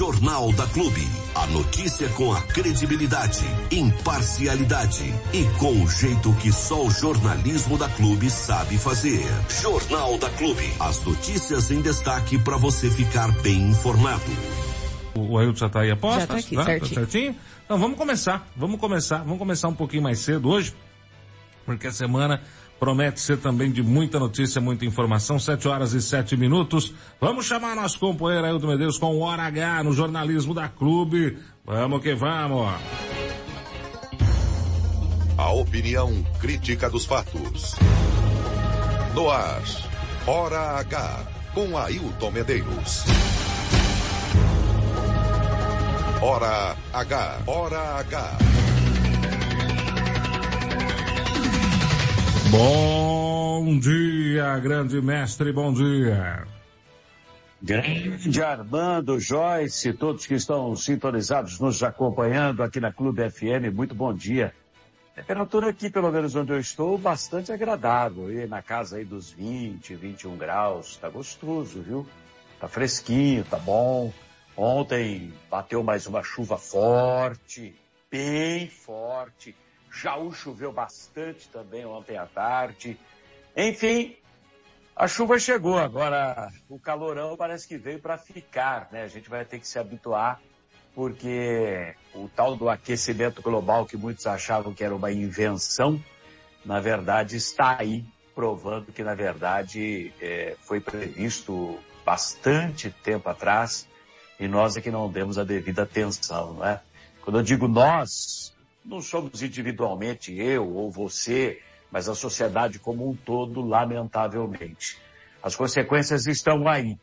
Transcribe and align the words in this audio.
Jornal 0.00 0.50
da 0.52 0.66
Clube. 0.68 1.06
A 1.34 1.46
notícia 1.48 2.08
com 2.16 2.32
a 2.32 2.40
credibilidade, 2.40 3.44
imparcialidade 3.70 5.04
e 5.30 5.44
com 5.58 5.84
o 5.84 5.86
jeito 5.90 6.32
que 6.36 6.50
só 6.50 6.86
o 6.86 6.90
jornalismo 6.90 7.76
da 7.76 7.86
Clube 7.86 8.30
sabe 8.30 8.78
fazer. 8.78 9.22
Jornal 9.60 10.16
da 10.16 10.30
Clube. 10.30 10.72
As 10.80 11.04
notícias 11.04 11.70
em 11.70 11.82
destaque 11.82 12.38
para 12.38 12.56
você 12.56 12.88
ficar 12.88 13.30
bem 13.42 13.68
informado. 13.68 14.24
O 15.14 15.36
Ailton 15.36 15.58
já 15.58 15.66
está 15.66 15.80
aí 15.80 15.90
a 15.90 15.96
posto? 15.96 16.20
Já 16.20 16.26
tá 16.28 16.36
aqui, 16.36 16.56
tá? 16.56 16.64
certinho. 16.64 16.88
Tá 16.88 16.94
certinho? 16.94 17.36
Então 17.66 17.78
vamos 17.78 17.98
começar, 17.98 18.48
vamos 18.56 18.80
começar, 18.80 19.18
vamos 19.18 19.38
começar 19.38 19.68
um 19.68 19.74
pouquinho 19.74 20.02
mais 20.02 20.18
cedo 20.20 20.48
hoje, 20.48 20.74
porque 21.66 21.88
a 21.88 21.92
semana 21.92 22.40
promete 22.80 23.20
ser 23.20 23.36
também 23.36 23.70
de 23.70 23.82
muita 23.82 24.18
notícia, 24.18 24.58
muita 24.58 24.86
informação, 24.86 25.38
sete 25.38 25.68
horas 25.68 25.92
e 25.92 26.00
sete 26.00 26.34
minutos. 26.34 26.94
Vamos 27.20 27.44
chamar 27.44 27.76
nosso 27.76 27.98
companheiro 27.98 28.46
Ailton 28.46 28.66
Medeiros 28.66 28.96
com 28.96 29.14
o 29.14 29.20
Hora 29.20 29.42
H 29.42 29.84
no 29.84 29.92
jornalismo 29.92 30.54
da 30.54 30.66
Clube. 30.66 31.38
Vamos 31.64 32.00
que 32.00 32.14
vamos. 32.14 32.66
A 35.36 35.52
opinião 35.52 36.24
crítica 36.40 36.88
dos 36.88 37.04
fatos. 37.04 37.76
No 39.14 39.28
ar, 39.28 39.62
Hora 40.26 40.78
H, 40.78 41.26
com 41.52 41.76
Ailton 41.76 42.30
Medeiros. 42.30 43.04
Hora 46.22 46.76
H, 46.92 47.42
Hora 47.46 47.98
H. 48.00 48.69
Bom 52.50 53.78
dia, 53.78 54.58
grande 54.58 55.00
mestre, 55.00 55.52
bom 55.52 55.72
dia. 55.72 56.44
Grande 57.62 58.42
Armando, 58.42 59.20
Joyce, 59.20 59.92
todos 59.92 60.26
que 60.26 60.34
estão 60.34 60.74
sintonizados, 60.74 61.60
nos 61.60 61.80
acompanhando 61.80 62.64
aqui 62.64 62.80
na 62.80 62.92
Clube 62.92 63.30
FM, 63.30 63.72
muito 63.72 63.94
bom 63.94 64.12
dia. 64.12 64.52
Temperatura 65.14 65.70
aqui, 65.70 65.88
pelo 65.88 66.10
menos 66.10 66.34
onde 66.34 66.50
eu 66.52 66.58
estou, 66.58 66.98
bastante 66.98 67.52
agradável, 67.52 68.32
e 68.32 68.44
na 68.48 68.60
casa 68.60 68.96
aí 68.96 69.04
dos 69.04 69.30
20, 69.30 69.94
21 69.94 70.36
graus, 70.36 70.96
tá 70.96 71.08
gostoso, 71.08 71.80
viu? 71.82 72.04
Tá 72.58 72.66
fresquinho, 72.66 73.44
tá 73.44 73.58
bom. 73.58 74.12
Ontem 74.56 75.32
bateu 75.48 75.84
mais 75.84 76.08
uma 76.08 76.24
chuva 76.24 76.58
forte, 76.58 77.76
bem 78.10 78.66
forte. 78.66 79.54
Jaú 79.90 80.32
choveu 80.32 80.72
bastante 80.72 81.48
também 81.48 81.84
ontem 81.84 82.16
à 82.16 82.26
tarde. 82.26 82.98
Enfim, 83.56 84.16
a 84.94 85.08
chuva 85.08 85.38
chegou, 85.38 85.78
agora 85.78 86.50
o 86.68 86.78
calorão 86.78 87.36
parece 87.36 87.66
que 87.66 87.76
veio 87.76 87.98
para 87.98 88.16
ficar, 88.16 88.88
né? 88.92 89.02
A 89.02 89.08
gente 89.08 89.28
vai 89.28 89.44
ter 89.44 89.58
que 89.58 89.66
se 89.66 89.78
habituar, 89.78 90.40
porque 90.94 91.94
o 92.14 92.28
tal 92.28 92.56
do 92.56 92.68
aquecimento 92.68 93.42
global 93.42 93.86
que 93.86 93.96
muitos 93.96 94.26
achavam 94.26 94.74
que 94.74 94.84
era 94.84 94.94
uma 94.94 95.10
invenção, 95.10 96.02
na 96.64 96.80
verdade 96.80 97.36
está 97.36 97.78
aí, 97.80 98.04
provando 98.34 98.92
que 98.92 99.02
na 99.02 99.14
verdade 99.14 100.12
é, 100.20 100.56
foi 100.60 100.80
previsto 100.80 101.78
bastante 102.04 102.90
tempo 102.90 103.28
atrás 103.28 103.88
e 104.38 104.48
nós 104.48 104.76
é 104.76 104.80
que 104.80 104.90
não 104.90 105.10
demos 105.10 105.38
a 105.38 105.44
devida 105.44 105.82
atenção, 105.82 106.54
não 106.54 106.66
é? 106.66 106.80
Quando 107.22 107.38
eu 107.38 107.42
digo 107.42 107.68
nós, 107.68 108.54
não 108.90 109.00
somos 109.00 109.40
individualmente 109.40 110.36
eu 110.36 110.68
ou 110.68 110.90
você, 110.90 111.62
mas 111.90 112.08
a 112.08 112.14
sociedade 112.14 112.78
como 112.80 113.08
um 113.08 113.14
todo, 113.14 113.62
lamentavelmente. 113.62 114.98
As 115.40 115.54
consequências 115.54 116.26
estão 116.26 116.68
aí. 116.68 116.98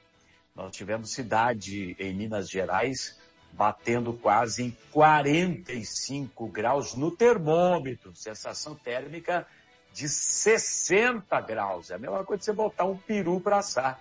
Nós 0.54 0.76
tivemos 0.76 1.12
cidade 1.12 1.96
em 1.98 2.14
Minas 2.14 2.50
Gerais 2.50 3.18
batendo 3.54 4.14
quase 4.14 4.64
em 4.66 4.78
45 4.92 6.48
graus 6.48 6.94
no 6.94 7.10
termômetro, 7.10 8.14
sensação 8.14 8.76
térmica 8.76 9.48
de 9.94 10.10
60 10.10 11.40
graus. 11.42 11.90
É 11.90 11.96
a 11.96 11.98
mesma 11.98 12.24
coisa 12.24 12.40
que 12.40 12.46
você 12.46 12.54
botar 12.54 12.86
um 12.86 12.98
peru 12.98 13.40
para 13.40 13.60
assar. 13.60 14.00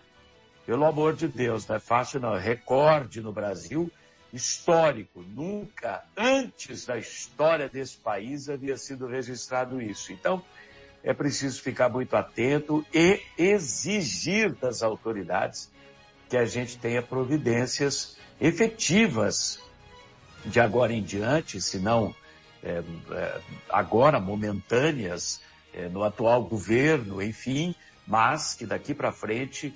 Pelo 0.66 0.84
amor 0.84 1.14
de 1.14 1.28
Deus, 1.28 1.66
não 1.68 1.76
é 1.76 1.80
fácil 1.80 2.20
não. 2.20 2.36
Recorde 2.36 3.20
no 3.20 3.32
Brasil 3.32 3.90
histórico. 4.36 5.22
Nunca 5.22 6.04
antes 6.16 6.86
da 6.86 6.96
história 6.98 7.68
desse 7.68 7.96
país 7.96 8.48
havia 8.48 8.76
sido 8.76 9.06
registrado 9.06 9.80
isso. 9.82 10.12
Então, 10.12 10.42
é 11.02 11.12
preciso 11.12 11.62
ficar 11.62 11.88
muito 11.88 12.14
atento 12.14 12.84
e 12.92 13.20
exigir 13.38 14.54
das 14.54 14.82
autoridades 14.82 15.70
que 16.28 16.36
a 16.36 16.44
gente 16.44 16.78
tenha 16.78 17.02
providências 17.02 18.16
efetivas 18.40 19.60
de 20.44 20.60
agora 20.60 20.92
em 20.92 21.02
diante, 21.02 21.60
se 21.60 21.78
não 21.78 22.14
é, 22.62 22.82
é, 23.10 23.40
agora 23.68 24.18
momentâneas 24.18 25.40
é, 25.72 25.88
no 25.88 26.02
atual 26.02 26.42
governo, 26.44 27.22
enfim, 27.22 27.74
mas 28.06 28.54
que 28.54 28.66
daqui 28.66 28.94
para 28.94 29.12
frente 29.12 29.72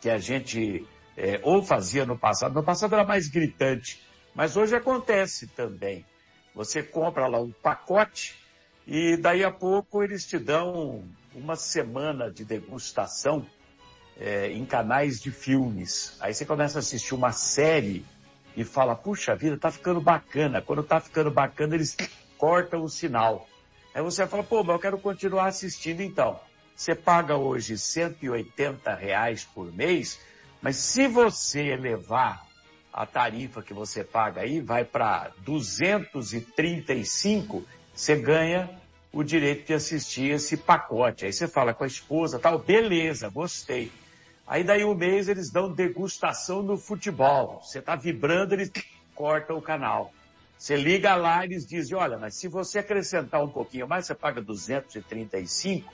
que 0.00 0.10
a 0.10 0.18
gente 0.18 0.86
é, 1.16 1.40
ou 1.42 1.62
fazia 1.62 2.04
no 2.04 2.16
passado, 2.16 2.54
no 2.54 2.62
passado 2.62 2.94
era 2.94 3.04
mais 3.04 3.28
gritante, 3.28 4.00
mas 4.34 4.56
hoje 4.56 4.74
acontece 4.74 5.46
também. 5.48 6.04
Você 6.54 6.82
compra 6.82 7.26
lá 7.26 7.40
um 7.40 7.50
pacote 7.50 8.36
e 8.86 9.16
daí 9.16 9.44
a 9.44 9.50
pouco 9.50 10.02
eles 10.02 10.26
te 10.26 10.38
dão 10.38 11.04
uma 11.34 11.56
semana 11.56 12.30
de 12.30 12.44
degustação 12.44 13.46
é, 14.18 14.50
em 14.50 14.64
canais 14.64 15.20
de 15.20 15.30
filmes. 15.30 16.16
Aí 16.20 16.34
você 16.34 16.44
começa 16.44 16.78
a 16.78 16.80
assistir 16.80 17.14
uma 17.14 17.32
série 17.32 18.04
e 18.56 18.64
fala, 18.64 18.94
puxa 18.94 19.34
vida, 19.34 19.56
tá 19.56 19.70
ficando 19.70 20.00
bacana. 20.00 20.60
Quando 20.60 20.82
tá 20.82 21.00
ficando 21.00 21.30
bacana, 21.30 21.74
eles 21.74 21.96
cortam 22.36 22.82
o 22.82 22.88
sinal. 22.88 23.48
Aí 23.94 24.02
você 24.02 24.26
fala, 24.26 24.42
pô, 24.42 24.62
mas 24.62 24.74
eu 24.74 24.80
quero 24.80 24.98
continuar 24.98 25.46
assistindo 25.46 26.00
então. 26.00 26.38
Você 26.74 26.94
paga 26.94 27.36
hoje 27.36 27.78
180 27.78 28.94
reais 28.94 29.44
por 29.44 29.72
mês, 29.72 30.18
mas 30.60 30.76
se 30.76 31.06
você 31.06 31.68
elevar 31.68 32.46
a 32.92 33.06
tarifa 33.06 33.62
que 33.62 33.72
você 33.72 34.04
paga 34.04 34.42
aí, 34.42 34.60
vai 34.60 34.84
para 34.84 35.30
235, 35.38 37.64
você 37.94 38.16
ganha 38.16 38.68
o 39.12 39.22
direito 39.22 39.66
de 39.66 39.74
assistir 39.74 40.32
esse 40.32 40.56
pacote. 40.56 41.24
Aí 41.24 41.32
você 41.32 41.48
fala 41.48 41.72
com 41.72 41.84
a 41.84 41.86
esposa, 41.86 42.38
tal, 42.38 42.58
beleza, 42.58 43.28
gostei. 43.28 43.92
Aí 44.46 44.64
daí 44.64 44.84
um 44.84 44.94
mês 44.94 45.28
eles 45.28 45.50
dão 45.50 45.72
degustação 45.72 46.62
no 46.62 46.76
futebol. 46.76 47.62
Você 47.62 47.80
tá 47.80 47.96
vibrando, 47.96 48.54
eles 48.54 48.70
cortam 49.14 49.56
o 49.56 49.62
canal. 49.62 50.12
Você 50.58 50.76
liga 50.76 51.14
lá 51.14 51.44
e 51.44 51.48
eles 51.48 51.66
dizem, 51.66 51.96
olha, 51.96 52.18
mas 52.18 52.36
se 52.36 52.48
você 52.48 52.78
acrescentar 52.78 53.42
um 53.42 53.48
pouquinho 53.48 53.88
mais, 53.88 54.06
você 54.06 54.14
paga 54.14 54.40
235, 54.40 55.92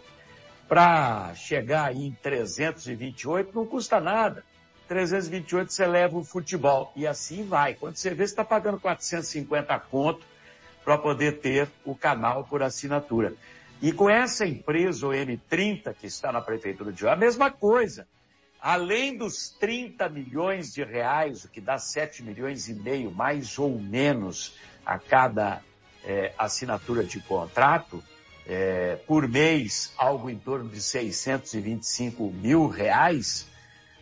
para 0.68 1.34
chegar 1.34 1.86
aí 1.86 2.06
em 2.06 2.12
328 2.12 3.52
não 3.54 3.66
custa 3.66 4.00
nada. 4.00 4.44
328 4.88 5.72
você 5.72 5.86
leva 5.86 6.16
o 6.16 6.24
futebol. 6.24 6.92
E 6.96 7.06
assim 7.06 7.46
vai. 7.46 7.74
Quando 7.74 7.96
você 7.96 8.10
vê, 8.10 8.26
você 8.26 8.32
está 8.32 8.44
pagando 8.44 8.80
450 8.80 9.78
conto 9.80 10.26
para 10.84 10.96
poder 10.96 11.38
ter 11.40 11.68
o 11.84 11.94
canal 11.94 12.44
por 12.44 12.62
assinatura. 12.62 13.34
E 13.80 13.92
com 13.92 14.10
essa 14.10 14.46
empresa, 14.46 15.06
o 15.06 15.10
M30, 15.10 15.94
que 15.94 16.06
está 16.06 16.32
na 16.32 16.40
Prefeitura 16.40 16.92
de 16.92 17.00
João, 17.00 17.12
a 17.12 17.16
mesma 17.16 17.50
coisa. 17.50 18.08
Além 18.60 19.16
dos 19.16 19.50
30 19.50 20.08
milhões 20.08 20.72
de 20.72 20.82
reais, 20.82 21.44
o 21.44 21.48
que 21.48 21.60
dá 21.60 21.78
7 21.78 22.24
milhões 22.24 22.68
e 22.68 22.74
meio, 22.74 23.10
mais 23.12 23.56
ou 23.56 23.78
menos, 23.78 24.56
a 24.84 24.98
cada 24.98 25.62
é, 26.04 26.32
assinatura 26.36 27.04
de 27.04 27.20
contrato, 27.20 28.02
é, 28.48 28.96
por 29.06 29.28
mês, 29.28 29.92
algo 29.96 30.28
em 30.30 30.38
torno 30.38 30.70
de 30.70 30.80
625 30.80 32.32
mil 32.32 32.66
reais. 32.66 33.46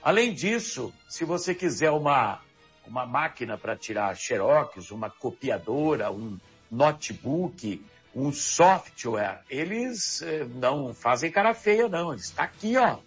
Além 0.07 0.33
disso, 0.33 0.95
se 1.09 1.25
você 1.25 1.53
quiser 1.53 1.91
uma, 1.91 2.41
uma 2.87 3.05
máquina 3.05 3.59
para 3.59 3.75
tirar 3.75 4.17
xerox, 4.17 4.93
uma 4.93 5.11
copiadora, 5.11 6.13
um 6.13 6.39
notebook, 6.71 7.85
um 8.15 8.31
software, 8.31 9.43
eles 9.51 10.23
é, 10.23 10.45
não 10.45 10.95
fazem 10.95 11.29
cara 11.29 11.53
feia 11.55 11.89
não, 11.89 12.15
está 12.15 12.45
aqui 12.45 12.77
ó, 12.77 12.99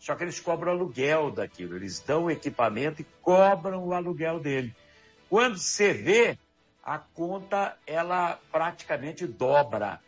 só 0.00 0.14
que 0.14 0.24
eles 0.24 0.40
cobram 0.40 0.72
aluguel 0.72 1.30
daquilo. 1.30 1.76
Eles 1.76 2.00
dão 2.00 2.24
o 2.24 2.30
equipamento 2.30 3.02
e 3.02 3.06
cobram 3.20 3.84
o 3.84 3.92
aluguel 3.92 4.40
dele. 4.40 4.74
Quando 5.28 5.58
você 5.58 5.92
vê, 5.92 6.38
a 6.82 6.96
conta, 6.96 7.76
ela 7.86 8.40
praticamente 8.50 9.26
dobra. 9.26 10.00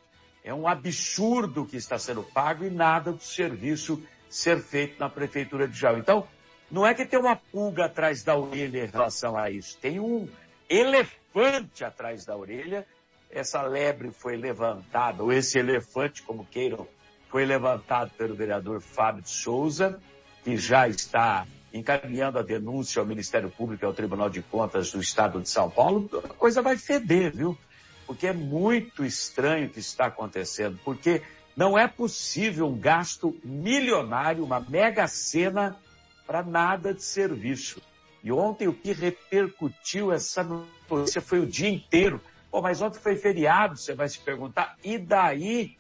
É 0.43 0.55
um 0.55 0.67
absurdo 0.67 1.67
que 1.67 1.77
está 1.77 1.99
sendo 1.99 2.23
pago 2.23 2.65
e 2.65 2.71
nada 2.71 3.12
do 3.12 3.23
serviço 3.23 4.03
ser 4.31 4.62
feito 4.62 4.99
na 4.99 5.11
Prefeitura 5.11 5.69
de 5.69 5.79
Jaú. 5.79 5.99
Então, 5.99 6.27
não 6.70 6.87
é 6.87 6.94
que 6.94 7.06
tem 7.06 7.19
uma 7.19 7.37
pulga 7.37 7.87
atrás 7.87 8.23
da 8.23 8.37
orelha 8.37 8.85
em 8.85 8.88
relação 8.88 9.37
a 9.37 9.50
isso. 9.50 9.79
Tem 9.79 9.99
um 9.99 10.29
elefante 10.69 11.85
atrás 11.85 12.25
da 12.25 12.37
orelha. 12.37 12.87
Essa 13.31 13.62
lebre 13.62 14.11
foi 14.11 14.37
levantada, 14.37 15.23
ou 15.23 15.32
esse 15.32 15.59
elefante, 15.59 16.23
como 16.23 16.47
queiram 16.47 16.87
foi 17.31 17.44
levantado 17.44 18.11
pelo 18.17 18.35
vereador 18.35 18.81
Fábio 18.81 19.23
de 19.23 19.29
Souza, 19.29 20.00
que 20.43 20.56
já 20.56 20.88
está 20.88 21.47
encaminhando 21.73 22.38
a 22.38 22.43
denúncia 22.43 23.00
ao 23.00 23.06
Ministério 23.06 23.50
Público 23.50 23.85
e 23.85 23.87
ao 23.87 23.93
Tribunal 23.93 24.31
de 24.31 24.41
Contas 24.41 24.91
do 24.91 25.00
Estado 25.00 25.41
de 25.41 25.49
São 25.49 25.69
Paulo, 25.69 26.09
a 26.25 26.29
coisa 26.29 26.62
vai 26.62 26.79
feder, 26.79 27.37
viu? 27.37 27.56
Porque 28.06 28.26
é 28.26 28.32
muito 28.32 29.05
estranho 29.05 29.67
o 29.67 29.70
que 29.70 29.81
está 29.81 30.06
acontecendo, 30.06 30.81
porque 30.82 31.23
não 31.55 31.79
é 31.79 31.87
possível 31.87 32.67
um 32.67 32.79
gasto 32.79 33.37
milionário, 33.44 34.43
uma 34.43 34.61
mega 34.61 35.06
cena 35.06 35.76
para 36.29 36.45
nada 36.45 36.95
de 36.95 37.03
serviço. 37.03 37.83
E 38.23 38.31
ontem 38.31 38.69
o 38.69 38.73
que 38.73 38.93
repercutiu 38.93 40.13
essa 40.13 40.45
notícia 40.45 41.21
foi 41.21 41.41
o 41.41 41.47
dia 41.47 41.69
inteiro. 41.69 42.21
Pô, 42.53 42.63
mas 42.63 42.81
ontem 42.81 43.01
foi 43.01 43.17
feriado, 43.17 43.77
você 43.77 43.95
vai 43.95 44.09
se 44.09 44.21
perguntar. 44.21 44.77
E 44.85 44.97
daí? 44.97 45.77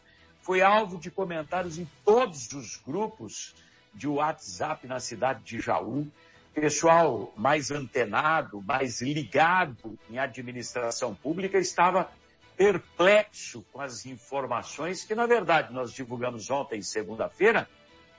foi 0.48 0.62
alvo 0.62 0.96
de 0.96 1.10
comentários 1.10 1.76
em 1.76 1.86
todos 2.02 2.50
os 2.54 2.76
grupos 2.76 3.54
de 3.92 4.08
WhatsApp 4.08 4.86
na 4.86 4.98
cidade 4.98 5.44
de 5.44 5.60
Jaú. 5.60 6.06
Pessoal 6.54 7.34
mais 7.36 7.70
antenado, 7.70 8.62
mais 8.62 9.02
ligado 9.02 9.98
em 10.08 10.18
administração 10.18 11.14
pública 11.14 11.58
estava 11.58 12.10
perplexo 12.56 13.62
com 13.70 13.82
as 13.82 14.06
informações 14.06 15.04
que, 15.04 15.14
na 15.14 15.26
verdade, 15.26 15.70
nós 15.70 15.92
divulgamos 15.92 16.48
ontem, 16.48 16.80
segunda-feira, 16.80 17.68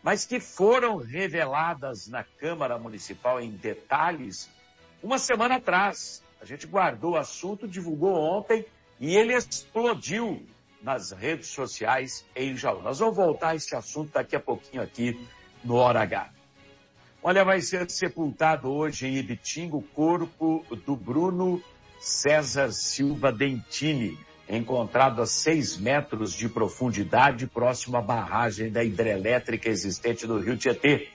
mas 0.04 0.26
que 0.26 0.40
foram 0.40 0.98
reveladas 0.98 2.08
na 2.08 2.24
Câmara 2.24 2.78
Municipal 2.78 3.42
em 3.42 3.52
detalhes 3.52 4.50
uma 5.04 5.18
semana 5.18 5.56
atrás. 5.56 6.24
A 6.42 6.46
gente 6.46 6.66
guardou 6.66 7.12
o 7.12 7.18
assunto, 7.18 7.68
divulgou 7.68 8.16
ontem 8.16 8.66
e 9.00 9.16
ele 9.16 9.34
explodiu 9.34 10.46
nas 10.82 11.12
redes 11.12 11.48
sociais 11.48 12.26
em 12.36 12.56
Jaú. 12.56 12.82
Nós 12.82 13.00
vamos 13.00 13.16
voltar 13.16 13.50
a 13.50 13.56
esse 13.56 13.76
assunto 13.76 14.14
daqui 14.14 14.36
a 14.36 14.40
pouquinho 14.40 14.82
aqui 14.82 15.20
no 15.64 15.76
Hora 15.76 16.02
H. 16.02 16.32
Olha, 17.22 17.44
vai 17.44 17.60
ser 17.60 17.90
sepultado 17.90 18.72
hoje 18.72 19.06
em 19.06 19.18
Ibitinga 19.18 19.76
o 19.76 19.82
corpo 19.82 20.66
do 20.86 20.96
Bruno 20.96 21.62
César 22.00 22.72
Silva 22.72 23.30
Dentini, 23.30 24.18
encontrado 24.50 25.22
a 25.22 25.28
seis 25.28 25.78
metros 25.78 26.34
de 26.34 26.50
profundidade 26.50 27.46
próximo 27.46 27.98
à 27.98 28.02
barragem 28.02 28.72
da 28.72 28.84
hidrelétrica 28.84 29.70
existente 29.70 30.26
no 30.26 30.40
Rio 30.40 30.58
Tietê. 30.58 31.10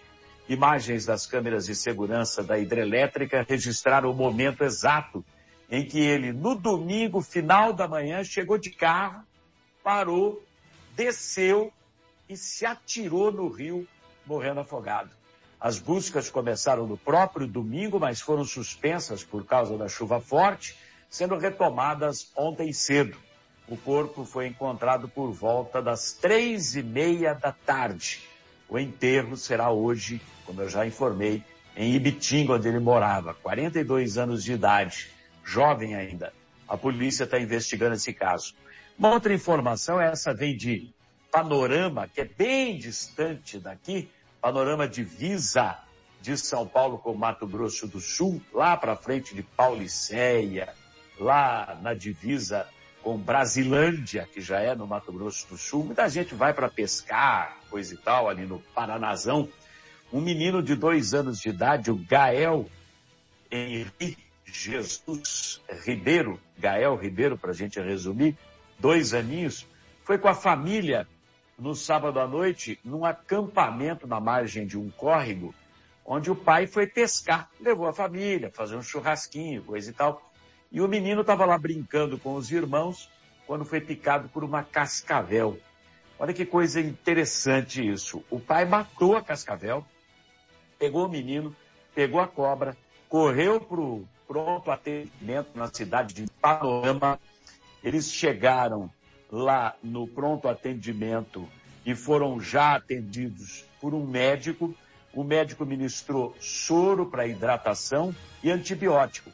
Imagens 0.49 1.05
das 1.05 1.27
câmeras 1.27 1.67
de 1.67 1.75
segurança 1.75 2.45
da 2.45 2.59
hidrelétrica 2.59 3.45
registraram 3.47 4.11
o 4.11 4.15
momento 4.15 4.63
exato 4.63 5.25
em 5.69 5.85
que 5.85 5.99
ele, 5.99 6.33
no 6.33 6.55
domingo, 6.55 7.21
final 7.21 7.73
da 7.73 7.89
manhã, 7.89 8.23
chegou 8.23 8.57
de 8.57 8.71
carro 8.71 9.25
parou, 9.85 10.43
desceu 10.97 11.71
e 12.27 12.37
se 12.37 12.65
atirou 12.65 13.31
no 13.31 13.49
rio, 13.49 13.87
morrendo 14.25 14.61
afogado. 14.61 15.11
As 15.61 15.79
buscas 15.79 16.31
começaram 16.31 16.87
no 16.87 16.97
próprio 16.97 17.47
domingo, 17.47 18.01
mas 18.01 18.21
foram 18.21 18.45
suspensas 18.45 19.23
por 19.23 19.45
causa 19.45 19.77
da 19.77 19.89
chuva 19.89 20.21
forte, 20.21 20.77
sendo 21.15 21.39
retomadas 21.39 22.33
ontem 22.37 22.73
cedo. 22.73 23.17
O 23.69 23.77
corpo 23.77 24.25
foi 24.25 24.49
encontrado 24.49 25.09
por 25.09 25.31
volta 25.31 25.81
das 25.81 26.13
três 26.13 26.75
e 26.75 26.83
meia 26.83 27.33
da 27.35 27.53
tarde. 27.53 28.21
O 28.69 28.77
enterro 28.81 29.37
será 29.37 29.71
hoje, 29.71 30.21
como 30.45 30.61
eu 30.61 30.69
já 30.69 30.85
informei, 30.85 31.41
em 31.77 31.95
Ibitinga, 31.95 32.55
onde 32.55 32.67
ele 32.67 32.81
morava, 32.81 33.33
42 33.33 34.19
anos 34.19 34.43
de 34.43 34.55
idade, 34.55 35.09
jovem 35.45 35.95
ainda. 35.95 36.33
A 36.67 36.77
polícia 36.77 37.23
está 37.23 37.39
investigando 37.39 37.95
esse 37.95 38.13
caso. 38.13 38.53
Uma 38.99 39.11
outra 39.11 39.33
informação, 39.33 40.01
essa 40.01 40.35
vem 40.35 40.57
de 40.57 40.93
Panorama, 41.31 42.09
que 42.09 42.23
é 42.23 42.25
bem 42.25 42.77
distante 42.77 43.61
daqui, 43.61 44.11
Panorama 44.41 44.89
divisa 44.89 45.79
de 46.21 46.37
São 46.37 46.67
Paulo 46.67 46.99
com 46.99 47.15
Mato 47.15 47.47
Grosso 47.47 47.87
do 47.87 48.01
Sul, 48.01 48.43
lá 48.53 48.77
para 48.77 48.97
frente 48.97 49.33
de 49.33 49.45
Paulicéia, 49.45 50.75
lá 51.19 51.79
na 51.83 51.95
divisa 51.95 52.67
com 53.03 53.19
Brasilândia, 53.19 54.27
que 54.33 54.41
já 54.41 54.61
é 54.61 54.75
no 54.75 54.87
Mato 54.87 55.13
Grosso 55.13 55.47
do 55.49 55.59
Sul. 55.59 55.85
Muita 55.85 56.09
gente 56.09 56.35
vai 56.35 56.55
para 56.55 56.71
pescar, 56.71 57.59
coisa 57.69 57.93
e 57.95 57.97
tal, 57.99 58.29
ali 58.29 58.47
no 58.47 58.59
Paranazão. 58.75 59.49
Um 60.13 60.21
menino 60.21 60.63
de 60.63 60.75
dois 60.75 61.13
anos 61.13 61.39
de 61.39 61.51
idade, 61.51 61.91
o 61.91 61.97
Gael 61.97 62.67
Henrique 63.51 64.25
Jesus 64.47 65.61
Ribeiro, 65.85 66.41
Gael 66.59 66.97
Ribeiro, 66.97 67.37
para 67.37 67.51
a 67.51 67.55
gente 67.55 67.81
resumir, 67.81 68.37
dois 68.79 69.13
aninhos, 69.13 69.67
foi 70.05 70.17
com 70.17 70.29
a 70.29 70.35
família 70.35 71.07
no 71.59 71.75
sábado 71.75 72.21
à 72.21 72.27
noite 72.27 72.79
num 72.85 73.05
acampamento 73.05 74.07
na 74.07 74.21
margem 74.21 74.67
de 74.67 74.79
um 74.79 74.91
córrego, 74.91 75.55
onde 76.05 76.31
o 76.31 76.37
pai 76.37 76.67
foi 76.67 76.87
pescar. 76.87 77.51
Levou 77.61 77.87
a 77.87 77.93
família, 77.93 78.51
fazer 78.51 78.77
um 78.77 78.83
churrasquinho, 78.83 79.63
coisa 79.63 79.91
e 79.91 79.93
tal. 79.93 80.24
E 80.75 80.81
o 80.81 80.89
menino 80.89 81.21
estava 81.21 81.47
lá 81.47 81.57
brincando 81.57 82.19
com 82.19 82.35
os 82.35 82.51
irmãos 82.51 83.09
quando 83.47 83.65
foi 83.65 83.81
picado 83.81 84.29
por 84.29 84.43
uma 84.43 84.65
cascavel. 84.65 85.57
Olha 86.19 86.35
que 86.35 86.45
coisa 86.45 86.81
interessante 86.81 87.89
isso. 87.89 88.25
O 88.29 88.41
pai 88.41 88.65
matou 88.65 89.17
a 89.17 89.23
cascavel, 89.23 89.87
pegou 90.77 91.07
o 91.07 91.09
menino, 91.09 91.55
pegou 91.95 92.21
a 92.21 92.27
cobra, 92.27 92.77
correu 93.09 93.61
para 93.61 93.81
o 93.81 94.05
pronto 94.27 94.69
atendimento 94.69 95.51
na 95.55 95.73
cidade 95.73 96.13
de 96.13 96.27
Panorama, 96.41 97.21
eles 97.81 98.11
chegaram 98.11 98.91
lá 99.31 99.77
no 99.81 100.09
pronto 100.09 100.49
atendimento 100.49 101.49
e 101.87 101.95
foram 101.95 102.41
já 102.41 102.75
atendidos 102.75 103.65
por 103.81 103.95
um 103.95 104.05
médico. 104.05 104.75
O 105.13 105.23
médico 105.23 105.65
ministrou 105.65 106.35
soro 106.41 107.07
para 107.07 107.29
hidratação 107.29 108.13
e 108.43 108.51
antibiótico. 108.51 109.31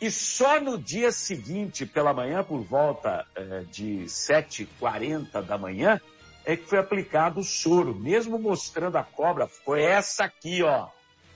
E 0.00 0.10
só 0.10 0.60
no 0.60 0.78
dia 0.78 1.10
seguinte, 1.10 1.84
pela 1.84 2.12
manhã, 2.12 2.44
por 2.44 2.60
volta 2.62 3.26
eh, 3.34 3.64
de 3.70 4.04
7h40 4.04 5.42
da 5.42 5.58
manhã, 5.58 6.00
é 6.44 6.56
que 6.56 6.66
foi 6.66 6.78
aplicado 6.78 7.40
o 7.40 7.44
soro, 7.44 7.94
mesmo 7.94 8.38
mostrando 8.38 8.96
a 8.96 9.02
cobra, 9.02 9.48
foi 9.48 9.82
essa 9.82 10.24
aqui, 10.24 10.62
ó. 10.62 10.88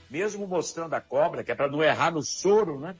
Mesmo 0.09 0.47
mostrando 0.47 0.93
a 0.93 1.01
cobra, 1.01 1.43
que 1.43 1.51
é 1.51 1.55
para 1.55 1.69
não 1.69 1.83
errar 1.83 2.11
no 2.11 2.21
soro, 2.21 2.79
né? 2.79 2.95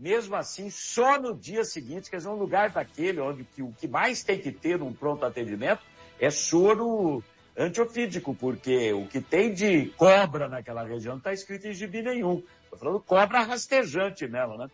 mesmo 0.00 0.34
assim, 0.34 0.70
só 0.70 1.20
no 1.20 1.36
dia 1.36 1.62
seguinte, 1.62 2.10
quer 2.10 2.16
dizer, 2.16 2.30
um 2.30 2.34
lugar 2.34 2.70
daquele 2.70 3.20
onde 3.20 3.44
que, 3.44 3.62
o 3.62 3.70
que 3.78 3.86
mais 3.86 4.22
tem 4.22 4.38
que 4.38 4.50
ter 4.50 4.78
num 4.78 4.94
pronto 4.94 5.26
atendimento 5.26 5.82
é 6.18 6.30
soro 6.30 7.22
antiofídico, 7.54 8.34
porque 8.34 8.94
o 8.94 9.06
que 9.06 9.20
tem 9.20 9.52
de 9.52 9.90
cobra 9.98 10.48
naquela 10.48 10.82
região 10.84 11.12
não 11.12 11.18
está 11.18 11.34
escrito 11.34 11.68
em 11.68 11.74
gibi 11.74 12.00
nenhum. 12.00 12.42
Estou 12.64 12.78
falando 12.78 13.00
cobra 13.00 13.42
rastejante 13.42 14.26
nela, 14.26 14.56
né? 14.56 14.70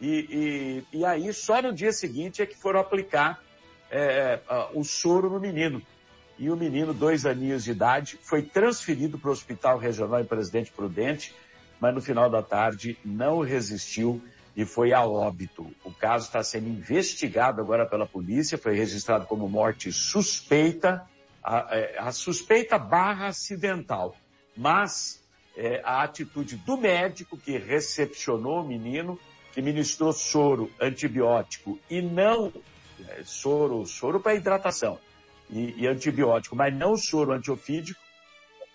E, 0.00 0.84
e, 0.92 0.98
e 0.98 1.04
aí, 1.04 1.32
só 1.32 1.60
no 1.60 1.72
dia 1.72 1.92
seguinte 1.92 2.40
é 2.40 2.46
que 2.46 2.56
foram 2.56 2.80
aplicar 2.80 3.42
é, 3.90 4.40
o 4.74 4.84
soro 4.84 5.30
no 5.30 5.40
menino. 5.40 5.82
E 6.38 6.50
o 6.50 6.56
menino, 6.56 6.94
dois 6.94 7.26
aninhos 7.26 7.64
de 7.64 7.72
idade, 7.72 8.18
foi 8.22 8.42
transferido 8.42 9.18
para 9.18 9.28
o 9.28 9.32
Hospital 9.32 9.76
Regional 9.76 10.20
em 10.20 10.24
Presidente 10.24 10.70
Prudente, 10.70 11.34
mas 11.80 11.92
no 11.92 12.00
final 12.00 12.30
da 12.30 12.42
tarde 12.42 12.96
não 13.04 13.40
resistiu 13.40 14.22
e 14.56 14.64
foi 14.64 14.92
a 14.92 15.04
óbito. 15.04 15.72
O 15.84 15.92
caso 15.92 16.26
está 16.26 16.42
sendo 16.42 16.68
investigado 16.68 17.60
agora 17.60 17.86
pela 17.86 18.06
polícia, 18.06 18.58
foi 18.58 18.74
registrado 18.74 19.26
como 19.26 19.48
morte 19.48 19.92
suspeita, 19.92 21.04
a, 21.42 21.76
é, 21.76 21.96
a 21.98 22.12
suspeita 22.12 22.78
barra 22.78 23.28
acidental. 23.28 24.16
Mas 24.56 25.22
é, 25.56 25.80
a 25.84 26.02
atitude 26.02 26.56
do 26.56 26.76
médico 26.76 27.36
que 27.36 27.56
recepcionou 27.56 28.62
o 28.62 28.66
menino, 28.66 29.18
que 29.58 29.62
ministrou 29.62 30.12
soro 30.12 30.70
antibiótico 30.80 31.80
e 31.90 32.00
não 32.00 32.52
é, 33.08 33.24
soro, 33.24 33.84
soro 33.86 34.20
para 34.20 34.36
hidratação 34.36 35.00
e, 35.50 35.82
e, 35.82 35.86
antibiótico, 35.88 36.54
mas 36.54 36.72
não 36.72 36.96
soro 36.96 37.32
antiofídico, 37.32 38.00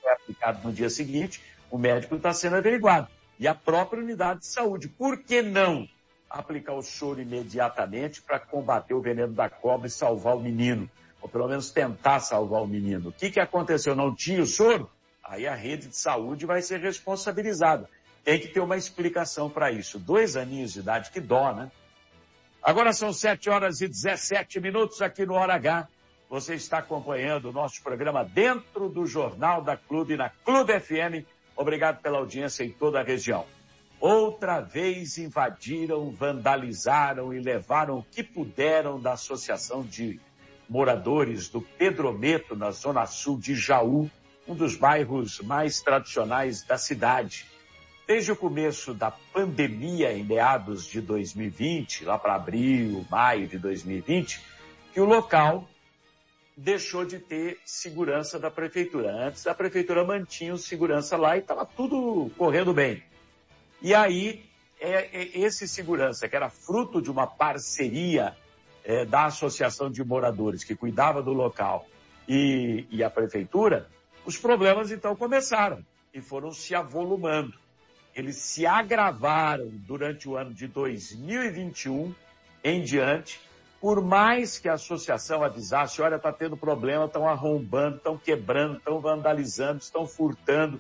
é 0.04 0.12
aplicado 0.12 0.60
no 0.68 0.74
dia 0.74 0.90
seguinte, 0.90 1.42
o 1.72 1.78
médico 1.78 2.16
está 2.16 2.34
sendo 2.34 2.58
averiguado. 2.58 3.08
E 3.40 3.48
a 3.48 3.56
própria 3.56 4.04
unidade 4.04 4.42
de 4.42 4.48
saúde. 4.48 4.90
Por 4.90 5.24
que 5.24 5.42
não 5.42 5.88
aplicar 6.30 6.74
o 6.74 6.82
soro 6.82 7.22
imediatamente 7.22 8.22
para 8.22 8.38
combater 8.38 8.94
o 8.94 9.00
veneno 9.00 9.32
da 9.32 9.50
cobra 9.50 9.88
e 9.88 9.90
salvar 9.90 10.36
o 10.36 10.42
menino? 10.42 10.90
Ou 11.22 11.30
pelo 11.30 11.48
menos 11.48 11.72
tentar 11.72 12.20
salvar 12.20 12.62
o 12.62 12.68
menino. 12.68 13.08
O 13.08 13.14
que, 13.14 13.32
que 13.32 13.40
aconteceu? 13.40 13.96
Não 13.96 14.14
tinha 14.14 14.44
o 14.44 14.46
soro? 14.46 14.92
Aí 15.24 15.48
a 15.48 15.56
rede 15.56 15.88
de 15.88 15.96
saúde 15.96 16.46
vai 16.46 16.62
ser 16.62 16.82
responsabilizada. 16.82 17.90
Tem 18.24 18.40
que 18.40 18.48
ter 18.48 18.60
uma 18.60 18.78
explicação 18.78 19.50
para 19.50 19.72
isso. 19.72 20.00
Dois 20.00 20.36
aninhos 20.36 20.74
de 20.74 20.80
idade, 20.80 21.12
que 21.12 21.20
dó, 21.20 21.54
né? 21.54 21.72
Agora 22.62 22.94
são 22.94 23.12
7 23.12 23.50
horas 23.50 23.82
e 23.82 23.88
17 23.88 24.60
minutos 24.62 25.02
aqui 25.02 25.26
no 25.26 25.34
Hora 25.34 25.56
H. 25.56 25.88
Você 26.30 26.56
está 26.56 26.78
acompanhando 26.78 27.50
o 27.50 27.52
nosso 27.52 27.84
programa 27.84 28.24
dentro 28.24 28.88
do 28.88 29.06
Jornal 29.06 29.62
da 29.62 29.76
Clube, 29.76 30.16
na 30.16 30.30
Clube 30.30 30.80
FM. 30.80 31.28
Obrigado 31.56 32.02
pela 32.02 32.20
audiência 32.20 32.64
em 32.64 32.72
toda 32.72 33.02
a 33.02 33.04
região. 33.04 33.46
Outra 34.00 34.62
vez 34.62 35.18
invadiram, 35.18 36.10
vandalizaram 36.12 37.34
e 37.34 37.40
levaram 37.40 38.00
o 38.00 38.04
que 38.04 38.24
puderam 38.24 39.00
da 39.00 39.14
Associação 39.14 39.84
de 39.84 40.20
Moradores 40.68 41.50
do 41.50 41.62
Pedrometo, 41.62 42.56
na 42.56 42.72
Zona 42.72 43.06
Sul 43.06 43.38
de 43.38 43.56
Jaú, 43.56 44.10
um 44.48 44.56
dos 44.56 44.76
bairros 44.76 45.40
mais 45.42 45.82
tradicionais 45.82 46.64
da 46.64 46.78
cidade. 46.78 47.46
Desde 48.06 48.34
o 48.34 48.36
começo 48.36 48.94
da 48.94 49.12
pandemia, 49.12 50.12
em 50.12 50.26
meados 50.26 50.86
de 50.86 51.00
2020, 51.00 52.04
lá 52.04 52.20
para 52.20 52.36
abril, 52.36 53.06
maio 53.10 53.48
de 53.48 53.58
2020, 53.58 54.42
que 54.94 55.00
o 55.00 55.06
local 55.06 55.70
deixou 56.56 57.06
de 57.06 57.18
ter 57.18 57.60
segurança 57.64 58.38
da 58.38 58.52
prefeitura. 58.52 59.10
Antes 59.28 59.48
a 59.48 59.56
prefeitura 59.56 60.04
mantinha 60.04 60.54
o 60.54 60.58
segurança 60.58 61.16
lá 61.16 61.38
e 61.38 61.40
estava 61.40 61.66
tudo 61.66 62.30
correndo 62.38 62.74
bem. 62.74 63.02
E 63.82 63.96
aí, 63.96 64.44
é, 64.82 65.22
é, 65.22 65.40
esse 65.40 65.66
segurança, 65.66 66.28
que 66.28 66.36
era 66.36 66.50
fruto 66.50 67.02
de 67.02 67.10
uma 67.10 67.26
parceria 67.26 68.36
é, 68.84 69.06
da 69.06 69.28
Associação 69.28 69.90
de 69.90 70.04
Moradores, 70.04 70.66
que 70.66 70.76
cuidava 70.76 71.24
do 71.24 71.32
local, 71.32 71.88
e, 72.28 72.86
e 72.92 73.02
a 73.02 73.10
prefeitura, 73.10 73.90
os 74.26 74.38
problemas 74.38 74.92
então 74.92 75.16
começaram 75.16 75.86
e 76.14 76.20
foram 76.22 76.52
se 76.52 76.76
avolumando 76.76 77.63
eles 78.16 78.38
se 78.38 78.66
agravaram 78.66 79.70
durante 79.88 80.30
o 80.30 80.38
ano 80.38 80.54
de 80.54 80.68
2021 80.68 82.14
em 82.64 82.82
diante, 82.82 83.40
por 83.82 84.02
mais 84.02 84.58
que 84.58 84.70
a 84.70 84.74
associação 84.74 85.44
avisasse, 85.44 86.02
olha, 86.02 86.16
está 86.16 86.32
tendo 86.32 86.56
problema, 86.56 87.06
estão 87.06 87.28
arrombando, 87.28 87.98
estão 87.98 88.18
quebrando, 88.18 88.78
estão 88.78 89.00
vandalizando, 89.00 89.80
estão 89.80 90.08
furtando. 90.08 90.80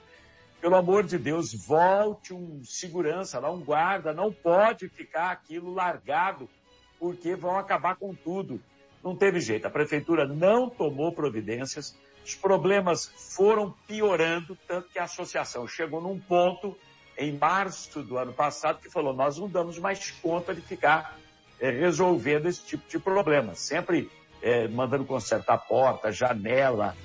Pelo 0.61 0.75
amor 0.75 1.03
de 1.03 1.17
Deus, 1.17 1.53
volte 1.53 2.33
um 2.33 2.63
segurança 2.63 3.39
lá, 3.39 3.51
um 3.51 3.59
guarda, 3.59 4.13
não 4.13 4.31
pode 4.31 4.87
ficar 4.87 5.31
aquilo 5.31 5.73
largado, 5.73 6.49
porque 6.97 7.35
vão 7.35 7.57
acabar 7.57 7.97
com 7.97 8.15
tudo. 8.15 8.61
Não 9.03 9.13
teve 9.13 9.41
jeito, 9.41 9.65
a 9.65 9.69
prefeitura 9.69 10.25
não 10.25 10.69
tomou 10.69 11.11
providências, 11.11 11.97
os 12.23 12.35
problemas 12.35 13.11
foram 13.35 13.75
piorando, 13.85 14.57
tanto 14.65 14.87
que 14.87 14.97
a 14.97 15.03
associação 15.03 15.67
chegou 15.67 15.99
num 15.99 16.17
ponto 16.17 16.77
em 17.17 17.33
março 17.33 18.01
do 18.01 18.17
ano 18.17 18.33
passado, 18.33 18.79
que 18.79 18.89
falou: 18.89 19.13
nós 19.13 19.37
não 19.37 19.47
damos 19.47 19.77
mais 19.79 20.11
conta 20.11 20.53
de 20.53 20.61
ficar 20.61 21.17
é, 21.59 21.69
resolvendo 21.69 22.47
esse 22.47 22.61
tipo 22.63 22.89
de 22.89 22.99
problema. 22.99 23.55
Sempre 23.55 24.09
é, 24.41 24.67
mandando 24.67 25.05
consertar 25.05 25.57
porta, 25.57 26.11
janela, 26.11 26.95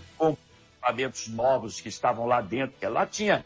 equipamentos 0.88 1.28
novos 1.28 1.80
que 1.80 1.88
estavam 1.88 2.26
lá 2.26 2.40
dentro, 2.40 2.72
porque 2.72 2.86
lá 2.86 3.04
tinha 3.04 3.44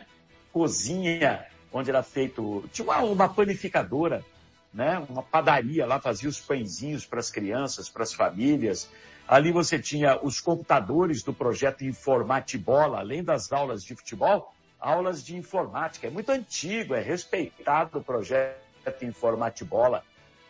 cozinha, 0.53 1.45
onde 1.73 1.91
era 1.91 2.03
feito. 2.03 2.65
Tinha 2.73 2.85
uma, 2.85 2.99
uma 3.01 3.29
panificadora, 3.29 4.25
né? 4.73 5.05
uma 5.09 5.23
padaria 5.23 5.87
lá, 5.87 5.99
fazia 5.99 6.29
os 6.29 6.39
pãezinhos 6.39 7.05
para 7.05 7.19
as 7.19 7.31
crianças, 7.31 7.89
para 7.89 8.03
as 8.03 8.13
famílias. 8.13 8.89
Ali 9.27 9.51
você 9.51 9.79
tinha 9.79 10.19
os 10.23 10.41
computadores 10.41 11.23
do 11.23 11.33
projeto 11.33 11.85
Informatibola, 11.85 12.99
além 12.99 13.25
das 13.25 13.51
aulas 13.51 13.83
de 13.83 13.95
futebol, 13.97 14.53
aulas 14.83 15.25
de 15.25 15.37
informática. 15.37 16.07
É 16.07 16.11
muito 16.11 16.31
antigo, 16.31 16.95
é 16.95 17.01
respeitado 17.01 17.99
o 17.99 18.05
projeto 18.05 18.61
Informatibola. 19.01 20.05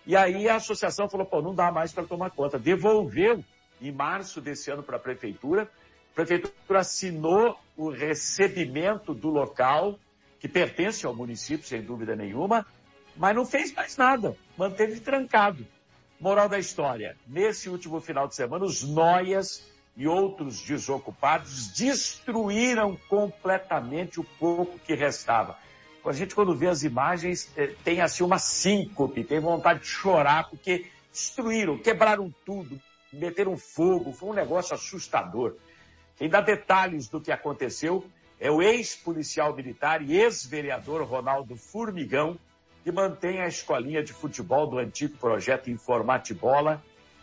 E 0.06 0.16
aí 0.16 0.48
a 0.48 0.56
associação 0.56 1.08
falou, 1.08 1.26
pô, 1.26 1.42
não 1.42 1.54
dá 1.54 1.70
mais 1.70 1.92
para 1.92 2.04
tomar 2.04 2.30
conta. 2.30 2.58
Devolveu 2.58 3.44
em 3.80 3.92
março 3.92 4.40
desse 4.40 4.70
ano 4.70 4.82
para 4.82 4.96
a 4.96 5.00
prefeitura. 5.00 5.70
A 6.12 6.14
prefeitura 6.14 6.80
assinou 6.80 7.58
o 7.76 7.90
recebimento 7.90 9.14
do 9.14 9.28
local, 9.28 9.98
que 10.40 10.48
pertence 10.48 11.06
ao 11.06 11.14
município, 11.14 11.66
sem 11.66 11.82
dúvida 11.82 12.16
nenhuma, 12.16 12.66
mas 13.16 13.36
não 13.36 13.44
fez 13.44 13.72
mais 13.72 13.96
nada. 13.96 14.36
Manteve 14.56 14.98
trancado. 15.00 15.66
Moral 16.18 16.48
da 16.48 16.58
história. 16.58 17.16
Nesse 17.26 17.68
último 17.68 18.00
final 18.00 18.26
de 18.26 18.34
semana, 18.34 18.64
os 18.64 18.82
noias 18.82 19.71
e 19.96 20.06
outros 20.06 20.60
desocupados 20.62 21.68
destruíram 21.68 22.96
completamente 23.08 24.18
o 24.18 24.24
pouco 24.24 24.78
que 24.78 24.94
restava. 24.94 25.56
A 26.04 26.12
gente, 26.12 26.34
quando 26.34 26.56
vê 26.56 26.66
as 26.66 26.82
imagens, 26.82 27.52
eh, 27.56 27.74
tem 27.84 28.00
assim 28.00 28.24
uma 28.24 28.38
síncope, 28.38 29.22
tem 29.22 29.38
vontade 29.38 29.80
de 29.80 29.86
chorar, 29.86 30.48
porque 30.50 30.86
destruíram, 31.12 31.78
quebraram 31.78 32.34
tudo, 32.44 32.80
meteram 33.12 33.56
fogo, 33.56 34.12
foi 34.12 34.30
um 34.30 34.34
negócio 34.34 34.74
assustador. 34.74 35.54
Quem 36.16 36.28
dá 36.28 36.40
detalhes 36.40 37.08
do 37.08 37.20
que 37.20 37.30
aconteceu 37.30 38.04
é 38.40 38.50
o 38.50 38.60
ex-policial 38.60 39.54
militar 39.54 40.02
e 40.02 40.16
ex-vereador 40.16 41.04
Ronaldo 41.04 41.56
Formigão, 41.56 42.36
que 42.82 42.90
mantém 42.90 43.40
a 43.40 43.46
escolinha 43.46 44.02
de 44.02 44.12
futebol 44.12 44.66
do 44.66 44.78
antigo 44.78 45.16
projeto 45.18 45.70
Informatibola, 45.70 46.82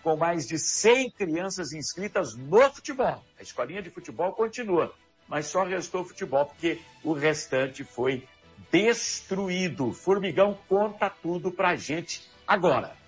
com 0.10 0.18
mais 0.18 0.48
de 0.48 0.58
100 0.58 1.12
crianças 1.12 1.72
inscritas 1.72 2.36
no 2.36 2.68
futebol. 2.72 3.24
A 3.40 3.44
escolinha 3.44 3.80
de 3.80 3.92
futebol 3.92 4.34
continua, 4.34 4.92
mas 5.28 5.46
só 5.46 5.64
restou 5.64 6.04
futebol 6.04 6.48
porque 6.48 6.82
o 7.04 7.14
restante 7.14 7.84
foi 7.84 8.28
destruído. 8.72 9.94
Formigão 9.94 10.58
conta 10.68 11.12
tudo 11.12 11.52
pra 11.52 11.76
gente 11.76 12.28
agora. 12.48 12.99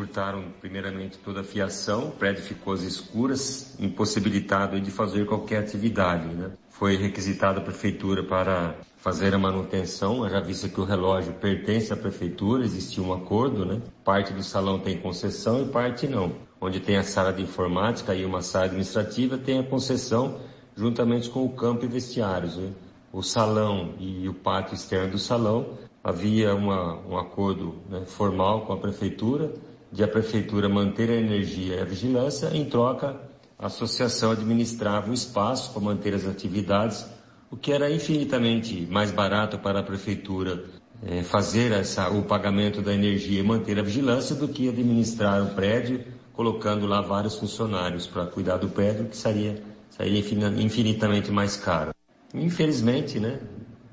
Furtaram 0.00 0.44
primeiramente 0.62 1.18
toda 1.18 1.42
a 1.42 1.44
fiação, 1.44 2.08
o 2.08 2.10
prédio 2.12 2.42
ficou 2.42 2.72
às 2.72 2.80
escuras, 2.80 3.76
impossibilitado 3.78 4.80
de 4.80 4.90
fazer 4.90 5.26
qualquer 5.26 5.58
atividade. 5.58 6.26
Né? 6.26 6.52
Foi 6.70 6.96
requisitada 6.96 7.60
a 7.60 7.62
prefeitura 7.62 8.24
para 8.24 8.76
fazer 8.96 9.34
a 9.34 9.38
manutenção, 9.38 10.26
já 10.26 10.40
visto 10.40 10.70
que 10.70 10.80
o 10.80 10.84
relógio 10.84 11.34
pertence 11.34 11.92
à 11.92 11.96
prefeitura, 11.98 12.64
existiu 12.64 13.04
um 13.04 13.12
acordo, 13.12 13.66
né? 13.66 13.82
Parte 14.02 14.32
do 14.32 14.42
salão 14.42 14.78
tem 14.78 14.96
concessão 14.96 15.60
e 15.60 15.68
parte 15.68 16.06
não. 16.06 16.32
Onde 16.58 16.80
tem 16.80 16.96
a 16.96 17.02
sala 17.02 17.30
de 17.30 17.42
informática 17.42 18.14
e 18.14 18.24
uma 18.24 18.40
sala 18.40 18.64
administrativa 18.64 19.36
tem 19.36 19.58
a 19.58 19.62
concessão 19.62 20.40
juntamente 20.74 21.28
com 21.28 21.44
o 21.44 21.50
campo 21.50 21.84
e 21.84 21.88
vestiários. 21.88 22.56
Né? 22.56 22.70
O 23.12 23.22
salão 23.22 23.92
e 23.98 24.26
o 24.26 24.32
pátio 24.32 24.74
externo 24.74 25.10
do 25.10 25.18
salão 25.18 25.78
havia 26.02 26.54
uma, 26.54 26.98
um 27.06 27.18
acordo 27.18 27.74
né, 27.90 28.06
formal 28.06 28.62
com 28.62 28.72
a 28.72 28.78
prefeitura 28.78 29.52
de 29.92 30.04
a 30.04 30.08
prefeitura 30.08 30.68
manter 30.68 31.10
a 31.10 31.14
energia 31.14 31.76
e 31.76 31.80
a 31.80 31.84
vigilância, 31.84 32.50
em 32.54 32.64
troca 32.64 33.16
a 33.58 33.66
associação 33.66 34.30
administrava 34.30 35.10
o 35.10 35.14
espaço 35.14 35.72
para 35.72 35.82
manter 35.82 36.14
as 36.14 36.26
atividades 36.26 37.06
o 37.50 37.56
que 37.56 37.72
era 37.72 37.90
infinitamente 37.90 38.86
mais 38.88 39.10
barato 39.10 39.58
para 39.58 39.80
a 39.80 39.82
prefeitura 39.82 40.64
é, 41.02 41.22
fazer 41.22 41.72
essa, 41.72 42.08
o 42.08 42.22
pagamento 42.22 42.80
da 42.80 42.94
energia 42.94 43.40
e 43.40 43.42
manter 43.42 43.78
a 43.78 43.82
vigilância 43.82 44.36
do 44.36 44.46
que 44.46 44.68
administrar 44.68 45.42
o 45.42 45.54
prédio, 45.54 46.04
colocando 46.32 46.86
lá 46.86 47.00
vários 47.00 47.36
funcionários 47.36 48.06
para 48.06 48.26
cuidar 48.26 48.58
do 48.58 48.68
prédio, 48.68 49.06
que 49.06 49.16
seria, 49.16 49.60
seria 49.90 50.20
infinitamente 50.60 51.32
mais 51.32 51.56
caro. 51.56 51.90
Infelizmente, 52.32 53.18
né, 53.18 53.40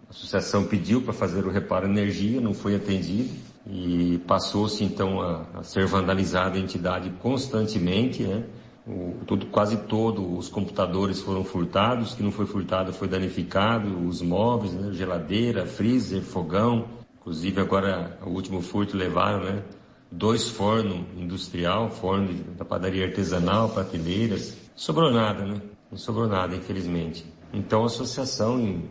a 0.07 0.11
associação 0.11 0.65
pediu 0.65 1.01
para 1.01 1.13
fazer 1.13 1.45
o 1.45 1.49
reparo 1.49 1.87
energia, 1.87 2.39
não 2.39 2.53
foi 2.53 2.75
atendido. 2.75 3.33
E 3.69 4.17
passou-se 4.25 4.83
então 4.83 5.21
a, 5.21 5.45
a, 5.55 5.63
ser 5.63 5.85
vandalizada 5.85 6.57
a 6.57 6.59
entidade 6.59 7.09
constantemente, 7.21 8.23
né? 8.23 8.43
O, 8.87 9.17
tudo, 9.25 9.47
quase 9.47 9.75
todos 9.75 10.25
os 10.37 10.47
computadores 10.47 11.19
foram 11.19 11.43
furtados, 11.43 12.13
que 12.13 12.23
não 12.23 12.31
foi 12.31 12.45
furtado 12.45 12.93
foi 12.93 13.09
danificado, 13.09 14.07
os 14.07 14.21
móveis, 14.21 14.71
né? 14.73 14.93
geladeira, 14.93 15.65
freezer, 15.65 16.21
fogão, 16.21 16.85
inclusive 17.19 17.59
agora 17.59 18.17
o 18.25 18.29
último 18.29 18.61
furto 18.61 18.95
levaram, 18.95 19.43
né? 19.43 19.63
Dois 20.09 20.47
fornos 20.47 21.01
industrial, 21.17 21.89
forno 21.89 22.33
da 22.57 22.63
padaria 22.63 23.05
artesanal, 23.05 23.67
prateleiras, 23.67 24.55
sobrou 24.73 25.11
nada, 25.11 25.45
né? 25.45 25.61
Não 25.91 25.97
sobrou 25.97 26.27
nada, 26.27 26.55
infelizmente. 26.55 27.25
Então 27.51 27.83
a 27.83 27.87
associação, 27.87 28.57
em, 28.57 28.89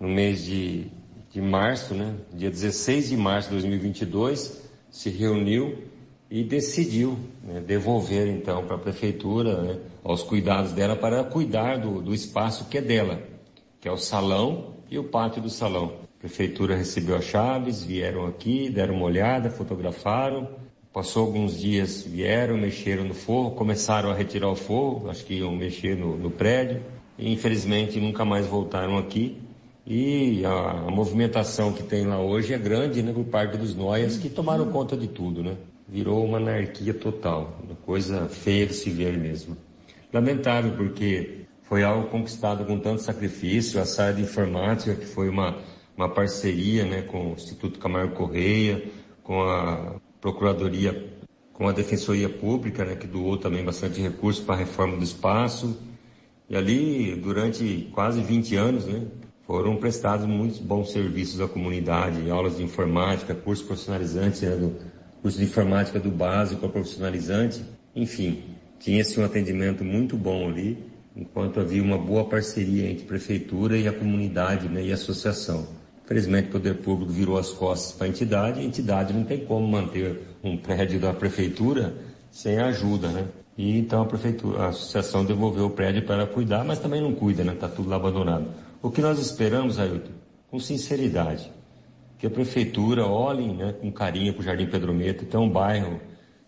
no 0.00 0.08
mês 0.08 0.44
de 0.44 0.90
de 1.38 1.42
março, 1.42 1.94
né, 1.94 2.16
dia 2.34 2.50
16 2.50 3.10
de 3.10 3.16
março 3.16 3.48
de 3.48 3.54
2022, 3.54 4.60
se 4.90 5.08
reuniu 5.08 5.78
e 6.28 6.42
decidiu 6.42 7.16
né, 7.44 7.60
devolver 7.60 8.26
então 8.26 8.66
para 8.66 8.74
a 8.74 8.78
prefeitura, 8.78 9.62
né, 9.62 9.78
aos 10.02 10.24
cuidados 10.24 10.72
dela, 10.72 10.96
para 10.96 11.22
cuidar 11.22 11.78
do, 11.78 12.02
do 12.02 12.12
espaço 12.12 12.68
que 12.68 12.78
é 12.78 12.82
dela, 12.82 13.22
que 13.80 13.86
é 13.86 13.92
o 13.92 13.96
salão 13.96 14.74
e 14.90 14.98
o 14.98 15.04
pátio 15.04 15.40
do 15.40 15.48
salão. 15.48 15.92
A 16.02 16.18
prefeitura 16.18 16.74
recebeu 16.74 17.14
as 17.14 17.24
chaves, 17.24 17.84
vieram 17.84 18.26
aqui, 18.26 18.68
deram 18.68 18.96
uma 18.96 19.06
olhada, 19.06 19.48
fotografaram, 19.48 20.48
passou 20.92 21.24
alguns 21.24 21.56
dias, 21.56 22.02
vieram, 22.02 22.58
mexeram 22.58 23.04
no 23.04 23.14
forro, 23.14 23.52
começaram 23.52 24.10
a 24.10 24.14
retirar 24.14 24.48
o 24.48 24.56
forro, 24.56 25.08
acho 25.08 25.24
que 25.24 25.34
iam 25.34 25.54
mexer 25.54 25.96
no, 25.96 26.16
no 26.16 26.32
prédio, 26.32 26.82
e 27.16 27.32
infelizmente 27.32 28.00
nunca 28.00 28.24
mais 28.24 28.44
voltaram 28.44 28.98
aqui. 28.98 29.40
E 29.90 30.44
a, 30.44 30.50
a, 30.50 30.90
movimentação 30.90 31.72
que 31.72 31.82
tem 31.82 32.06
lá 32.06 32.20
hoje 32.20 32.52
é 32.52 32.58
grande, 32.58 33.02
né, 33.02 33.10
por 33.10 33.24
parte 33.24 33.56
dos 33.56 33.74
noias 33.74 34.18
que 34.18 34.28
tomaram 34.28 34.70
conta 34.70 34.94
de 34.94 35.08
tudo, 35.08 35.42
né? 35.42 35.56
Virou 35.88 36.22
uma 36.26 36.36
anarquia 36.36 36.92
total, 36.92 37.58
uma 37.64 37.74
coisa 37.74 38.28
feia 38.28 38.66
de 38.66 38.74
se 38.74 38.90
ver 38.90 39.16
mesmo. 39.16 39.56
Lamentável 40.12 40.72
porque 40.72 41.46
foi 41.62 41.84
algo 41.84 42.08
conquistado 42.08 42.66
com 42.66 42.78
tanto 42.78 43.00
sacrifício, 43.00 43.80
a 43.80 43.86
SAR 43.86 44.12
de 44.12 44.20
Informática, 44.20 44.94
que 44.94 45.06
foi 45.06 45.30
uma, 45.30 45.56
uma 45.96 46.10
parceria, 46.10 46.84
né, 46.84 47.00
com 47.00 47.30
o 47.30 47.32
Instituto 47.32 47.78
Camargo 47.78 48.14
Correia, 48.14 48.84
com 49.22 49.40
a 49.40 49.94
Procuradoria, 50.20 51.14
com 51.54 51.66
a 51.66 51.72
Defensoria 51.72 52.28
Pública, 52.28 52.84
né, 52.84 52.94
que 52.94 53.06
doou 53.06 53.38
também 53.38 53.64
bastante 53.64 54.02
recursos 54.02 54.44
para 54.44 54.54
a 54.54 54.58
reforma 54.58 54.98
do 54.98 55.04
espaço. 55.04 55.80
E 56.46 56.54
ali, 56.54 57.16
durante 57.16 57.88
quase 57.94 58.20
20 58.20 58.54
anos, 58.54 58.84
né, 58.84 59.06
foram 59.48 59.76
prestados 59.76 60.26
muitos 60.26 60.58
bons 60.58 60.92
serviços 60.92 61.40
à 61.40 61.48
comunidade, 61.48 62.30
aulas 62.30 62.58
de 62.58 62.62
informática, 62.62 63.34
curso 63.34 63.64
profissionalizante, 63.64 64.44
né, 64.44 64.54
do, 64.54 64.76
curso 65.22 65.38
de 65.38 65.44
informática 65.44 65.98
do 65.98 66.10
básico 66.10 66.66
ao 66.66 66.70
profissionalizante, 66.70 67.64
enfim, 67.96 68.42
tinha-se 68.78 69.18
um 69.18 69.24
atendimento 69.24 69.82
muito 69.82 70.18
bom 70.18 70.50
ali, 70.50 70.76
enquanto 71.16 71.60
havia 71.60 71.82
uma 71.82 71.96
boa 71.96 72.26
parceria 72.26 72.90
entre 72.90 73.06
prefeitura 73.06 73.78
e 73.78 73.88
a 73.88 73.92
comunidade 73.92 74.68
né, 74.68 74.84
e 74.84 74.90
a 74.90 74.94
associação. 74.94 75.66
Felizmente 76.04 76.48
o 76.48 76.52
poder 76.52 76.74
público 76.76 77.10
virou 77.10 77.38
as 77.38 77.48
costas 77.48 77.92
para 77.92 78.06
a 78.06 78.10
entidade, 78.10 78.60
a 78.60 78.62
entidade 78.62 79.14
não 79.14 79.24
tem 79.24 79.46
como 79.46 79.66
manter 79.66 80.20
um 80.44 80.58
prédio 80.58 81.00
da 81.00 81.14
prefeitura 81.14 81.94
sem 82.30 82.58
ajuda, 82.58 83.08
né? 83.08 83.26
E 83.56 83.78
então 83.78 84.02
a 84.02 84.06
prefeitura, 84.06 84.64
a 84.64 84.68
associação 84.68 85.24
devolveu 85.24 85.66
o 85.66 85.70
prédio 85.70 86.02
para 86.02 86.26
cuidar, 86.26 86.64
mas 86.64 86.78
também 86.78 87.02
não 87.02 87.12
cuida, 87.12 87.42
né? 87.42 87.54
Está 87.54 87.68
tudo 87.68 87.88
lá 87.88 87.96
abandonado. 87.96 88.46
O 88.80 88.90
que 88.92 89.00
nós 89.00 89.18
esperamos, 89.18 89.76
Ailton, 89.76 90.12
com 90.48 90.60
sinceridade, 90.60 91.50
que 92.16 92.28
a 92.28 92.30
prefeitura 92.30 93.04
olhe 93.04 93.52
né, 93.52 93.72
com 93.72 93.90
carinho 93.90 94.32
para 94.32 94.40
o 94.40 94.44
Jardim 94.44 94.66
Pedro 94.66 94.94
Meto, 94.94 95.26
que 95.26 95.34
é 95.34 95.38
um 95.38 95.50
bairro, 95.50 96.00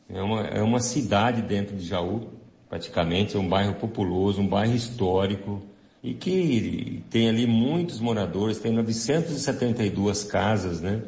é 0.08 0.22
uma, 0.22 0.40
é 0.42 0.62
uma 0.62 0.78
cidade 0.78 1.42
dentro 1.42 1.76
de 1.76 1.84
Jaú, 1.84 2.28
praticamente, 2.68 3.37
é 3.37 3.40
um 3.40 3.49
bairro 3.49 3.75
populoso, 3.75 4.40
um 4.40 4.46
bairro 4.46 4.76
histórico, 4.76 5.60
e 6.04 6.14
que 6.14 7.02
tem 7.10 7.28
ali 7.28 7.49
muitos 7.49 7.99
moradores, 7.99 8.58
tem 8.58 8.72
972 8.72 10.23
casas, 10.23 10.80
né? 10.80 11.02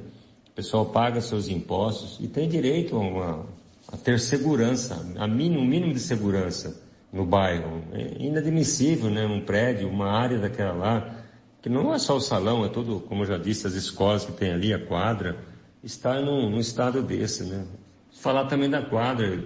O 0.48 0.54
pessoal 0.54 0.86
paga 0.86 1.20
seus 1.20 1.48
impostos 1.48 2.18
e 2.20 2.26
tem 2.26 2.48
direito 2.48 2.96
a, 2.96 2.98
uma, 2.98 3.46
a 3.88 3.96
ter 3.96 4.18
segurança, 4.18 5.06
a 5.16 5.28
mínimo, 5.28 5.60
um 5.60 5.64
mínimo 5.64 5.94
de 5.94 6.00
segurança 6.00 6.81
no 7.12 7.26
bairro. 7.26 7.82
É 7.92 8.16
inadmissível, 8.18 9.10
né? 9.10 9.26
Um 9.26 9.40
prédio, 9.40 9.88
uma 9.88 10.10
área 10.10 10.38
daquela 10.38 10.72
lá, 10.72 11.14
que 11.60 11.68
não 11.68 11.92
é 11.92 11.98
só 11.98 12.16
o 12.16 12.20
salão, 12.20 12.64
é 12.64 12.68
todo, 12.68 13.00
como 13.00 13.22
eu 13.22 13.26
já 13.26 13.38
disse, 13.38 13.66
as 13.66 13.74
escolas 13.74 14.24
que 14.24 14.32
tem 14.32 14.52
ali, 14.52 14.72
a 14.72 14.78
quadra, 14.78 15.36
está 15.84 16.20
num, 16.20 16.48
num 16.50 16.58
estado 16.58 17.02
desse, 17.02 17.44
né? 17.44 17.66
Falar 18.10 18.46
também 18.46 18.70
da 18.70 18.82
quadra, 18.82 19.44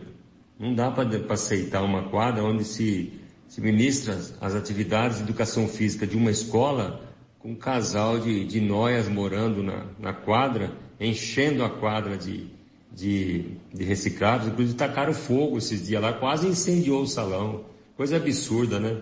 não 0.59 0.75
dá 0.75 0.91
para 0.91 1.35
aceitar 1.35 1.83
uma 1.83 2.05
quadra 2.09 2.43
onde 2.45 2.65
se, 2.65 3.21
se 3.49 3.61
ministra 3.61 4.19
as 4.41 4.55
atividades 4.55 5.19
de 5.19 5.25
educação 5.25 5.67
física 5.67 6.07
de 6.07 6.17
uma 6.17 6.31
escola 6.31 7.03
com 7.39 7.51
um 7.51 7.55
casal 7.55 8.19
de, 8.19 8.45
de 8.45 8.61
noias 8.61 9.09
morando 9.09 9.63
na, 9.63 9.87
na 9.99 10.13
quadra, 10.13 10.73
enchendo 10.99 11.65
a 11.65 11.71
quadra 11.71 12.17
de, 12.17 12.51
de, 12.93 13.57
de 13.73 13.85
reciclados, 13.85 14.49
inclusive 14.49 14.77
tacaram 14.77 15.13
fogo 15.13 15.59
esses 15.59 15.87
dias 15.87 16.01
lá, 16.01 16.13
quase 16.13 16.47
incendiou 16.47 17.03
o 17.03 17.07
salão. 17.07 17.65
Coisa 17.97 18.17
absurda, 18.17 18.79
né? 18.79 19.01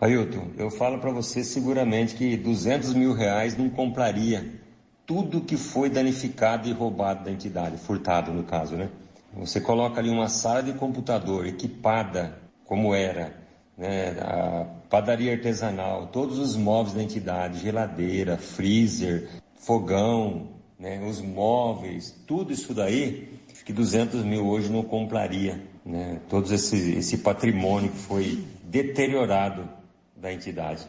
Ailton, 0.00 0.48
eu 0.58 0.70
falo 0.70 0.98
para 0.98 1.10
você 1.10 1.42
seguramente 1.42 2.14
que 2.14 2.36
200 2.36 2.92
mil 2.94 3.12
reais 3.12 3.56
não 3.56 3.70
compraria 3.70 4.60
tudo 5.06 5.40
que 5.40 5.56
foi 5.56 5.88
danificado 5.88 6.68
e 6.68 6.72
roubado 6.72 7.24
da 7.24 7.30
entidade, 7.30 7.78
furtado 7.78 8.32
no 8.32 8.42
caso, 8.42 8.74
né? 8.74 8.90
Você 9.34 9.60
coloca 9.60 10.00
ali 10.00 10.10
uma 10.10 10.28
sala 10.28 10.62
de 10.62 10.72
computador 10.72 11.46
equipada 11.46 12.38
como 12.64 12.94
era, 12.94 13.34
né? 13.76 14.16
A 14.20 14.66
padaria 14.90 15.32
artesanal, 15.32 16.08
todos 16.08 16.38
os 16.38 16.56
móveis 16.56 16.94
da 16.94 17.02
entidade, 17.02 17.60
geladeira, 17.60 18.36
freezer, 18.36 19.28
fogão, 19.54 20.55
né? 20.78 21.04
Os 21.06 21.20
móveis, 21.20 22.14
tudo 22.26 22.52
isso 22.52 22.72
daí 22.74 23.36
que 23.66 23.72
200 23.72 24.24
mil 24.24 24.46
hoje 24.46 24.70
não 24.70 24.84
compraria, 24.84 25.60
né? 25.84 26.20
Todo 26.28 26.54
esse, 26.54 26.92
esse 26.92 27.18
patrimônio 27.18 27.90
que 27.90 27.98
foi 27.98 28.44
deteriorado 28.62 29.68
da 30.16 30.32
entidade. 30.32 30.86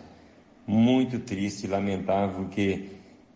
Muito 0.67 1.17
triste 1.17 1.63
e 1.63 1.67
lamentável, 1.67 2.43
porque 2.43 2.89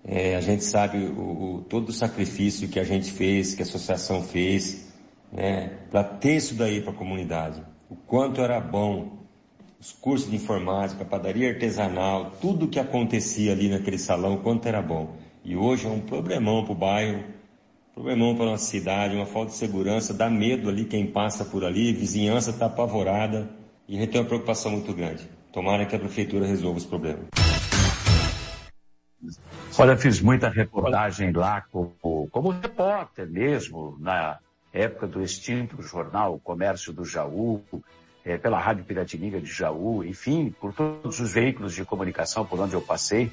é, 0.06 0.36
a 0.36 0.42
gente 0.42 0.64
sabe 0.64 1.00
o, 1.00 1.56
o, 1.56 1.62
todo 1.68 1.90
o 1.90 1.92
sacrifício 1.92 2.70
que 2.70 2.80
a 2.80 2.84
gente 2.84 3.12
fez, 3.12 3.56
que 3.56 3.64
a 3.64 3.66
associação 3.66 4.22
fez, 4.22 4.94
né? 5.32 5.72
Para 5.90 6.04
ter 6.04 6.36
isso 6.36 6.54
daí 6.54 6.80
para 6.80 6.92
a 6.92 6.96
comunidade. 6.96 7.64
O 7.90 7.96
quanto 7.96 8.42
era 8.42 8.60
bom, 8.62 9.18
os 9.80 9.92
cursos 9.92 10.30
de 10.30 10.36
informática, 10.36 11.04
padaria 11.04 11.50
artesanal, 11.50 12.34
tudo 12.40 12.68
que 12.68 12.80
acontecia 12.80 13.54
ali 13.54 13.70
naquele 13.70 13.98
salão, 13.98 14.38
quanto 14.38 14.68
era 14.68 14.84
bom. 14.84 15.16
E 15.44 15.56
hoje 15.56 15.88
é 15.88 15.90
um 15.90 16.00
problemão 16.00 16.64
para 16.64 16.74
o 16.74 16.76
bairro, 16.76 17.24
Problemão 17.94 18.36
para 18.38 18.46
nossa 18.46 18.66
cidade, 18.66 19.16
uma 19.16 19.26
falta 19.26 19.52
de 19.52 19.58
segurança, 19.58 20.14
dá 20.14 20.30
medo 20.30 20.70
ali 20.70 20.86
quem 20.86 21.06
passa 21.06 21.44
por 21.44 21.66
ali, 21.66 21.92
vizinhança 21.92 22.52
está 22.52 22.68
apavorada 22.68 23.50
e 23.86 23.98
a 23.98 24.00
gente 24.00 24.12
tem 24.12 24.22
uma 24.22 24.28
preocupação 24.28 24.72
muito 24.72 24.94
grande. 24.94 25.30
Tomara 25.52 25.86
que 25.86 25.94
a 25.94 26.00
prefeitura 26.00 26.48
resolva 26.48 26.78
os 26.78 26.86
problemas. 26.86 27.26
Olha, 29.78 29.98
fiz 29.98 30.22
muita 30.22 30.48
reportagem 30.48 31.34
lá 31.34 31.62
como, 31.70 32.30
como 32.32 32.50
repórter 32.52 33.30
mesmo, 33.30 33.98
na 34.00 34.40
época 34.72 35.06
do 35.06 35.22
extinto 35.22 35.82
jornal 35.82 36.40
Comércio 36.40 36.94
do 36.94 37.04
Jaú, 37.04 37.62
é, 38.24 38.38
pela 38.38 38.58
Rádio 38.58 38.86
Piratininga 38.86 39.42
de 39.42 39.52
Jaú, 39.52 40.02
enfim, 40.06 40.56
por 40.62 40.74
todos 40.74 41.20
os 41.20 41.34
veículos 41.34 41.76
de 41.76 41.84
comunicação 41.84 42.46
por 42.46 42.58
onde 42.60 42.74
eu 42.74 42.82
passei. 42.82 43.30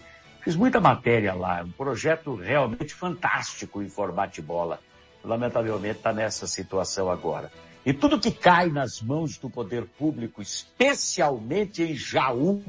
Fiz 0.48 0.56
muita 0.56 0.80
matéria 0.80 1.34
lá, 1.34 1.62
um 1.62 1.70
projeto 1.70 2.34
realmente 2.34 2.94
fantástico 2.94 3.82
em 3.82 3.88
formato 3.90 4.40
bola. 4.40 4.80
Lamentavelmente 5.22 5.98
está 5.98 6.10
nessa 6.10 6.46
situação 6.46 7.10
agora. 7.10 7.52
E 7.84 7.92
tudo 7.92 8.18
que 8.18 8.30
cai 8.30 8.70
nas 8.70 9.02
mãos 9.02 9.36
do 9.36 9.50
poder 9.50 9.84
público, 9.84 10.40
especialmente 10.40 11.82
em 11.82 11.94
Jaú, 11.94 12.64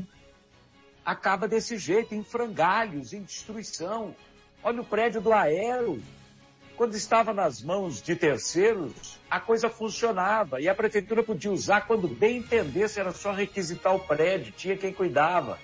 acaba 1.06 1.48
desse 1.48 1.78
jeito, 1.78 2.14
em 2.14 2.22
frangalhos, 2.22 3.14
em 3.14 3.24
destruição. 3.24 4.14
Olha 4.62 4.82
o 4.82 4.86
prédio 4.86 5.22
do 5.22 5.32
Aero. 5.32 6.04
Quando 6.76 6.96
estava 6.96 7.34
nas 7.34 7.64
mãos 7.64 8.02
de 8.02 8.14
terceiros, 8.14 9.18
a 9.32 9.40
coisa 9.40 9.70
funcionava 9.70 10.60
e 10.60 10.68
a 10.68 10.76
prefeitura 10.76 11.24
podia 11.24 11.50
usar 11.50 11.88
quando 11.88 12.10
bem 12.10 12.40
entendesse, 12.40 13.00
era 13.00 13.14
só 13.14 13.32
requisitar 13.32 13.96
o 13.96 14.02
prédio, 14.02 14.52
tinha 14.52 14.76
quem 14.76 14.92
cuidava. 14.92 15.58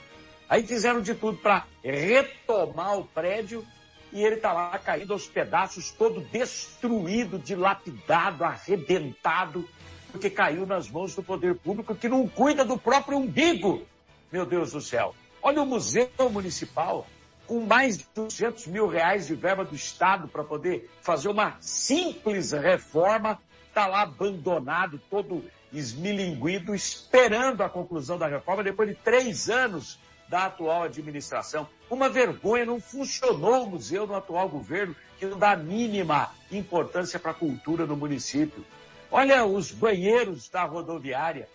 Aí 0.49 0.65
fizeram 0.65 1.01
de 1.01 1.15
tudo 1.15 1.37
para 1.37 1.65
retomar 1.83 2.97
o 2.97 3.05
prédio 3.05 3.65
e 4.13 4.23
ele 4.23 4.35
está 4.35 4.53
lá 4.53 4.77
caindo 4.77 5.11
aos 5.11 5.27
pedaços, 5.27 5.91
todo 5.91 6.21
destruído, 6.21 7.39
dilapidado, 7.39 8.43
arrebentado, 8.43 9.67
porque 10.11 10.29
caiu 10.29 10.65
nas 10.65 10.89
mãos 10.89 11.15
do 11.15 11.23
poder 11.23 11.55
público 11.55 11.95
que 11.95 12.07
não 12.07 12.27
cuida 12.27 12.63
do 12.63 12.77
próprio 12.77 13.17
umbigo. 13.17 13.85
Meu 14.31 14.45
Deus 14.45 14.71
do 14.71 14.79
céu. 14.79 15.15
Olha 15.41 15.61
o 15.61 15.65
Museu 15.65 16.09
Municipal. 16.31 17.05
com 17.45 17.59
mais 17.59 17.97
de 17.97 18.07
200 18.15 18.65
mil 18.67 18.87
reais 18.87 19.27
de 19.27 19.35
verba 19.35 19.63
do 19.63 19.75
Estado 19.75 20.27
para 20.27 20.43
poder 20.43 20.89
fazer 21.01 21.27
uma 21.27 21.57
simples 21.59 22.51
reforma, 22.53 23.39
está 23.67 23.85
lá 23.85 24.01
abandonado, 24.01 24.99
todo 25.11 25.43
esmilinguido, 25.71 26.73
esperando 26.73 27.61
a 27.61 27.69
conclusão 27.69 28.17
da 28.17 28.27
reforma 28.27 28.63
depois 28.63 28.89
de 28.89 28.95
três 28.95 29.47
anos 29.47 29.99
da 30.27 30.45
atual 30.45 30.83
administração. 30.83 31.67
Uma 31.89 32.09
vergonha, 32.09 32.65
não 32.65 32.79
funcionou 32.79 33.63
o 33.63 33.69
museu 33.69 34.07
no 34.07 34.15
atual 34.15 34.49
governo, 34.49 34.95
que 35.17 35.25
não 35.25 35.37
dá 35.37 35.51
a 35.51 35.57
mínima 35.57 36.31
importância 36.51 37.19
para 37.19 37.31
a 37.31 37.35
cultura 37.35 37.85
do 37.85 37.95
município. 37.95 38.65
Olha 39.11 39.45
os 39.45 39.71
banheiros 39.71 40.49
da 40.49 40.63
rodoviária 40.63 41.47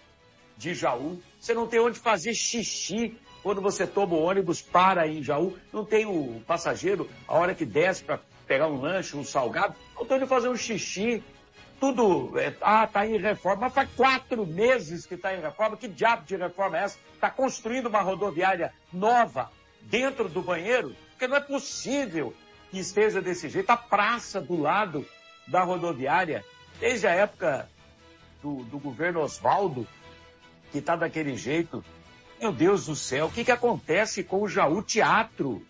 de 0.56 0.74
Jaú, 0.74 1.20
você 1.38 1.54
não 1.54 1.66
tem 1.66 1.80
onde 1.80 1.98
fazer 1.98 2.34
xixi 2.34 3.18
quando 3.42 3.60
você 3.60 3.86
toma 3.86 4.14
o 4.14 4.22
ônibus, 4.22 4.60
para 4.60 5.08
em 5.08 5.22
Jaú, 5.22 5.56
não 5.72 5.84
tem 5.84 6.04
o 6.04 6.42
passageiro, 6.46 7.08
a 7.26 7.34
hora 7.34 7.54
que 7.54 7.64
desce 7.64 8.04
para 8.04 8.20
pegar 8.46 8.66
um 8.66 8.80
lanche, 8.80 9.16
um 9.16 9.24
salgado, 9.24 9.74
não 9.96 10.04
tem 10.04 10.18
onde 10.18 10.26
fazer 10.26 10.48
um 10.48 10.56
xixi, 10.56 11.22
tudo, 11.80 12.38
é, 12.38 12.54
ah, 12.60 12.86
tá 12.86 13.06
em 13.06 13.18
reforma, 13.18 13.62
mas 13.62 13.72
faz 13.72 13.88
quatro 13.96 14.46
meses 14.46 15.06
que 15.06 15.14
está 15.14 15.34
em 15.34 15.40
reforma, 15.40 15.78
que 15.78 15.88
diabo 15.88 16.26
de 16.26 16.36
reforma 16.36 16.78
é 16.78 16.84
essa? 16.84 16.98
Está 17.14 17.30
construindo 17.30 17.86
uma 17.86 18.02
rodoviária 18.02 18.72
nova 18.92 19.50
dentro 19.80 20.28
do 20.28 20.42
banheiro? 20.42 20.94
Porque 21.10 21.26
não 21.26 21.36
é 21.36 21.40
possível 21.40 22.34
que 22.70 22.78
esteja 22.78 23.22
desse 23.22 23.48
jeito. 23.48 23.70
A 23.70 23.78
praça 23.78 24.42
do 24.42 24.60
lado 24.60 25.06
da 25.48 25.62
rodoviária, 25.62 26.44
desde 26.78 27.06
a 27.06 27.12
época 27.12 27.66
do, 28.42 28.62
do 28.64 28.78
governo 28.78 29.20
Oswaldo, 29.20 29.88
que 30.70 30.78
está 30.78 30.94
daquele 30.94 31.34
jeito. 31.34 31.82
Meu 32.38 32.52
Deus 32.52 32.86
do 32.86 32.96
céu, 32.96 33.26
o 33.26 33.30
que, 33.30 33.44
que 33.44 33.52
acontece 33.52 34.22
com 34.22 34.42
o 34.42 34.48
Jaú 34.48 34.82
Teatro? 34.82 35.66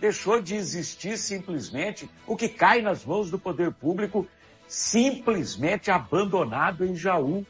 Deixou 0.00 0.40
de 0.40 0.54
existir 0.54 1.16
simplesmente. 1.18 2.10
O 2.26 2.36
que 2.36 2.48
cai 2.48 2.82
nas 2.82 3.04
mãos 3.04 3.30
do 3.30 3.38
poder 3.38 3.72
público 3.72 4.26
simplesmente 4.66 5.90
abandonado 5.90 6.84
em 6.84 6.94
Jaú. 6.94 7.46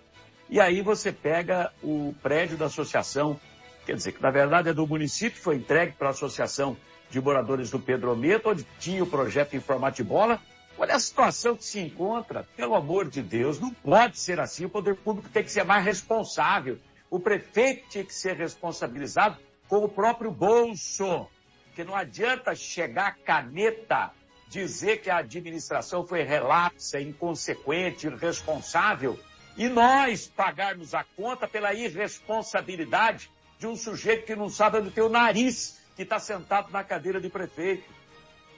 E 0.48 0.61
aí 0.61 0.83
você 0.83 1.11
pega 1.12 1.72
o 1.83 2.14
prédio 2.22 2.57
da 2.57 2.66
associação, 2.66 3.38
quer 3.87 3.94
dizer, 3.94 4.12
que 4.12 4.22
na 4.22 4.31
verdade 4.31 4.68
é 4.68 4.74
do 4.74 4.87
município, 4.87 5.40
foi 5.40 5.57
entregue 5.57 5.92
para 5.92 6.09
a 6.09 6.11
associação 6.11 6.77
de 7.11 7.20
moradores 7.20 7.70
do 7.70 7.79
Pedrometo, 7.79 8.50
onde 8.50 8.66
tinha 8.79 9.03
o 9.03 9.07
projeto 9.07 9.57
Informate 9.57 10.03
Bola. 10.03 10.40
Olha 10.77 10.96
a 10.96 10.98
situação 10.98 11.57
que 11.57 11.64
se 11.64 11.79
encontra, 11.79 12.46
pelo 12.57 12.74
amor 12.74 13.09
de 13.09 13.22
Deus, 13.22 13.61
não 13.61 13.70
pode 13.70 14.18
ser 14.18 14.40
assim. 14.40 14.64
O 14.64 14.68
poder 14.68 14.96
público 14.96 15.29
tem 15.29 15.44
que 15.44 15.53
ser 15.53 15.64
mais 15.64 15.85
responsável. 15.85 16.79
O 17.09 17.20
prefeito 17.20 17.88
tinha 17.88 18.05
que 18.05 18.12
ser 18.12 18.35
responsabilizado 18.35 19.38
com 19.68 19.85
o 19.85 19.88
próprio 19.88 20.33
bolso. 20.33 21.29
Porque 21.66 21.85
não 21.85 21.94
adianta 21.94 22.55
chegar 22.55 23.16
caneta 23.24 24.11
dizer 24.48 24.98
que 24.98 25.11
a 25.11 25.18
administração 25.18 26.07
foi 26.07 26.22
relapsa, 26.22 27.00
inconsequente, 27.00 28.07
irresponsável, 28.07 29.18
e 29.57 29.68
nós 29.68 30.26
pagarmos 30.26 30.94
a 30.94 31.04
conta 31.16 31.46
pela 31.46 31.72
irresponsabilidade 31.72 33.30
de 33.59 33.66
um 33.66 33.76
sujeito 33.76 34.26
que 34.26 34.35
não 34.35 34.48
sabe 34.48 34.78
onde 34.78 34.90
tem 34.90 35.02
o 35.02 35.09
nariz, 35.09 35.78
que 35.96 36.02
está 36.02 36.18
sentado 36.18 36.70
na 36.70 36.83
cadeira 36.83 37.20
de 37.20 37.28
prefeito. 37.28 37.85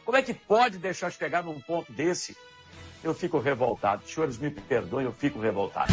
Como 0.04 0.16
é 0.16 0.22
que 0.22 0.32
pode 0.32 0.78
deixar 0.78 1.10
chegar 1.10 1.42
num 1.42 1.60
ponto 1.60 1.92
desse? 1.92 2.36
Eu 3.04 3.14
fico 3.14 3.38
revoltado. 3.38 4.08
Senhores, 4.08 4.38
me 4.38 4.50
perdoem, 4.50 5.04
eu 5.04 5.12
fico 5.12 5.38
revoltado. 5.38 5.92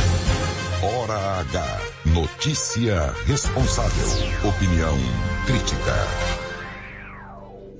Hora 0.82 1.40
H. 1.40 1.80
Notícia 2.14 3.12
responsável. 3.26 4.08
Opinião 4.48 4.98
crítica. 5.46 6.43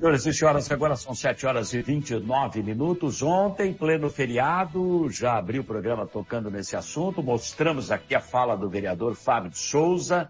Senhoras 0.04 0.26
e 0.26 0.34
senhoras, 0.34 0.70
agora 0.70 0.96
são 0.98 1.16
7 1.16 1.46
horas 1.46 1.74
e 1.74 1.82
29 1.82 2.62
minutos. 2.62 3.24
Ontem, 3.24 3.74
pleno 3.74 4.10
feriado, 4.10 5.10
já 5.10 5.38
abri 5.38 5.60
o 5.60 5.64
programa 5.64 6.06
tocando 6.06 6.52
nesse 6.52 6.76
assunto. 6.76 7.24
Mostramos 7.24 7.90
aqui 7.90 8.14
a 8.14 8.20
fala 8.20 8.58
do 8.58 8.70
vereador 8.70 9.16
Fábio 9.16 9.56
Souza, 9.56 10.30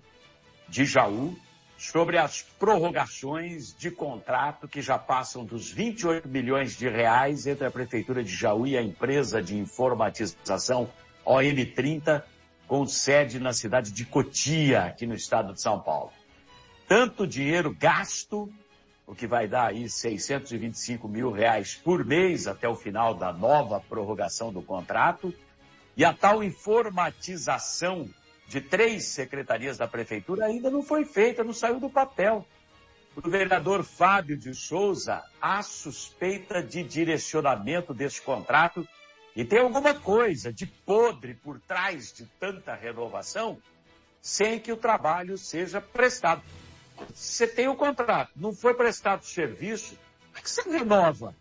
de 0.70 0.86
Jaú, 0.86 1.36
sobre 1.76 2.20
as 2.20 2.44
prorrogações 2.60 3.76
de 3.76 3.90
contrato 3.90 4.68
que 4.68 4.80
já 4.80 5.00
passam 5.00 5.44
dos 5.44 5.72
28 5.72 6.30
milhões 6.30 6.78
de 6.78 6.88
reais 6.88 7.48
entre 7.48 7.66
a 7.66 7.72
Prefeitura 7.72 8.24
de 8.24 8.32
Jaú 8.32 8.68
e 8.68 8.78
a 8.78 8.82
empresa 8.84 9.42
de 9.42 9.58
informatização 9.58 10.88
OM30, 11.26 12.22
com 12.68 12.86
sede 12.86 13.40
na 13.40 13.54
cidade 13.54 13.92
de 13.92 14.06
Cotia, 14.06 14.84
aqui 14.84 15.08
no 15.08 15.16
estado 15.16 15.52
de 15.52 15.60
São 15.60 15.80
Paulo. 15.80 16.12
Tanto 16.88 17.26
dinheiro 17.26 17.76
gasto 17.76 18.54
o 19.06 19.14
que 19.14 19.28
vai 19.28 19.48
dar 19.48 19.68
aí 19.68 19.90
625 19.90 21.08
mil 21.08 21.32
reais 21.32 21.76
por 21.76 22.06
mês 22.06 22.48
até 22.48 22.68
o 22.68 22.76
final 22.76 23.14
da 23.14 23.34
nova 23.34 23.80
prorrogação 23.82 24.52
do 24.52 24.62
contrato, 24.62 25.34
e 25.96 26.04
a 26.04 26.14
tal 26.14 26.44
informatização 26.44 28.10
de 28.48 28.62
três 28.62 29.06
secretarias 29.06 29.78
da 29.78 29.88
prefeitura 29.88 30.46
ainda 30.46 30.70
não 30.70 30.82
foi 30.82 31.06
feita, 31.06 31.44
não 31.44 31.54
saiu 31.54 31.80
do 31.80 31.90
papel. 31.90 32.46
O 33.16 33.30
vereador 33.30 33.84
Fábio 33.84 34.36
de 34.36 34.56
Souza, 34.56 35.24
há 35.40 35.62
suspeita 35.62 36.64
de 36.64 36.82
direcionamento 36.82 37.94
desse 37.94 38.22
contrato 38.22 38.88
e 39.36 39.46
tem 39.46 39.60
alguma 39.60 39.94
coisa 39.94 40.52
de 40.52 40.66
podre 40.66 41.36
por 41.36 41.60
trás 41.62 42.12
de 42.12 42.26
tanta 42.40 42.74
renovação 42.74 43.60
sem 44.22 44.60
que 44.60 44.72
o 44.72 44.78
trabalho 44.78 45.38
seja 45.38 45.80
prestado. 45.82 46.42
Você 47.14 47.48
tem 47.48 47.68
o 47.68 47.76
contrato, 47.76 48.32
não 48.36 48.54
foi 48.54 48.74
prestado 48.74 49.26
serviço, 49.26 49.98
é 50.36 50.42
que 50.42 50.50
você 50.50 50.62
renova? 50.70 51.36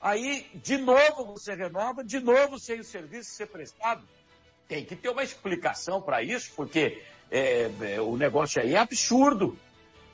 Aí, 0.00 0.46
de 0.54 0.78
novo 0.78 1.24
você 1.26 1.54
renova, 1.54 2.02
de 2.02 2.20
novo 2.20 2.58
sem 2.58 2.80
o 2.80 2.84
serviço 2.84 3.30
ser 3.30 3.46
prestado. 3.46 4.02
Tem 4.66 4.84
que 4.84 4.96
ter 4.96 5.08
uma 5.08 5.22
explicação 5.22 6.00
para 6.00 6.22
isso, 6.22 6.52
porque 6.56 7.02
é, 7.30 7.70
é, 7.80 8.00
o 8.00 8.16
negócio 8.16 8.62
aí 8.62 8.74
é 8.74 8.78
absurdo. 8.78 9.58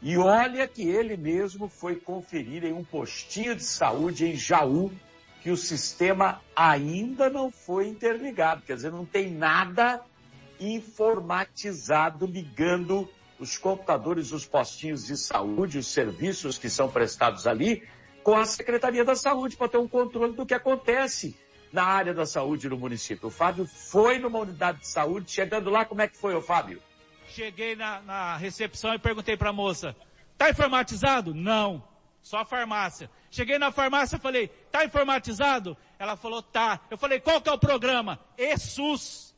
E 0.03 0.17
olha 0.19 0.67
que 0.67 0.89
ele 0.89 1.17
mesmo 1.17 1.69
foi 1.69 1.97
conferir 1.97 2.65
em 2.65 2.73
um 2.73 2.85
postinho 2.85 3.55
de 3.55 3.65
saúde 3.65 4.27
em 4.27 4.37
Jaú 4.37 4.93
que 5.43 5.51
o 5.51 5.57
sistema 5.57 6.43
ainda 6.55 7.31
não 7.31 7.51
foi 7.51 7.87
interligado. 7.87 8.63
Quer 8.63 8.75
dizer, 8.75 8.91
não 8.91 9.07
tem 9.07 9.31
nada 9.31 10.03
informatizado 10.59 12.27
ligando 12.27 13.09
os 13.39 13.59
computadores 13.59 14.33
os 14.33 14.47
postinhos 14.47 15.07
de 15.07 15.17
saúde, 15.17 15.79
os 15.79 15.87
serviços 15.87 16.59
que 16.59 16.71
são 16.71 16.89
prestados 16.89 17.47
ali, 17.47 17.87
com 18.23 18.37
a 18.37 18.45
Secretaria 18.45 19.05
da 19.05 19.15
Saúde, 19.15 19.57
para 19.57 19.69
ter 19.69 19.79
um 19.79 19.89
controle 19.89 20.33
do 20.33 20.45
que 20.45 20.55
acontece 20.55 21.39
na 21.73 21.85
área 21.85 22.15
da 22.15 22.25
saúde 22.25 22.69
no 22.69 22.77
município. 22.77 23.29
O 23.29 23.31
Fábio 23.31 23.67
foi 23.67 24.19
numa 24.19 24.39
unidade 24.39 24.81
de 24.81 24.89
saúde, 24.89 25.31
chegando 25.31 25.71
lá, 25.71 25.85
como 25.85 26.03
é 26.03 26.09
que 26.09 26.17
foi, 26.17 26.35
o 26.35 26.41
Fábio? 26.41 26.83
Cheguei 27.29 27.77
na, 27.77 28.01
na 28.03 28.37
recepção 28.37 28.95
e 28.95 28.99
perguntei 28.99 29.37
para 29.37 29.51
a 29.51 29.53
moça, 29.53 29.95
tá 30.39 30.49
informatizado? 30.51 31.35
Não, 31.35 31.87
só 32.23 32.39
a 32.39 32.45
farmácia. 32.45 33.11
Cheguei 33.31 33.59
na 33.59 33.71
farmácia 33.71 34.17
e 34.17 34.21
falei, 34.21 34.49
tá 34.71 34.85
informatizado? 34.85 35.77
Ela 35.99 36.17
falou, 36.17 36.43
tá. 36.43 36.81
Eu 36.91 36.97
falei, 36.97 37.21
qual 37.21 37.41
que 37.41 37.49
é 37.49 37.53
o 37.53 37.59
programa? 37.59 38.19
ESUS. 38.39 39.35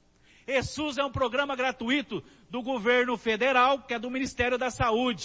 ESUS 0.47 0.97
é 0.97 1.05
um 1.05 1.11
programa 1.11 1.55
gratuito 1.57 2.23
do 2.51 2.63
governo 2.63 3.17
federal, 3.17 3.83
que 3.83 3.95
é 3.95 3.99
do 3.99 4.11
Ministério 4.11 4.57
da 4.57 4.71
Saúde. 4.71 5.25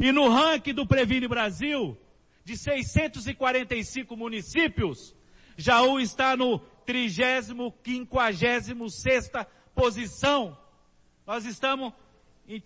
E 0.00 0.12
no 0.12 0.28
ranking 0.28 0.74
do 0.74 0.86
Previne 0.86 1.26
Brasil, 1.26 1.96
de 2.44 2.56
645 2.56 4.16
municípios, 4.16 5.14
Jaú 5.56 5.98
está 5.98 6.36
no 6.36 6.60
30 6.86 7.42
56 7.82 9.30
posição. 9.74 10.56
Nós 11.26 11.44
estamos 11.44 11.92
em 12.48 12.62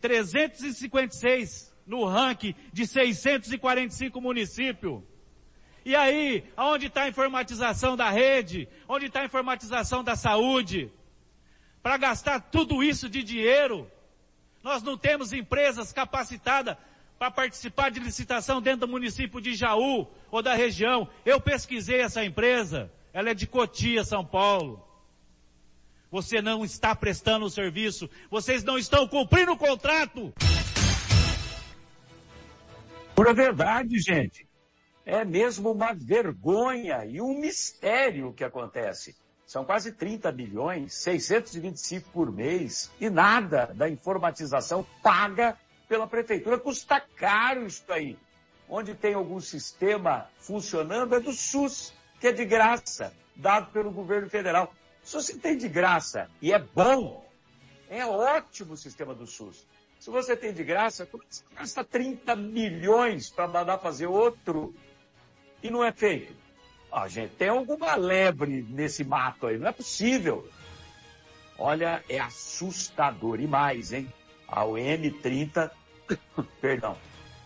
356 0.00 1.74
no 1.86 2.04
ranking 2.04 2.54
de 2.72 2.86
645 2.86 4.20
municípios. 4.20 5.02
E 5.84 5.94
aí, 5.94 6.44
aonde 6.56 6.86
está 6.86 7.02
a 7.02 7.08
informatização 7.08 7.96
da 7.96 8.10
rede? 8.10 8.68
Onde 8.88 9.06
está 9.06 9.20
a 9.22 9.24
informatização 9.24 10.04
da 10.04 10.16
saúde? 10.16 10.92
Para 11.86 11.98
gastar 11.98 12.40
tudo 12.40 12.82
isso 12.82 13.08
de 13.08 13.22
dinheiro. 13.22 13.88
Nós 14.60 14.82
não 14.82 14.98
temos 14.98 15.32
empresas 15.32 15.92
capacitadas 15.92 16.76
para 17.16 17.30
participar 17.30 17.92
de 17.92 18.00
licitação 18.00 18.60
dentro 18.60 18.88
do 18.88 18.88
município 18.88 19.40
de 19.40 19.54
Jaú 19.54 20.08
ou 20.28 20.42
da 20.42 20.52
região. 20.52 21.08
Eu 21.24 21.40
pesquisei 21.40 22.00
essa 22.00 22.24
empresa, 22.24 22.92
ela 23.12 23.30
é 23.30 23.34
de 23.34 23.46
Cotia, 23.46 24.02
São 24.02 24.26
Paulo. 24.26 24.84
Você 26.10 26.42
não 26.42 26.64
está 26.64 26.92
prestando 26.92 27.46
o 27.46 27.50
serviço, 27.50 28.10
vocês 28.28 28.64
não 28.64 28.76
estão 28.76 29.06
cumprindo 29.06 29.52
o 29.52 29.56
contrato. 29.56 30.34
Por 33.14 33.32
verdade, 33.32 33.96
gente. 34.00 34.44
É 35.04 35.24
mesmo 35.24 35.70
uma 35.70 35.92
vergonha 35.94 37.04
e 37.06 37.20
um 37.20 37.38
mistério 37.38 38.30
o 38.30 38.34
que 38.34 38.42
acontece. 38.42 39.14
São 39.46 39.64
quase 39.64 39.92
30 39.92 40.32
milhões, 40.32 40.92
625 40.94 42.10
por 42.10 42.32
mês, 42.32 42.90
e 43.00 43.08
nada 43.08 43.66
da 43.74 43.88
informatização 43.88 44.84
paga 45.02 45.56
pela 45.88 46.06
prefeitura. 46.06 46.58
Custa 46.58 47.00
caro 47.00 47.64
isso 47.64 47.84
aí. 47.88 48.18
onde 48.68 48.96
tem 48.96 49.14
algum 49.14 49.38
sistema 49.38 50.28
funcionando 50.38 51.14
é 51.14 51.20
do 51.20 51.32
SUS, 51.32 51.94
que 52.18 52.26
é 52.26 52.32
de 52.32 52.44
graça, 52.44 53.14
dado 53.36 53.70
pelo 53.70 53.92
governo 53.92 54.28
federal. 54.28 54.74
Se 55.04 55.14
você 55.14 55.38
tem 55.38 55.56
de 55.56 55.68
graça 55.68 56.28
e 56.42 56.52
é 56.52 56.58
bom, 56.58 57.24
é 57.88 58.04
ótimo 58.04 58.72
o 58.72 58.76
sistema 58.76 59.14
do 59.14 59.24
SUS. 59.24 59.64
Se 60.00 60.10
você 60.10 60.36
tem 60.36 60.52
de 60.52 60.64
graça, 60.64 61.04
é 61.04 61.54
gasta 61.54 61.84
30 61.84 62.34
milhões 62.34 63.30
para 63.30 63.46
mandar 63.46 63.78
fazer 63.78 64.06
outro 64.06 64.74
e 65.62 65.70
não 65.70 65.84
é 65.84 65.92
feito? 65.92 66.45
Ah, 66.90 67.08
gente, 67.08 67.34
tem 67.34 67.48
alguma 67.48 67.94
lebre 67.94 68.66
nesse 68.68 69.04
mato 69.04 69.46
aí, 69.46 69.58
não 69.58 69.68
é 69.68 69.72
possível. 69.72 70.48
Olha, 71.58 72.02
é 72.08 72.18
assustador 72.18 73.40
e 73.40 73.46
mais, 73.46 73.92
hein? 73.92 74.12
A 74.46 74.64
OM30, 74.64 75.70
perdão, 76.60 76.96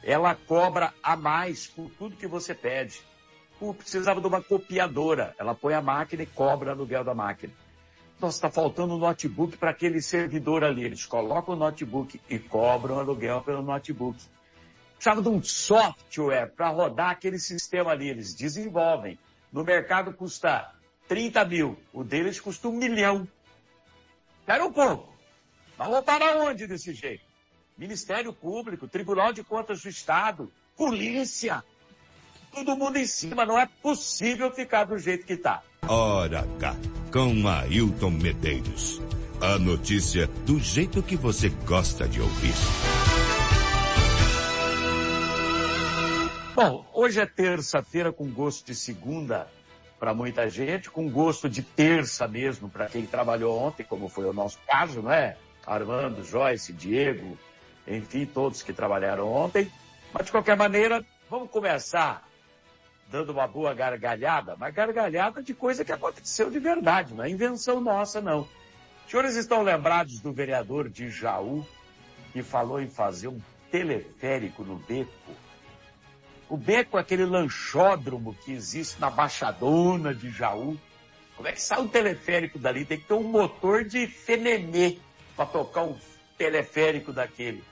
ela 0.03 0.35
cobra 0.35 0.93
a 1.03 1.17
mais 1.17 1.67
por 1.67 1.91
tudo 1.99 2.17
que 2.17 2.27
você 2.27 2.55
pede. 2.55 3.01
Uh, 3.61 3.75
precisava 3.75 4.21
de 4.21 4.27
uma 4.27 4.43
copiadora. 4.43 5.35
Ela 5.39 5.55
põe 5.55 5.75
a 5.75 5.83
máquina 5.83 6.23
e 6.23 6.27
cobra 6.27 6.73
aluguel 6.73 7.05
da 7.05 7.15
máquina. 7.15 7.53
Nossa, 8.19 8.37
está 8.37 8.51
faltando 8.51 8.95
um 8.95 8.99
notebook 8.99 9.57
para 9.57 9.71
aquele 9.71 10.01
servidor 10.01 10.65
ali. 10.65 10.85
Eles 10.85 11.07
colocam 11.07 11.55
o 11.55 11.59
notebook 11.59 12.21
e 12.29 12.39
cobram 12.39 12.99
aluguel 12.99 13.43
pelo 13.43 13.63
notebook. 13.63 14.19
Precisava 14.95 15.23
de 15.23 15.29
um 15.29 15.43
software 15.43 16.53
para 16.55 16.69
rodar 16.69 17.11
aquele 17.11 17.39
sistema 17.39 17.91
ali. 17.93 18.09
Eles 18.09 18.35
desenvolvem. 18.35 19.19
No 19.53 19.65
mercado 19.65 20.13
custa 20.13 20.73
30 21.09 21.45
mil. 21.45 21.77
O 21.93 22.05
deles 22.05 22.41
custa 22.41 22.69
um 22.69 22.73
milhão. 22.73 23.29
Espera 24.41 24.65
um 24.65 24.73
pouco. 24.73 25.13
Mas 25.77 25.89
vou 25.89 26.03
parar 26.03 26.37
onde 26.37 26.67
desse 26.67 26.93
jeito? 26.93 27.25
Ministério 27.77 28.33
Público, 28.33 28.87
Tribunal 28.87 29.33
de 29.33 29.43
Contas 29.43 29.81
do 29.83 29.89
Estado, 29.89 30.53
polícia. 30.77 31.65
Todo 32.53 32.77
mundo 32.77 32.99
em 32.99 33.07
cima. 33.07 33.47
Não 33.47 33.59
é 33.59 33.67
possível 33.83 34.53
ficar 34.53 34.85
do 34.85 34.99
jeito 34.99 35.25
que 35.25 35.33
está. 35.35 35.63
Hora 35.89 36.41
H, 36.41 36.77
com 37.13 37.49
Ailton 37.49 38.11
Medeiros. 38.11 39.01
A 39.41 39.59
notícia 39.59 40.27
do 40.45 40.61
jeito 40.61 41.03
que 41.03 41.17
você 41.17 41.49
gosta 41.49 42.07
de 42.07 42.21
ouvir. 42.21 43.00
Bom, 46.63 46.85
hoje 46.93 47.19
é 47.19 47.25
terça-feira 47.25 48.13
com 48.13 48.31
gosto 48.31 48.67
de 48.67 48.75
segunda 48.75 49.49
para 49.99 50.13
muita 50.13 50.51
gente, 50.51 50.91
com 50.91 51.09
gosto 51.09 51.49
de 51.49 51.63
terça 51.63 52.29
mesmo 52.29 52.69
para 52.69 52.85
quem 52.85 53.07
trabalhou 53.07 53.59
ontem, 53.59 53.83
como 53.83 54.11
foi 54.11 54.27
o 54.27 54.33
nosso 54.35 54.59
caso, 54.67 55.01
não 55.01 55.11
é? 55.11 55.39
Armando, 55.67 56.23
Joyce, 56.23 56.75
Diego, 56.75 57.39
enfim, 57.89 58.27
todos 58.27 58.61
que 58.61 58.75
trabalharam 58.75 59.27
ontem. 59.33 59.73
Mas 60.13 60.27
de 60.27 60.33
qualquer 60.33 60.55
maneira, 60.55 61.03
vamos 61.31 61.49
começar 61.49 62.29
dando 63.11 63.33
uma 63.33 63.47
boa 63.47 63.73
gargalhada, 63.73 64.55
mas 64.59 64.75
gargalhada 64.75 65.43
de 65.43 65.55
coisa 65.55 65.83
que 65.83 65.93
aconteceu 65.93 66.51
de 66.51 66.59
verdade, 66.59 67.15
não 67.15 67.25
é 67.25 67.31
invenção 67.31 67.81
nossa, 67.81 68.21
não. 68.21 68.41
Os 69.07 69.11
senhores 69.11 69.35
estão 69.35 69.63
lembrados 69.63 70.21
do 70.21 70.31
vereador 70.31 70.91
de 70.91 71.09
Jaú, 71.09 71.67
que 72.35 72.43
falou 72.43 72.83
em 72.83 72.87
fazer 72.87 73.29
um 73.29 73.41
teleférico 73.71 74.63
no 74.63 74.77
beco? 74.77 75.33
O 76.51 76.57
beco 76.57 76.99
é 76.99 77.01
aquele 77.01 77.25
lanchódromo 77.25 78.35
que 78.35 78.51
existe 78.51 79.01
na 79.01 79.09
Baixadona 79.09 80.13
de 80.13 80.31
Jaú. 80.33 80.77
Como 81.37 81.47
é 81.47 81.53
que 81.53 81.63
sai 81.63 81.81
um 81.81 81.87
teleférico 81.87 82.59
dali? 82.59 82.85
Tem 82.85 82.99
que 82.99 83.07
ter 83.07 83.15
um 83.15 83.23
motor 83.23 83.85
de 83.85 84.09
fenemê 84.09 84.99
para 85.37 85.47
tocar 85.47 85.85
um 85.85 85.97
teleférico 86.37 87.13
daquele. 87.13 87.63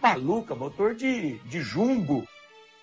Maluca, 0.00 0.54
motor 0.54 0.94
de, 0.94 1.38
de 1.38 1.60
jumbo. 1.60 2.26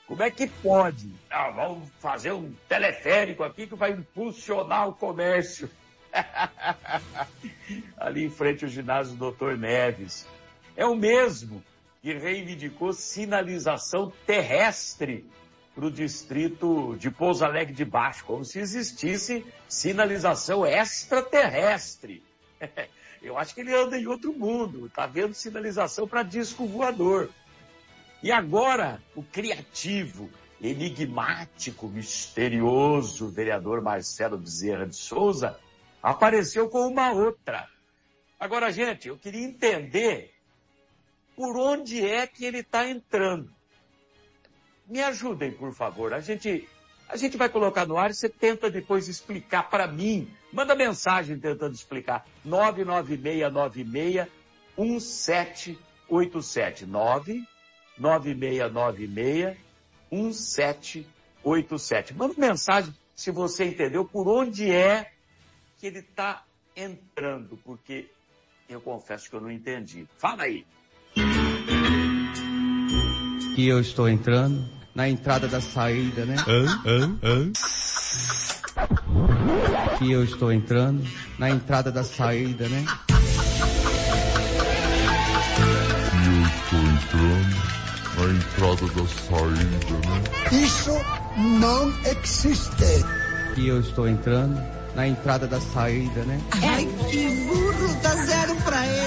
Como 0.05 0.21
é 0.21 0.29
que 0.29 0.47
pode? 0.47 1.09
Ah, 1.29 1.49
vamos 1.49 1.89
fazer 2.01 2.33
um 2.33 2.53
teleférico 2.67 3.41
aqui 3.41 3.67
que 3.67 3.75
vai 3.75 3.91
impulsionar 3.91 4.89
o 4.89 4.93
comércio. 4.93 5.69
Ali 7.95 8.25
em 8.25 8.29
frente 8.29 8.65
ao 8.65 8.69
ginásio 8.69 9.15
Doutor 9.15 9.57
Neves. 9.57 10.27
É 10.75 10.85
o 10.85 10.93
mesmo 10.93 11.63
que 12.05 12.13
reivindicou 12.13 12.93
sinalização 12.93 14.13
terrestre 14.27 15.27
para 15.73 15.87
o 15.87 15.91
distrito 15.91 16.95
de 16.99 17.09
Pouso 17.09 17.43
Alegre 17.43 17.73
de 17.73 17.83
Baixo, 17.83 18.23
como 18.25 18.45
se 18.45 18.59
existisse 18.59 19.43
sinalização 19.67 20.63
extraterrestre. 20.63 22.21
Eu 23.23 23.39
acho 23.39 23.55
que 23.55 23.61
ele 23.61 23.73
anda 23.73 23.97
em 23.97 24.05
outro 24.05 24.31
mundo, 24.33 24.85
está 24.85 25.07
vendo 25.07 25.33
sinalização 25.33 26.07
para 26.07 26.21
disco 26.21 26.67
voador. 26.67 27.31
E 28.21 28.31
agora, 28.31 29.01
o 29.15 29.23
criativo, 29.23 30.29
enigmático, 30.61 31.87
misterioso 31.87 33.29
vereador 33.29 33.81
Marcelo 33.81 34.37
Bezerra 34.37 34.85
de 34.85 34.95
Souza 34.95 35.59
apareceu 36.03 36.69
com 36.69 36.87
uma 36.87 37.11
outra. 37.13 37.67
Agora, 38.39 38.71
gente, 38.71 39.07
eu 39.07 39.17
queria 39.17 39.43
entender 39.43 40.34
por 41.35 41.57
onde 41.57 42.05
é 42.05 42.25
que 42.25 42.45
ele 42.45 42.59
está 42.59 42.87
entrando. 42.87 43.53
Me 44.87 45.01
ajudem, 45.01 45.51
por 45.51 45.73
favor. 45.73 46.13
A 46.13 46.19
gente, 46.19 46.69
a 47.09 47.17
gente 47.17 47.37
vai 47.37 47.49
colocar 47.49 47.85
no 47.85 47.97
ar 47.97 48.11
e 48.11 48.13
você 48.13 48.29
tenta 48.29 48.69
depois 48.69 49.07
explicar 49.07 49.67
para 49.69 49.87
mim. 49.87 50.31
Manda 50.53 50.75
mensagem 50.75 51.39
tentando 51.39 51.73
explicar. 51.73 52.23
99696 52.45 54.27
1787. 54.77 56.85
99696 56.85 59.57
1787. 60.11 62.13
Manda 62.13 62.35
mensagem 62.37 62.93
se 63.15 63.31
você 63.31 63.65
entendeu 63.65 64.05
por 64.05 64.27
onde 64.27 64.71
é 64.71 65.11
que 65.79 65.87
ele 65.87 65.99
está 65.99 66.45
entrando, 66.75 67.57
porque 67.63 68.07
eu 68.69 68.79
confesso 68.81 69.29
que 69.29 69.35
eu 69.35 69.41
não 69.41 69.51
entendi. 69.51 70.07
Fala 70.17 70.43
aí. 70.43 70.65
Que 73.55 73.67
eu 73.67 73.79
estou 73.79 74.09
entrando 74.09 74.65
na 74.93 75.07
entrada 75.07 75.47
da 75.47 75.61
saída, 75.61 76.25
né? 76.25 76.35
Que 79.97 80.11
eu 80.11 80.23
estou 80.25 80.51
entrando 80.51 81.01
na 81.39 81.49
entrada 81.49 81.89
da 81.91 82.03
saída, 82.03 82.67
né? 82.67 82.85
E 86.13 86.27
eu 86.27 86.43
estou 86.43 86.79
entrando 86.91 87.55
na 88.17 88.25
entrada 88.33 88.87
da 88.93 89.07
saída, 89.07 89.69
né? 89.69 89.79
Isso 90.51 90.91
não 91.37 91.93
existe. 92.05 93.05
Que 93.55 93.67
eu 93.67 93.79
estou 93.79 94.07
entrando 94.07 94.61
na 94.95 95.07
entrada 95.07 95.47
da 95.47 95.61
saída, 95.61 96.23
né? 96.23 96.39
Ai, 96.61 96.85
que 97.09 97.29
burro, 97.45 98.01
dá 98.01 98.15
zero 98.25 98.55
pra 98.57 98.85
ele. 98.85 99.04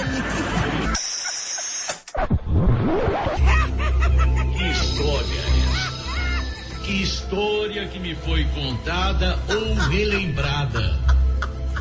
Que 6.89 7.03
história 7.03 7.87
que 7.87 7.99
me 7.99 8.15
foi 8.15 8.43
contada 8.45 9.37
ou 9.47 9.75
relembrada? 9.89 10.97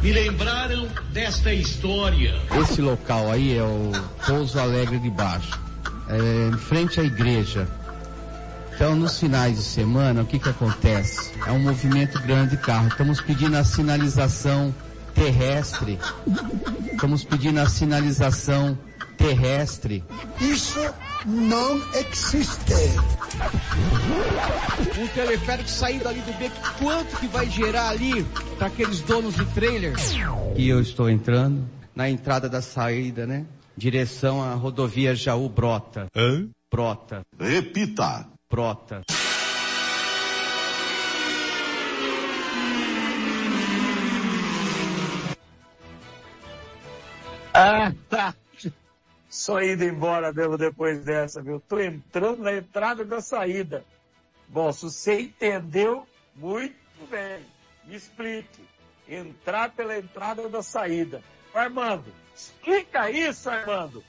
Me 0.02 0.12
lembraram 0.12 0.86
desta 1.14 1.50
história. 1.50 2.38
Esse 2.60 2.82
local 2.82 3.32
aí 3.32 3.56
é 3.56 3.62
o 3.62 3.90
Pouso 4.26 4.60
Alegre 4.60 4.98
de 4.98 5.08
Baixo, 5.08 5.58
é, 6.10 6.50
em 6.52 6.58
frente 6.58 7.00
à 7.00 7.04
igreja. 7.04 7.66
Então, 8.74 8.94
nos 8.94 9.18
finais 9.18 9.56
de 9.56 9.62
semana, 9.62 10.20
o 10.20 10.26
que 10.26 10.38
que 10.38 10.50
acontece? 10.50 11.32
É 11.46 11.52
um 11.52 11.60
movimento 11.60 12.20
grande 12.20 12.50
de 12.50 12.58
carro. 12.58 12.88
Estamos 12.88 13.18
pedindo 13.22 13.56
a 13.56 13.64
sinalização 13.64 14.74
terrestre. 15.14 15.98
Estamos 16.92 17.24
pedindo 17.24 17.60
a 17.60 17.66
sinalização 17.66 18.78
terrestre. 19.16 20.04
Isso 20.38 20.78
não 21.26 21.76
existe. 21.94 22.74
Um 24.98 25.08
teleférico 25.08 25.68
saindo 25.68 26.08
ali 26.08 26.20
do 26.20 26.32
beco, 26.38 26.56
quanto 26.78 27.16
que 27.18 27.26
vai 27.26 27.48
gerar 27.48 27.90
ali 27.90 28.24
para 28.56 28.68
aqueles 28.68 29.00
donos 29.00 29.34
de 29.34 29.44
trailer? 29.46 29.94
E 30.56 30.68
eu 30.68 30.80
estou 30.80 31.08
entrando 31.08 31.68
na 31.94 32.08
entrada 32.08 32.48
da 32.48 32.62
saída, 32.62 33.26
né? 33.26 33.46
Direção 33.76 34.42
à 34.42 34.54
rodovia 34.54 35.14
Jaú 35.14 35.48
Brota. 35.48 36.06
Hã? 36.14 36.48
Brota. 36.70 37.22
Repita. 37.38 38.26
Brota. 38.50 39.02
Ah, 47.54 47.92
tá. 48.08 48.34
Só 49.28 49.62
indo 49.62 49.84
embora 49.84 50.32
mesmo 50.32 50.56
depois 50.56 51.04
dessa, 51.04 51.42
viu? 51.42 51.60
Tô 51.60 51.78
entrando 51.78 52.42
na 52.42 52.54
entrada 52.54 53.04
da 53.04 53.20
saída. 53.20 53.84
Bom, 54.48 54.72
se 54.72 54.84
você 54.84 55.20
entendeu, 55.20 56.06
muito 56.34 56.74
bem. 57.10 57.44
Me 57.84 57.96
explique. 57.96 58.66
Entrar 59.06 59.70
pela 59.70 59.96
entrada 59.98 60.48
da 60.48 60.62
saída. 60.62 61.22
Armando, 61.54 62.12
explica 62.34 63.10
isso, 63.10 63.48
Armando. 63.50 64.04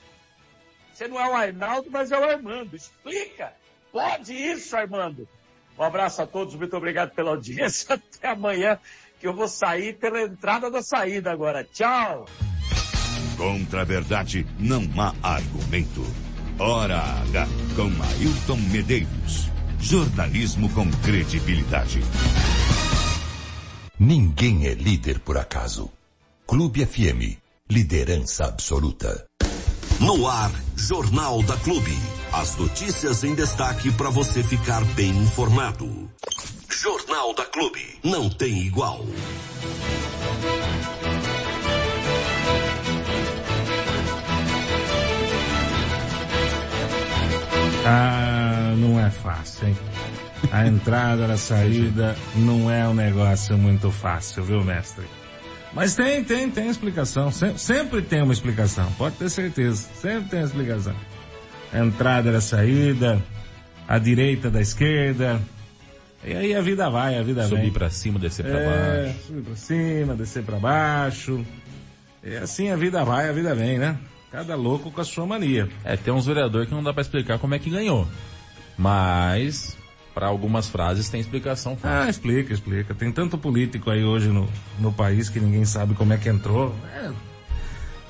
Você 0.92 1.08
não 1.08 1.18
é 1.18 1.28
o 1.28 1.34
Arnaldo, 1.34 1.90
mas 1.90 2.12
é 2.12 2.18
o 2.18 2.24
Armando. 2.24 2.76
Explica. 2.76 3.54
pode 3.90 4.34
isso, 4.34 4.76
Armando. 4.76 5.28
Um 5.78 5.82
abraço 5.82 6.20
a 6.20 6.26
todos, 6.26 6.54
muito 6.54 6.76
obrigado 6.76 7.14
pela 7.14 7.30
audiência. 7.30 7.94
Até 8.16 8.28
amanhã, 8.28 8.78
que 9.18 9.26
eu 9.26 9.34
vou 9.34 9.48
sair 9.48 9.98
pela 9.98 10.20
entrada 10.20 10.70
da 10.70 10.82
saída 10.82 11.30
agora. 11.32 11.64
Tchau! 11.64 12.26
Contra 13.40 13.80
a 13.80 13.84
verdade 13.84 14.46
não 14.58 14.86
há 14.98 15.14
argumento. 15.22 16.04
Hora 16.58 17.00
H 17.22 17.48
com 17.74 17.90
Ailton 18.02 18.58
Medeiros. 18.70 19.48
Jornalismo 19.80 20.68
com 20.74 20.90
credibilidade. 21.02 22.02
Ninguém 23.98 24.66
é 24.66 24.74
líder 24.74 25.20
por 25.20 25.38
acaso. 25.38 25.90
Clube 26.46 26.84
FM. 26.84 27.40
Liderança 27.70 28.44
absoluta. 28.44 29.24
No 30.00 30.28
ar, 30.28 30.52
Jornal 30.76 31.42
da 31.42 31.56
Clube. 31.56 31.96
As 32.34 32.56
notícias 32.56 33.24
em 33.24 33.34
destaque 33.34 33.90
para 33.92 34.10
você 34.10 34.42
ficar 34.42 34.84
bem 34.94 35.16
informado. 35.16 36.10
Jornal 36.68 37.34
da 37.34 37.46
Clube. 37.46 38.00
Não 38.04 38.28
tem 38.28 38.66
igual. 38.66 39.02
Ah, 47.84 48.74
não 48.76 49.00
é 49.00 49.10
fácil, 49.10 49.68
hein? 49.68 49.76
A 50.52 50.66
entrada, 50.66 51.26
a 51.32 51.36
saída 51.36 52.16
não 52.36 52.70
é 52.70 52.86
um 52.88 52.94
negócio 52.94 53.56
muito 53.56 53.90
fácil, 53.90 54.42
viu, 54.44 54.62
mestre? 54.64 55.04
Mas 55.72 55.94
tem, 55.94 56.22
tem, 56.24 56.50
tem 56.50 56.68
explicação. 56.68 57.30
Sempre, 57.30 57.58
sempre 57.58 58.02
tem 58.02 58.22
uma 58.22 58.32
explicação, 58.32 58.90
pode 58.92 59.16
ter 59.16 59.30
certeza. 59.30 59.88
Sempre 59.94 60.30
tem 60.30 60.42
explicação. 60.42 60.94
A 61.72 61.78
entrada, 61.78 62.36
a 62.36 62.40
saída, 62.40 63.22
a 63.86 63.98
direita 63.98 64.50
da 64.50 64.60
esquerda. 64.60 65.40
E 66.24 66.34
aí 66.34 66.54
a 66.54 66.60
vida 66.60 66.90
vai, 66.90 67.16
a 67.18 67.22
vida 67.22 67.44
Subir 67.46 67.62
vem. 67.62 67.70
pra 67.72 67.88
cima, 67.88 68.18
descer 68.18 68.44
pra 68.44 68.58
É, 68.58 69.04
baixo. 69.06 69.18
subir 69.26 69.42
pra 69.42 69.56
cima, 69.56 70.14
descer 70.14 70.42
pra 70.42 70.58
baixo. 70.58 71.44
E 72.22 72.36
assim 72.36 72.70
a 72.70 72.76
vida 72.76 73.02
vai, 73.04 73.28
a 73.28 73.32
vida 73.32 73.54
vem, 73.54 73.78
né? 73.78 73.96
Cada 74.30 74.54
louco 74.54 74.90
com 74.90 75.00
a 75.00 75.04
sua 75.04 75.26
mania. 75.26 75.68
É, 75.84 75.96
tem 75.96 76.12
uns 76.12 76.26
vereadores 76.26 76.68
que 76.68 76.74
não 76.74 76.82
dá 76.82 76.92
pra 76.92 77.02
explicar 77.02 77.38
como 77.38 77.54
é 77.54 77.58
que 77.58 77.68
ganhou. 77.68 78.06
Mas, 78.78 79.76
para 80.14 80.26
algumas 80.26 80.68
frases 80.68 81.08
tem 81.08 81.20
explicação 81.20 81.76
fácil. 81.76 82.06
Ah, 82.06 82.10
explica, 82.10 82.52
explica. 82.52 82.94
Tem 82.94 83.10
tanto 83.10 83.36
político 83.36 83.90
aí 83.90 84.04
hoje 84.04 84.28
no, 84.28 84.48
no 84.78 84.92
país 84.92 85.28
que 85.28 85.40
ninguém 85.40 85.64
sabe 85.64 85.94
como 85.94 86.12
é 86.12 86.16
que 86.16 86.28
entrou. 86.28 86.74
É, 86.94 87.10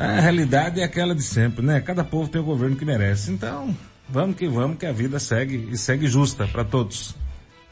a 0.02 0.20
realidade 0.20 0.80
é 0.80 0.84
aquela 0.84 1.14
de 1.14 1.22
sempre, 1.22 1.64
né? 1.64 1.80
Cada 1.80 2.02
povo 2.02 2.28
tem 2.28 2.40
o 2.40 2.44
governo 2.44 2.76
que 2.76 2.84
merece. 2.84 3.30
Então, 3.30 3.76
vamos 4.08 4.36
que 4.36 4.48
vamos, 4.48 4.78
que 4.78 4.86
a 4.86 4.92
vida 4.92 5.18
segue 5.18 5.68
e 5.70 5.76
segue 5.76 6.06
justa 6.06 6.46
para 6.46 6.64
todos. 6.64 7.14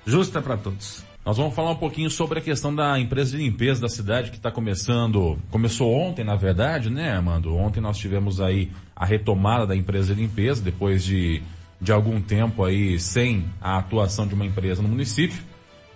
Justa 0.06 0.40
para 0.40 0.56
todos. 0.56 1.07
Nós 1.28 1.36
vamos 1.36 1.54
falar 1.54 1.72
um 1.72 1.76
pouquinho 1.76 2.08
sobre 2.08 2.38
a 2.38 2.42
questão 2.42 2.74
da 2.74 2.98
empresa 2.98 3.36
de 3.36 3.44
limpeza 3.44 3.82
da 3.82 3.88
cidade 3.90 4.30
que 4.30 4.38
está 4.38 4.50
começando, 4.50 5.38
começou 5.50 5.92
ontem 5.92 6.24
na 6.24 6.34
verdade, 6.34 6.88
né 6.88 7.12
Armando? 7.12 7.54
Ontem 7.54 7.82
nós 7.82 7.98
tivemos 7.98 8.40
aí 8.40 8.70
a 8.96 9.04
retomada 9.04 9.66
da 9.66 9.76
empresa 9.76 10.14
de 10.14 10.22
limpeza, 10.22 10.62
depois 10.62 11.04
de, 11.04 11.42
de 11.78 11.92
algum 11.92 12.18
tempo 12.18 12.64
aí 12.64 12.98
sem 12.98 13.44
a 13.60 13.76
atuação 13.76 14.26
de 14.26 14.32
uma 14.32 14.46
empresa 14.46 14.80
no 14.80 14.88
município. 14.88 15.38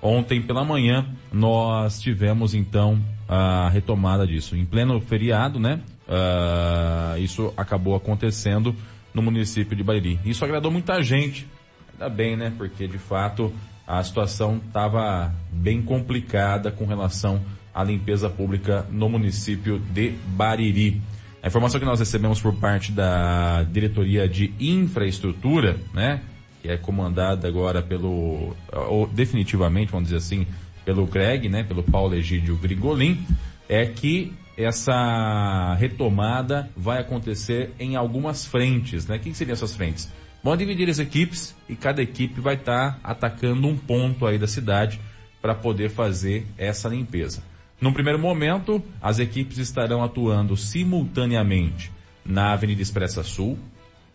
Ontem 0.03 0.43
pela 0.43 0.67
manhã 0.67 1.07
nós 1.33 1.99
tivemos 1.99 2.53
então 2.53 3.03
a 3.27 3.71
retomada 3.71 4.27
disso. 4.27 4.55
Em 4.55 4.67
pleno 4.67 5.01
feriado, 5.01 5.59
né? 5.59 5.81
Ah, 6.07 7.15
isso 7.19 7.55
acabou 7.57 7.97
acontecendo 7.97 8.77
no 9.15 9.23
município 9.23 9.75
de 9.75 9.83
Bariri. 9.83 10.21
Isso 10.27 10.45
agradou 10.45 10.71
muita 10.71 11.03
gente. 11.03 11.49
Ainda 11.91 12.11
bem, 12.11 12.37
né? 12.37 12.53
Porque 12.55 12.87
de 12.87 12.99
fato 12.99 13.51
a 13.93 14.03
situação 14.03 14.59
estava 14.67 15.35
bem 15.53 15.83
complicada 15.83 16.71
com 16.71 16.87
relação 16.87 17.43
à 17.75 17.85
limpeza 17.85 18.31
pública 18.31 18.87
no 18.91 19.07
município 19.07 19.79
de 19.79 20.15
Bariri. 20.29 21.03
A 21.43 21.49
informação 21.49 21.79
que 21.79 21.85
nós 21.85 21.99
recebemos 21.99 22.41
por 22.41 22.55
parte 22.55 22.91
da 22.91 23.63
diretoria 23.65 24.27
de 24.27 24.55
infraestrutura, 24.59 25.77
né? 25.93 26.23
Que 26.63 26.71
é 26.71 26.79
comandada 26.79 27.47
agora 27.47 27.83
pelo, 27.83 28.57
ou 28.89 29.07
definitivamente, 29.09 29.93
vamos 29.93 30.09
dizer 30.09 30.19
assim, 30.19 30.47
pelo 30.87 31.05
Greg, 31.05 31.51
né? 31.51 31.63
Pelo 31.63 31.83
Paulo 31.83 32.15
Egídio 32.15 32.57
Grigolin, 32.57 33.23
é 33.69 33.85
que 33.85 34.33
essa 34.57 35.75
retomada 35.79 36.71
vai 36.75 36.99
acontecer 36.99 37.75
em 37.79 37.95
algumas 37.95 38.47
frentes, 38.47 39.07
né? 39.07 39.17
O 39.17 39.21
que 39.21 39.35
seriam 39.35 39.53
essas 39.53 39.77
frentes? 39.77 40.11
Vão 40.43 40.57
dividir 40.57 40.91
as 40.91 40.99
equipes 40.99 41.55
e 41.69 41.77
cada 41.77 42.03
equipe 42.03 42.41
vai 42.41 42.55
estar 42.55 42.99
atacando 43.05 43.69
um 43.69 43.77
ponto 43.77 44.27
aí 44.27 44.39
da 44.39 44.49
cidade 44.49 45.01
para 45.41 45.55
poder 45.55 45.91
fazer 45.91 46.47
essa 46.59 46.89
limpeza. 46.89 47.43
Num 47.81 47.93
primeiro 47.93 48.19
momento, 48.19 48.83
as 49.01 49.19
equipes 49.19 49.59
estarão 49.59 50.03
atuando 50.03 50.57
simultaneamente 50.57 51.93
na 52.25 52.53
Avenida 52.53 52.83
Expressa 52.83 53.23
Sul 53.23 53.59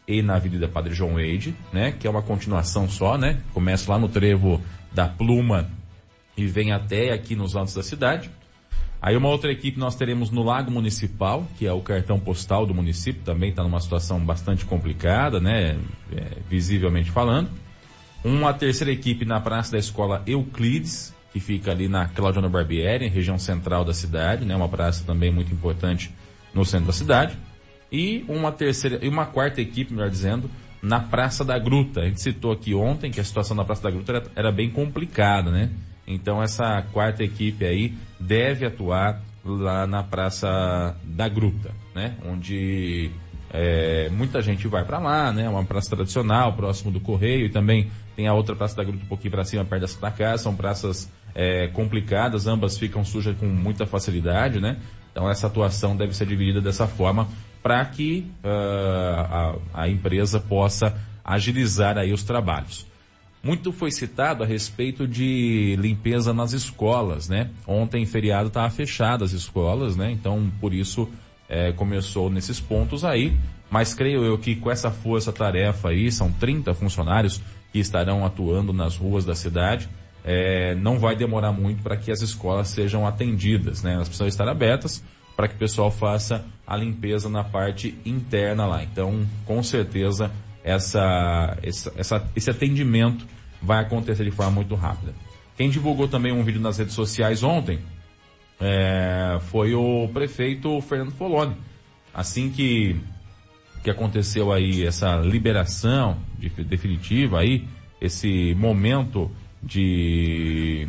e 0.08 0.22
na 0.22 0.36
Avenida 0.36 0.68
Padre 0.68 0.94
João 0.94 1.16
Wade, 1.16 1.56
né? 1.72 1.92
Que 1.92 2.08
é 2.08 2.10
uma 2.10 2.22
continuação 2.22 2.90
só, 2.90 3.18
né? 3.18 3.42
Começa 3.54 3.92
lá 3.92 4.00
no 4.00 4.08
trevo 4.08 4.62
da 4.92 5.08
Pluma 5.08 5.70
e 6.38 6.46
vem 6.46 6.72
até 6.72 7.12
aqui 7.12 7.36
nos 7.36 7.56
altos 7.56 7.74
da 7.74 7.84
cidade. 7.84 8.30
Aí 9.02 9.16
uma 9.16 9.30
outra 9.30 9.52
equipe 9.52 9.80
nós 9.80 9.96
teremos 9.96 10.32
no 10.32 10.44
Lago 10.44 10.72
Municipal, 10.72 11.48
que 11.58 11.68
é 11.68 11.72
o 11.72 11.82
cartão 11.82 12.20
postal 12.20 12.66
do 12.66 12.74
município, 12.74 13.22
também 13.24 13.52
está 13.52 13.64
numa 13.64 13.80
situação 13.80 14.20
bastante 14.20 14.66
complicada, 14.66 15.40
né? 15.40 15.78
É, 16.12 16.38
visivelmente 16.50 17.12
falando. 17.12 17.50
Uma 18.24 18.54
terceira 18.54 18.92
equipe 18.92 19.24
na 19.24 19.40
Praça 19.40 19.74
da 19.74 19.78
Escola 19.78 20.24
Euclides, 20.26 21.14
que 21.32 21.40
fica 21.40 21.72
ali 21.72 21.88
na 21.88 22.08
Claudiano 22.08 22.50
Barbieri, 22.50 23.08
região 23.08 23.38
central 23.38 23.86
da 23.86 23.94
cidade, 23.94 24.44
né? 24.44 24.56
Uma 24.56 24.68
praça 24.68 25.04
também 25.06 25.32
muito 25.32 25.54
importante 25.54 26.12
no 26.54 26.66
centro 26.66 26.88
da 26.88 26.94
cidade. 26.94 27.38
E 27.92 28.26
uma 28.28 28.52
terceira, 28.52 29.00
e 29.02 29.08
uma 29.08 29.28
quarta 29.28 29.62
equipe, 29.62 29.94
melhor 29.94 30.10
dizendo, 30.10 30.50
na 30.82 31.00
Praça 31.00 31.46
da 31.46 31.58
Gruta. 31.60 32.02
A 32.02 32.06
gente 32.06 32.22
citou 32.22 32.52
aqui 32.52 32.74
ontem 32.74 33.12
que 33.12 33.20
a 33.20 33.24
situação 33.24 33.56
na 33.56 33.64
Praça 33.64 33.84
da 33.84 33.92
Gruta 33.92 34.12
era, 34.14 34.26
era 34.36 34.52
bem 34.52 34.70
complicada, 34.70 35.52
né? 35.52 35.70
Então 36.08 36.42
essa 36.42 36.82
quarta 36.92 37.24
equipe 37.24 37.66
aí 37.66 37.94
deve 38.20 38.66
atuar 38.66 39.22
lá 39.44 39.88
na 39.88 40.04
Praça 40.04 40.96
da 41.04 41.28
Gruta, 41.28 41.72
né? 41.96 42.16
Onde 42.26 43.12
é, 43.50 44.10
muita 44.10 44.42
gente 44.42 44.68
vai 44.68 44.84
para 44.84 45.00
lá, 45.00 45.32
né? 45.32 45.48
Uma 45.48 45.64
praça 45.64 45.96
tradicional, 45.96 46.54
próximo 46.54 46.92
do 46.92 47.00
Correio 47.00 47.46
e 47.46 47.50
também 47.50 47.90
tem 48.16 48.28
a 48.28 48.34
outra 48.34 48.56
Praça 48.56 48.76
da 48.76 48.84
Gruta 48.84 49.04
um 49.04 49.08
pouquinho 49.08 49.32
para 49.32 49.46
cima, 49.46 49.64
perto 49.64 49.82
da 49.82 49.88
Santa 49.88 50.12
Casa. 50.12 50.44
São 50.44 50.56
praças 50.56 51.12
é, 51.34 51.68
complicadas, 51.68 52.48
ambas 52.48 52.78
ficam 52.78 53.06
sujas 53.06 53.38
com 53.38 53.46
muita 53.46 53.86
facilidade, 53.86 54.60
né? 54.60 54.78
Então 55.12 55.30
essa 55.30 55.48
atuação 55.48 55.96
deve 55.96 56.16
ser 56.16 56.28
dividida 56.28 56.62
dessa 56.62 56.88
forma 56.88 57.28
para 57.64 57.84
que 57.86 58.32
uh, 58.44 59.56
a, 59.74 59.84
a 59.84 59.90
empresa 59.90 60.40
possa 60.40 60.96
agilizar 61.24 61.98
aí 61.98 62.14
os 62.14 62.24
trabalhos. 62.24 62.86
Muito 63.44 63.72
foi 63.72 63.92
citado 63.92 64.44
a 64.44 64.46
respeito 64.46 65.08
de 65.08 65.76
limpeza 65.80 66.34
nas 66.34 66.54
escolas, 66.54 67.30
né? 67.30 67.50
Ontem, 67.66 68.06
feriado, 68.06 68.48
estava 68.48 68.70
fechado 68.70 69.24
as 69.24 69.32
escolas, 69.32 69.96
né? 69.96 70.12
Então, 70.12 70.52
por 70.60 70.74
isso, 70.74 71.08
é, 71.48 71.72
começou 71.72 72.30
nesses 72.30 72.60
pontos 72.60 73.06
aí. 73.06 73.38
Mas 73.70 73.94
creio 73.94 74.24
eu 74.24 74.38
que 74.38 74.56
com 74.56 74.72
essa 74.72 74.90
força-tarefa 74.90 75.90
aí, 75.90 76.12
são 76.12 76.32
30 76.32 76.74
funcionários 76.74 77.42
que 77.72 77.80
estarão 77.80 78.26
atuando 78.26 78.72
nas 78.72 78.96
ruas 78.96 79.26
da 79.26 79.36
cidade, 79.36 79.90
é, 80.24 80.76
não 80.76 81.00
vai 81.00 81.16
demorar 81.16 81.52
muito 81.52 81.84
para 81.84 81.96
que 81.98 82.12
as 82.12 82.22
escolas 82.22 82.70
sejam 82.70 83.06
atendidas, 83.06 83.84
né? 83.84 83.94
Elas 83.94 84.08
precisam 84.08 84.28
estar 84.28 84.48
abertas 84.48 85.04
para 85.36 85.48
que 85.48 85.56
o 85.56 85.58
pessoal 85.58 85.92
faça 85.92 86.44
a 86.66 86.76
limpeza 86.76 87.30
na 87.30 87.44
parte 87.44 87.96
interna 88.06 88.66
lá. 88.66 88.84
Então, 88.84 89.26
com 89.46 89.62
certeza, 89.62 90.32
essa, 90.68 91.58
essa, 91.64 92.30
esse 92.36 92.50
atendimento 92.50 93.26
vai 93.62 93.82
acontecer 93.82 94.26
de 94.26 94.32
forma 94.32 94.52
muito 94.52 94.76
rápida. 94.76 95.14
Quem 95.56 95.70
divulgou 95.70 96.10
também 96.10 96.34
um 96.34 96.44
vídeo 96.44 96.60
nas 96.60 96.78
redes 96.78 96.94
sociais 96.94 97.42
ontem 97.42 97.80
é, 98.60 99.38
foi 99.50 99.74
o 99.74 100.10
prefeito 100.10 100.82
Fernando 100.82 101.12
Foloni. 101.12 101.56
Assim 102.14 102.50
que, 102.50 103.00
que 103.82 103.90
aconteceu 103.90 104.52
aí 104.52 104.86
essa 104.86 105.16
liberação 105.16 106.18
de, 106.38 106.50
definitiva 106.50 107.40
aí, 107.40 107.66
esse 108.02 108.54
momento 108.56 109.32
de, 109.64 110.86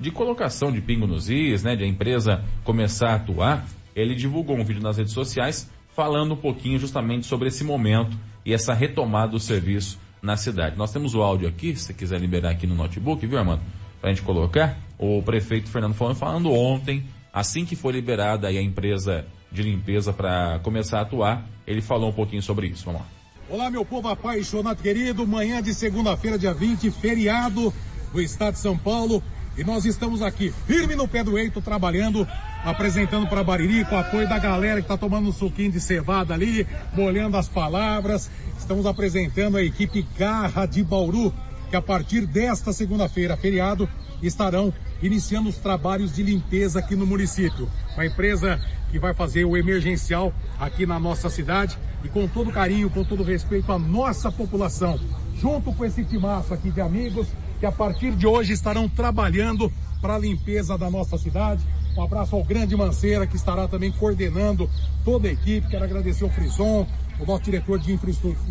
de 0.00 0.10
colocação 0.10 0.72
de 0.72 0.80
pingo 0.80 1.06
nos 1.06 1.28
is, 1.28 1.62
né, 1.62 1.76
de 1.76 1.84
a 1.84 1.86
empresa 1.86 2.42
começar 2.64 3.10
a 3.10 3.14
atuar, 3.16 3.66
ele 3.94 4.14
divulgou 4.14 4.56
um 4.56 4.64
vídeo 4.64 4.82
nas 4.82 4.96
redes 4.96 5.12
sociais 5.12 5.70
falando 5.94 6.32
um 6.32 6.36
pouquinho 6.36 6.78
justamente 6.78 7.26
sobre 7.26 7.48
esse 7.48 7.62
momento 7.64 8.16
e 8.48 8.54
essa 8.54 8.72
retomada 8.72 9.32
do 9.32 9.38
serviço 9.38 9.98
na 10.22 10.34
cidade. 10.34 10.74
Nós 10.74 10.90
temos 10.90 11.14
o 11.14 11.20
áudio 11.20 11.46
aqui, 11.46 11.76
se 11.76 11.92
quiser 11.92 12.18
liberar 12.18 12.48
aqui 12.48 12.66
no 12.66 12.74
notebook, 12.74 13.26
viu, 13.26 13.38
Armando? 13.38 13.60
Pra 14.00 14.08
gente 14.08 14.22
colocar. 14.22 14.78
O 14.98 15.22
prefeito 15.22 15.68
Fernando 15.68 15.92
falando, 15.92 16.16
falando 16.16 16.50
ontem, 16.50 17.04
assim 17.30 17.66
que 17.66 17.76
foi 17.76 17.92
liberada 17.92 18.48
aí 18.48 18.56
a 18.56 18.62
empresa 18.62 19.26
de 19.52 19.62
limpeza 19.62 20.14
para 20.14 20.60
começar 20.60 21.00
a 21.00 21.02
atuar, 21.02 21.46
ele 21.66 21.82
falou 21.82 22.08
um 22.08 22.12
pouquinho 22.12 22.42
sobre 22.42 22.68
isso. 22.68 22.86
Vamos 22.86 23.02
lá. 23.02 23.06
Olá, 23.50 23.70
meu 23.70 23.84
povo 23.84 24.08
apaixonado 24.08 24.80
querido. 24.80 25.26
Manhã 25.26 25.62
de 25.62 25.74
segunda-feira, 25.74 26.38
dia 26.38 26.54
20, 26.54 26.90
feriado 26.90 27.70
do 28.14 28.22
estado 28.22 28.54
de 28.54 28.60
São 28.60 28.78
Paulo. 28.78 29.22
E 29.58 29.64
nós 29.64 29.84
estamos 29.84 30.22
aqui, 30.22 30.54
firme 30.68 30.94
no 30.94 31.08
pé 31.08 31.24
do 31.24 31.36
eito, 31.36 31.60
trabalhando, 31.60 32.24
apresentando 32.64 33.26
para 33.26 33.42
Bariri, 33.42 33.84
com 33.86 33.96
o 33.96 33.98
apoio 33.98 34.28
da 34.28 34.38
galera 34.38 34.76
que 34.76 34.84
está 34.84 34.96
tomando 34.96 35.30
um 35.30 35.32
suquinho 35.32 35.72
de 35.72 35.80
cevada 35.80 36.32
ali, 36.32 36.64
molhando 36.94 37.36
as 37.36 37.48
palavras. 37.48 38.30
Estamos 38.56 38.86
apresentando 38.86 39.56
a 39.56 39.62
equipe 39.64 40.06
Garra 40.16 40.64
de 40.64 40.84
Bauru, 40.84 41.34
que 41.68 41.74
a 41.74 41.82
partir 41.82 42.24
desta 42.24 42.72
segunda-feira, 42.72 43.36
feriado, 43.36 43.88
estarão 44.22 44.72
iniciando 45.02 45.48
os 45.48 45.56
trabalhos 45.56 46.14
de 46.14 46.22
limpeza 46.22 46.78
aqui 46.78 46.94
no 46.94 47.04
município. 47.04 47.68
Uma 47.94 48.06
empresa 48.06 48.60
que 48.92 48.98
vai 49.00 49.12
fazer 49.12 49.44
o 49.44 49.56
emergencial 49.56 50.32
aqui 50.60 50.86
na 50.86 51.00
nossa 51.00 51.28
cidade 51.28 51.76
e 52.04 52.08
com 52.08 52.28
todo 52.28 52.52
carinho, 52.52 52.88
com 52.90 53.02
todo 53.02 53.24
respeito 53.24 53.72
à 53.72 53.78
nossa 53.78 54.30
população, 54.30 55.00
junto 55.34 55.72
com 55.72 55.84
esse 55.84 56.04
timaço 56.04 56.54
aqui 56.54 56.70
de 56.70 56.80
amigos 56.80 57.26
que 57.58 57.66
a 57.66 57.72
partir 57.72 58.12
de 58.14 58.26
hoje 58.26 58.52
estarão 58.52 58.88
trabalhando 58.88 59.72
para 60.00 60.14
a 60.14 60.18
limpeza 60.18 60.78
da 60.78 60.90
nossa 60.90 61.18
cidade. 61.18 61.62
Um 61.96 62.02
abraço 62.02 62.36
ao 62.36 62.44
grande 62.44 62.76
Manceira 62.76 63.26
que 63.26 63.36
estará 63.36 63.66
também 63.66 63.90
coordenando 63.90 64.70
toda 65.04 65.28
a 65.28 65.32
equipe. 65.32 65.68
Quero 65.68 65.84
agradecer 65.84 66.24
ao 66.24 66.30
Frison, 66.30 66.86
o 67.18 67.26
nosso 67.26 67.42
diretor 67.42 67.78
de 67.78 67.98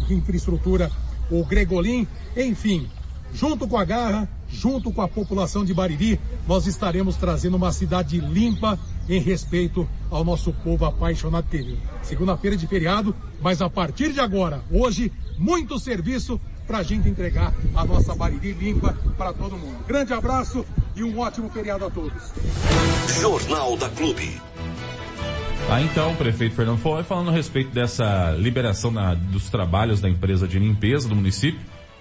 infraestrutura, 0.10 0.92
o 1.32 1.46
Gregolin, 1.46 2.06
enfim, 2.36 2.90
junto 3.34 3.68
com 3.68 3.78
a 3.78 3.86
Garra, 3.86 4.30
junto 4.50 4.92
com 4.92 5.02
a 5.02 5.08
população 5.08 5.64
de 5.64 5.74
Bariri, 5.74 6.20
nós 6.48 6.68
estaremos 6.68 7.16
trazendo 7.16 7.56
uma 7.56 7.72
cidade 7.72 8.20
limpa 8.20 8.78
em 9.08 9.20
respeito 9.20 9.88
ao 10.10 10.24
nosso 10.24 10.52
povo 10.52 10.86
apaixonado 10.86 11.48
querido. 11.50 11.80
Segunda-feira 12.02 12.58
de 12.58 12.68
feriado, 12.68 13.16
mas 13.42 13.62
a 13.62 13.70
partir 13.70 14.12
de 14.12 14.20
agora, 14.20 14.62
hoje, 14.70 15.12
muito 15.38 15.80
serviço 15.80 16.40
para 16.68 16.80
a 16.80 16.84
gente 16.84 17.08
entregar 17.08 17.54
a 17.74 17.86
nossa 17.86 18.14
Bariri 18.14 18.52
limpa 18.52 18.96
para 19.18 19.34
todo 19.34 19.58
mundo. 19.58 19.86
Grande 19.88 20.14
abraço 20.14 20.66
e 20.96 21.04
um 21.04 21.18
ótimo 21.18 21.50
feriado 21.50 21.86
a 21.86 21.90
todos. 21.90 22.34
Jornal 23.22 23.78
da 23.78 23.90
Clube. 23.90 24.40
Ah, 25.70 25.82
então, 25.82 26.14
o 26.14 26.16
prefeito 26.16 26.56
Fernando 26.56 26.78
foi 26.80 27.04
falando 27.04 27.30
a 27.30 27.34
respeito 27.34 27.72
dessa 27.72 28.32
liberação 28.38 28.92
na, 28.92 29.14
dos 29.14 29.50
trabalhos 29.50 30.00
da 30.00 30.10
empresa 30.10 30.48
de 30.48 30.60
limpeza 30.60 31.10
do 31.10 31.16
município, 31.16 31.60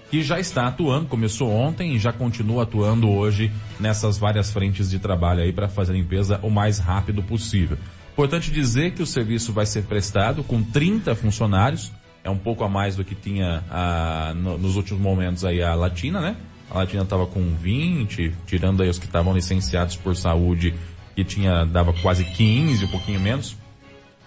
que 0.09 0.23
já 0.23 0.39
está 0.39 0.67
atuando, 0.67 1.07
começou 1.07 1.51
ontem 1.51 1.93
e 1.93 1.99
já 1.99 2.13
continua 2.13 2.63
atuando 2.63 3.09
hoje 3.09 3.51
nessas 3.77 4.17
várias 4.17 4.51
frentes 4.51 4.89
de 4.89 4.99
trabalho 4.99 5.41
aí 5.41 5.51
para 5.51 5.67
fazer 5.67 5.91
a 5.91 5.95
limpeza 5.95 6.39
o 6.43 6.49
mais 6.49 6.79
rápido 6.79 7.21
possível. 7.21 7.77
Importante 8.13 8.51
dizer 8.51 8.93
que 8.93 9.03
o 9.03 9.05
serviço 9.05 9.51
vai 9.51 9.65
ser 9.65 9.83
prestado 9.83 10.43
com 10.43 10.63
30 10.63 11.13
funcionários, 11.13 11.91
é 12.27 12.29
um 12.29 12.37
pouco 12.37 12.61
a 12.65 12.67
mais 12.67 12.97
do 12.97 13.05
que 13.05 13.15
tinha 13.15 13.63
a, 13.69 14.33
no, 14.35 14.57
nos 14.57 14.75
últimos 14.75 15.01
momentos 15.01 15.45
aí 15.45 15.63
a 15.63 15.73
Latina, 15.73 16.19
né? 16.19 16.35
A 16.69 16.79
Latina 16.79 17.03
estava 17.03 17.25
com 17.25 17.55
20, 17.55 18.33
tirando 18.45 18.83
aí 18.83 18.89
os 18.89 18.99
que 18.99 19.05
estavam 19.05 19.33
licenciados 19.33 19.95
por 19.95 20.13
saúde, 20.13 20.75
que 21.15 21.23
tinha, 21.23 21.63
dava 21.63 21.93
quase 21.93 22.25
15, 22.25 22.83
um 22.83 22.87
pouquinho 22.89 23.21
menos. 23.21 23.55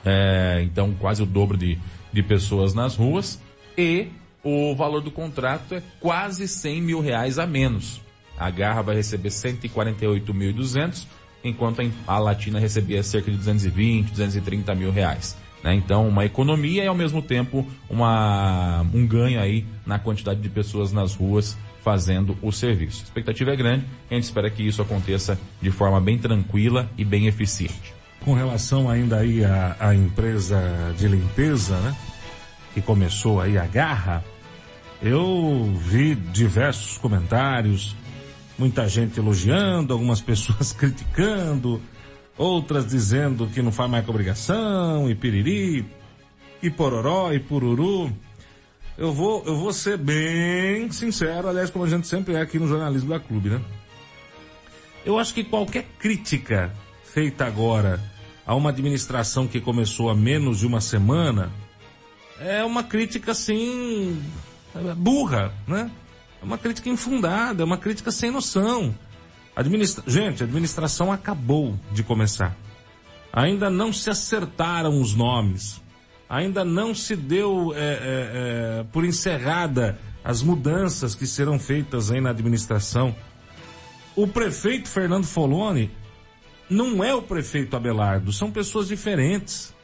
É, 0.02 0.62
então 0.64 0.94
quase 0.98 1.22
o 1.22 1.26
dobro 1.26 1.58
de, 1.58 1.78
de 2.10 2.22
pessoas 2.22 2.72
nas 2.72 2.96
ruas. 2.96 3.38
E 3.76 4.08
o 4.42 4.74
valor 4.74 5.02
do 5.02 5.10
contrato 5.10 5.74
é 5.74 5.82
quase 6.00 6.48
100 6.48 6.80
mil 6.80 7.00
reais 7.00 7.38
a 7.38 7.46
menos. 7.46 8.00
A 8.38 8.48
Garra 8.48 8.80
vai 8.80 8.96
receber 8.96 9.28
148.200, 9.28 11.06
enquanto 11.44 11.82
a 12.06 12.18
Latina 12.18 12.58
recebia 12.58 13.02
cerca 13.02 13.30
de 13.30 13.36
220, 13.36 14.08
230 14.08 14.74
mil 14.74 14.90
reais. 14.90 15.36
Né? 15.62 15.74
Então, 15.74 16.08
uma 16.08 16.24
economia 16.24 16.84
e 16.84 16.86
ao 16.86 16.94
mesmo 16.94 17.20
tempo 17.20 17.66
uma, 17.88 18.84
um 18.94 19.06
ganho 19.06 19.40
aí 19.40 19.64
na 19.86 19.98
quantidade 19.98 20.40
de 20.40 20.48
pessoas 20.48 20.92
nas 20.92 21.14
ruas 21.14 21.56
fazendo 21.82 22.36
o 22.42 22.52
serviço. 22.52 23.00
A 23.02 23.04
expectativa 23.04 23.52
é 23.52 23.56
grande, 23.56 23.84
a 24.10 24.14
gente 24.14 24.24
espera 24.24 24.50
que 24.50 24.62
isso 24.62 24.82
aconteça 24.82 25.38
de 25.60 25.70
forma 25.70 26.00
bem 26.00 26.18
tranquila 26.18 26.90
e 26.96 27.04
bem 27.04 27.26
eficiente. 27.26 27.94
Com 28.20 28.34
relação 28.34 28.90
ainda 28.90 29.18
aí 29.18 29.44
à, 29.44 29.76
à 29.80 29.94
empresa 29.94 30.60
de 30.98 31.08
limpeza, 31.08 31.78
né? 31.78 31.96
Que 32.74 32.82
começou 32.82 33.40
aí 33.40 33.56
a 33.56 33.66
garra, 33.66 34.22
eu 35.02 35.72
vi 35.86 36.14
diversos 36.14 36.98
comentários, 36.98 37.96
muita 38.58 38.86
gente 38.86 39.18
elogiando, 39.18 39.94
algumas 39.94 40.20
pessoas 40.20 40.72
criticando, 40.74 41.80
outras 42.40 42.86
dizendo 42.86 43.46
que 43.48 43.60
não 43.60 43.70
faz 43.70 43.90
mais 43.90 44.02
que 44.02 44.10
obrigação, 44.10 45.10
e 45.10 45.14
piriri, 45.14 45.84
e 46.62 46.70
pororó, 46.70 47.32
e 47.34 47.38
pururu. 47.38 48.10
Eu 48.96 49.12
vou, 49.12 49.44
eu 49.44 49.56
vou 49.56 49.74
ser 49.74 49.98
bem 49.98 50.90
sincero, 50.90 51.48
aliás, 51.48 51.68
como 51.68 51.84
a 51.84 51.88
gente 51.88 52.08
sempre 52.08 52.34
é 52.34 52.40
aqui 52.40 52.58
no 52.58 52.66
jornalismo 52.66 53.10
da 53.10 53.20
clube, 53.20 53.50
né? 53.50 53.60
Eu 55.04 55.18
acho 55.18 55.34
que 55.34 55.44
qualquer 55.44 55.84
crítica 55.98 56.72
feita 57.04 57.44
agora 57.44 58.00
a 58.46 58.54
uma 58.54 58.70
administração 58.70 59.46
que 59.46 59.60
começou 59.60 60.08
há 60.08 60.14
menos 60.14 60.60
de 60.60 60.66
uma 60.66 60.80
semana 60.80 61.52
é 62.40 62.64
uma 62.64 62.82
crítica 62.82 63.32
assim 63.32 64.18
burra, 64.96 65.52
né? 65.68 65.90
É 66.40 66.44
uma 66.44 66.56
crítica 66.56 66.88
infundada, 66.88 67.62
é 67.62 67.66
uma 67.66 67.76
crítica 67.76 68.10
sem 68.10 68.30
noção. 68.30 68.94
Administra... 69.60 70.02
Gente, 70.06 70.42
a 70.42 70.46
administração 70.46 71.12
acabou 71.12 71.78
de 71.92 72.02
começar. 72.02 72.56
Ainda 73.30 73.68
não 73.68 73.92
se 73.92 74.08
acertaram 74.08 74.98
os 74.98 75.14
nomes. 75.14 75.82
Ainda 76.26 76.64
não 76.64 76.94
se 76.94 77.14
deu 77.14 77.74
é, 77.74 77.78
é, 77.78 77.80
é, 78.80 78.84
por 78.84 79.04
encerrada 79.04 79.98
as 80.24 80.42
mudanças 80.42 81.14
que 81.14 81.26
serão 81.26 81.58
feitas 81.58 82.10
aí 82.10 82.22
na 82.22 82.30
administração. 82.30 83.14
O 84.16 84.26
prefeito 84.26 84.88
Fernando 84.88 85.26
Foloni 85.26 85.90
não 86.70 87.04
é 87.04 87.14
o 87.14 87.20
prefeito 87.20 87.76
Abelardo, 87.76 88.32
são 88.32 88.50
pessoas 88.50 88.88
diferentes. 88.88 89.74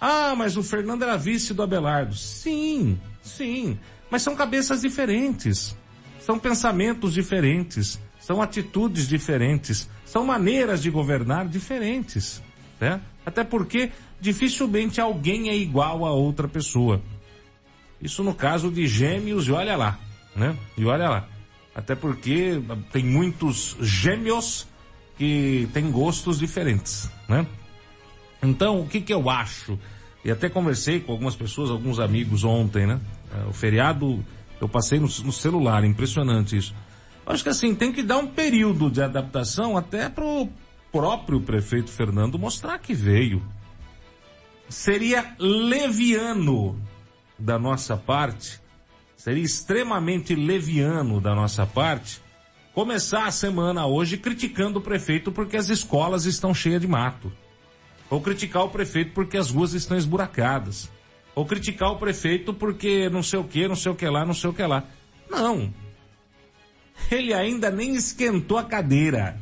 Ah, 0.00 0.36
mas 0.36 0.56
o 0.56 0.62
Fernando 0.62 1.02
era 1.02 1.16
vice 1.16 1.52
do 1.52 1.64
Abelardo. 1.64 2.14
Sim, 2.14 2.96
sim. 3.22 3.76
Mas 4.08 4.22
são 4.22 4.36
cabeças 4.36 4.82
diferentes. 4.82 5.76
São 6.20 6.38
pensamentos 6.38 7.12
diferentes. 7.12 7.98
São 8.20 8.40
atitudes 8.40 9.08
diferentes. 9.08 9.88
São 10.04 10.24
maneiras 10.24 10.82
de 10.82 10.90
governar 10.90 11.48
diferentes. 11.48 12.42
Né? 12.78 13.00
Até 13.24 13.42
porque 13.42 13.90
dificilmente 14.20 15.00
alguém 15.00 15.48
é 15.48 15.56
igual 15.56 16.04
a 16.04 16.12
outra 16.12 16.46
pessoa. 16.46 17.02
Isso 18.00 18.22
no 18.22 18.34
caso 18.34 18.70
de 18.70 18.86
gêmeos, 18.86 19.46
e 19.46 19.52
olha 19.52 19.76
lá, 19.76 19.98
né? 20.34 20.56
E 20.76 20.84
olha 20.86 21.08
lá. 21.08 21.28
Até 21.74 21.94
porque 21.94 22.62
tem 22.92 23.04
muitos 23.04 23.76
gêmeos 23.80 24.66
que 25.18 25.68
têm 25.74 25.90
gostos 25.90 26.38
diferentes, 26.38 27.10
né? 27.28 27.46
Então, 28.42 28.80
o 28.80 28.86
que 28.86 29.02
que 29.02 29.12
eu 29.12 29.28
acho? 29.28 29.78
E 30.24 30.30
até 30.30 30.48
conversei 30.48 31.00
com 31.00 31.12
algumas 31.12 31.36
pessoas, 31.36 31.70
alguns 31.70 32.00
amigos 32.00 32.42
ontem, 32.42 32.86
né? 32.86 33.00
O 33.48 33.52
feriado 33.52 34.24
eu 34.60 34.68
passei 34.68 34.98
no, 34.98 35.06
no 35.06 35.32
celular, 35.32 35.84
impressionante 35.84 36.56
isso. 36.56 36.74
Acho 37.26 37.42
que 37.42 37.48
assim, 37.48 37.74
tem 37.74 37.92
que 37.92 38.02
dar 38.02 38.18
um 38.18 38.26
período 38.26 38.90
de 38.90 39.02
adaptação 39.02 39.76
até 39.76 40.08
pro 40.08 40.48
próprio 40.90 41.40
prefeito 41.40 41.90
Fernando 41.90 42.38
mostrar 42.38 42.78
que 42.78 42.94
veio. 42.94 43.42
Seria 44.68 45.34
leviano 45.38 46.80
da 47.38 47.58
nossa 47.58 47.96
parte, 47.96 48.60
seria 49.16 49.42
extremamente 49.42 50.34
leviano 50.34 51.20
da 51.20 51.34
nossa 51.34 51.66
parte, 51.66 52.20
começar 52.72 53.26
a 53.26 53.30
semana 53.30 53.86
hoje 53.86 54.16
criticando 54.16 54.78
o 54.78 54.82
prefeito 54.82 55.32
porque 55.32 55.56
as 55.56 55.68
escolas 55.68 56.24
estão 56.24 56.54
cheias 56.54 56.80
de 56.80 56.86
mato. 56.86 57.32
Ou 58.08 58.20
criticar 58.20 58.64
o 58.64 58.70
prefeito 58.70 59.12
porque 59.12 59.36
as 59.36 59.50
ruas 59.50 59.72
estão 59.72 59.96
esburacadas. 59.96 60.90
Ou 61.34 61.46
criticar 61.46 61.92
o 61.92 61.96
prefeito 61.96 62.52
porque 62.52 63.08
não 63.08 63.22
sei 63.22 63.38
o 63.38 63.44
que, 63.44 63.68
não 63.68 63.76
sei 63.76 63.92
o 63.92 63.94
que 63.94 64.06
lá, 64.08 64.24
não 64.24 64.34
sei 64.34 64.50
o 64.50 64.52
que 64.52 64.62
lá. 64.62 64.84
Não. 65.30 65.72
Ele 67.10 67.32
ainda 67.32 67.70
nem 67.70 67.94
esquentou 67.94 68.58
a 68.58 68.64
cadeira. 68.64 69.36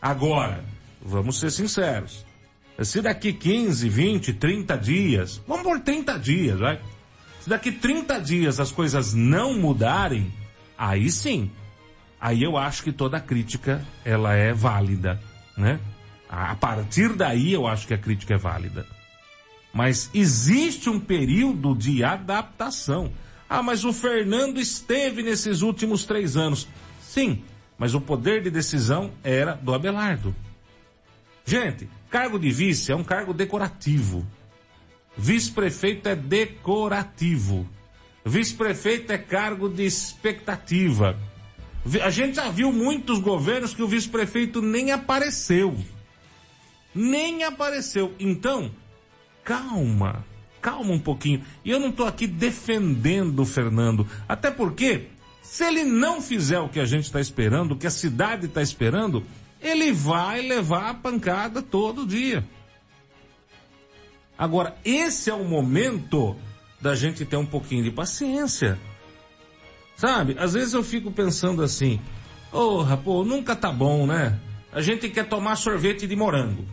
Agora, 0.00 0.64
vamos 1.00 1.38
ser 1.38 1.50
sinceros. 1.50 2.24
Se 2.82 3.00
daqui 3.02 3.32
15, 3.32 3.88
20, 3.88 4.32
30 4.32 4.76
dias, 4.78 5.42
vamos 5.46 5.62
por 5.62 5.80
30 5.80 6.18
dias, 6.18 6.58
vai. 6.58 6.80
Se 7.40 7.48
daqui 7.48 7.70
30 7.70 8.18
dias 8.20 8.60
as 8.60 8.70
coisas 8.70 9.12
não 9.12 9.54
mudarem, 9.54 10.32
aí 10.76 11.10
sim. 11.10 11.50
Aí 12.20 12.42
eu 12.42 12.56
acho 12.56 12.82
que 12.82 12.92
toda 12.92 13.20
crítica 13.20 13.84
ela 14.04 14.32
é 14.32 14.52
válida, 14.52 15.20
né? 15.56 15.80
A 16.28 16.54
partir 16.54 17.12
daí 17.14 17.52
eu 17.52 17.66
acho 17.66 17.86
que 17.86 17.94
a 17.94 17.98
crítica 17.98 18.34
é 18.34 18.38
válida. 18.38 18.86
Mas 19.72 20.08
existe 20.14 20.88
um 20.88 21.00
período 21.00 21.74
de 21.74 22.04
adaptação. 22.04 23.12
Ah, 23.54 23.62
mas 23.62 23.84
o 23.84 23.92
Fernando 23.92 24.58
esteve 24.58 25.22
nesses 25.22 25.60
últimos 25.60 26.06
três 26.06 26.38
anos. 26.38 26.66
Sim, 27.02 27.44
mas 27.76 27.94
o 27.94 28.00
poder 28.00 28.42
de 28.42 28.48
decisão 28.48 29.12
era 29.22 29.52
do 29.52 29.74
Abelardo. 29.74 30.34
Gente, 31.44 31.86
cargo 32.08 32.38
de 32.38 32.50
vice 32.50 32.90
é 32.90 32.96
um 32.96 33.04
cargo 33.04 33.34
decorativo. 33.34 34.26
Vice-prefeito 35.18 36.08
é 36.08 36.16
decorativo. 36.16 37.68
Vice-prefeito 38.24 39.12
é 39.12 39.18
cargo 39.18 39.68
de 39.68 39.84
expectativa. 39.84 41.20
A 42.02 42.08
gente 42.08 42.36
já 42.36 42.48
viu 42.48 42.72
muitos 42.72 43.18
governos 43.18 43.74
que 43.74 43.82
o 43.82 43.86
vice-prefeito 43.86 44.62
nem 44.62 44.92
apareceu. 44.92 45.76
Nem 46.94 47.44
apareceu. 47.44 48.14
Então, 48.18 48.70
calma. 49.44 50.24
Calma 50.62 50.92
um 50.92 50.98
pouquinho. 50.98 51.44
E 51.64 51.70
eu 51.70 51.80
não 51.80 51.88
estou 51.88 52.06
aqui 52.06 52.26
defendendo 52.26 53.40
o 53.40 53.44
Fernando. 53.44 54.06
Até 54.28 54.48
porque, 54.50 55.08
se 55.42 55.64
ele 55.64 55.82
não 55.82 56.22
fizer 56.22 56.60
o 56.60 56.68
que 56.68 56.78
a 56.78 56.84
gente 56.84 57.04
está 57.04 57.20
esperando, 57.20 57.72
o 57.72 57.76
que 57.76 57.86
a 57.86 57.90
cidade 57.90 58.46
está 58.46 58.62
esperando, 58.62 59.24
ele 59.60 59.92
vai 59.92 60.40
levar 60.40 60.90
a 60.90 60.94
pancada 60.94 61.60
todo 61.60 62.06
dia. 62.06 62.46
Agora, 64.38 64.76
esse 64.84 65.28
é 65.28 65.34
o 65.34 65.44
momento 65.44 66.36
da 66.80 66.94
gente 66.94 67.24
ter 67.24 67.36
um 67.36 67.46
pouquinho 67.46 67.82
de 67.82 67.90
paciência. 67.90 68.78
Sabe? 69.96 70.36
Às 70.38 70.52
vezes 70.54 70.74
eu 70.74 70.82
fico 70.82 71.10
pensando 71.10 71.62
assim, 71.62 72.00
porra, 72.50 72.96
pô, 72.96 73.24
nunca 73.24 73.54
tá 73.54 73.70
bom, 73.70 74.06
né? 74.06 74.38
A 74.72 74.80
gente 74.80 75.08
quer 75.08 75.28
tomar 75.28 75.56
sorvete 75.56 76.06
de 76.06 76.16
morango. 76.16 76.64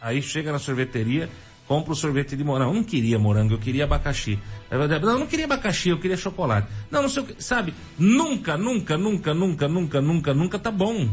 Aí 0.00 0.22
chega 0.22 0.52
na 0.52 0.58
sorveteria, 0.58 1.28
compra 1.66 1.92
o 1.92 1.96
sorvete 1.96 2.36
de 2.36 2.44
morango. 2.44 2.70
Eu 2.70 2.74
não 2.76 2.84
queria 2.84 3.18
morango, 3.18 3.54
eu 3.54 3.58
queria 3.58 3.84
abacaxi. 3.84 4.38
Não, 4.70 4.82
eu 4.82 5.18
não 5.18 5.26
queria 5.26 5.44
abacaxi, 5.44 5.88
eu 5.90 5.98
queria 5.98 6.16
chocolate. 6.16 6.68
Não, 6.90 7.02
não 7.02 7.08
sei 7.08 7.22
o 7.22 7.26
que. 7.26 7.42
Sabe? 7.42 7.74
Nunca, 7.98 8.56
nunca, 8.56 8.96
nunca, 8.96 9.34
nunca, 9.34 9.68
nunca, 9.68 10.00
nunca, 10.00 10.34
nunca 10.34 10.58
tá 10.58 10.70
bom. 10.70 11.08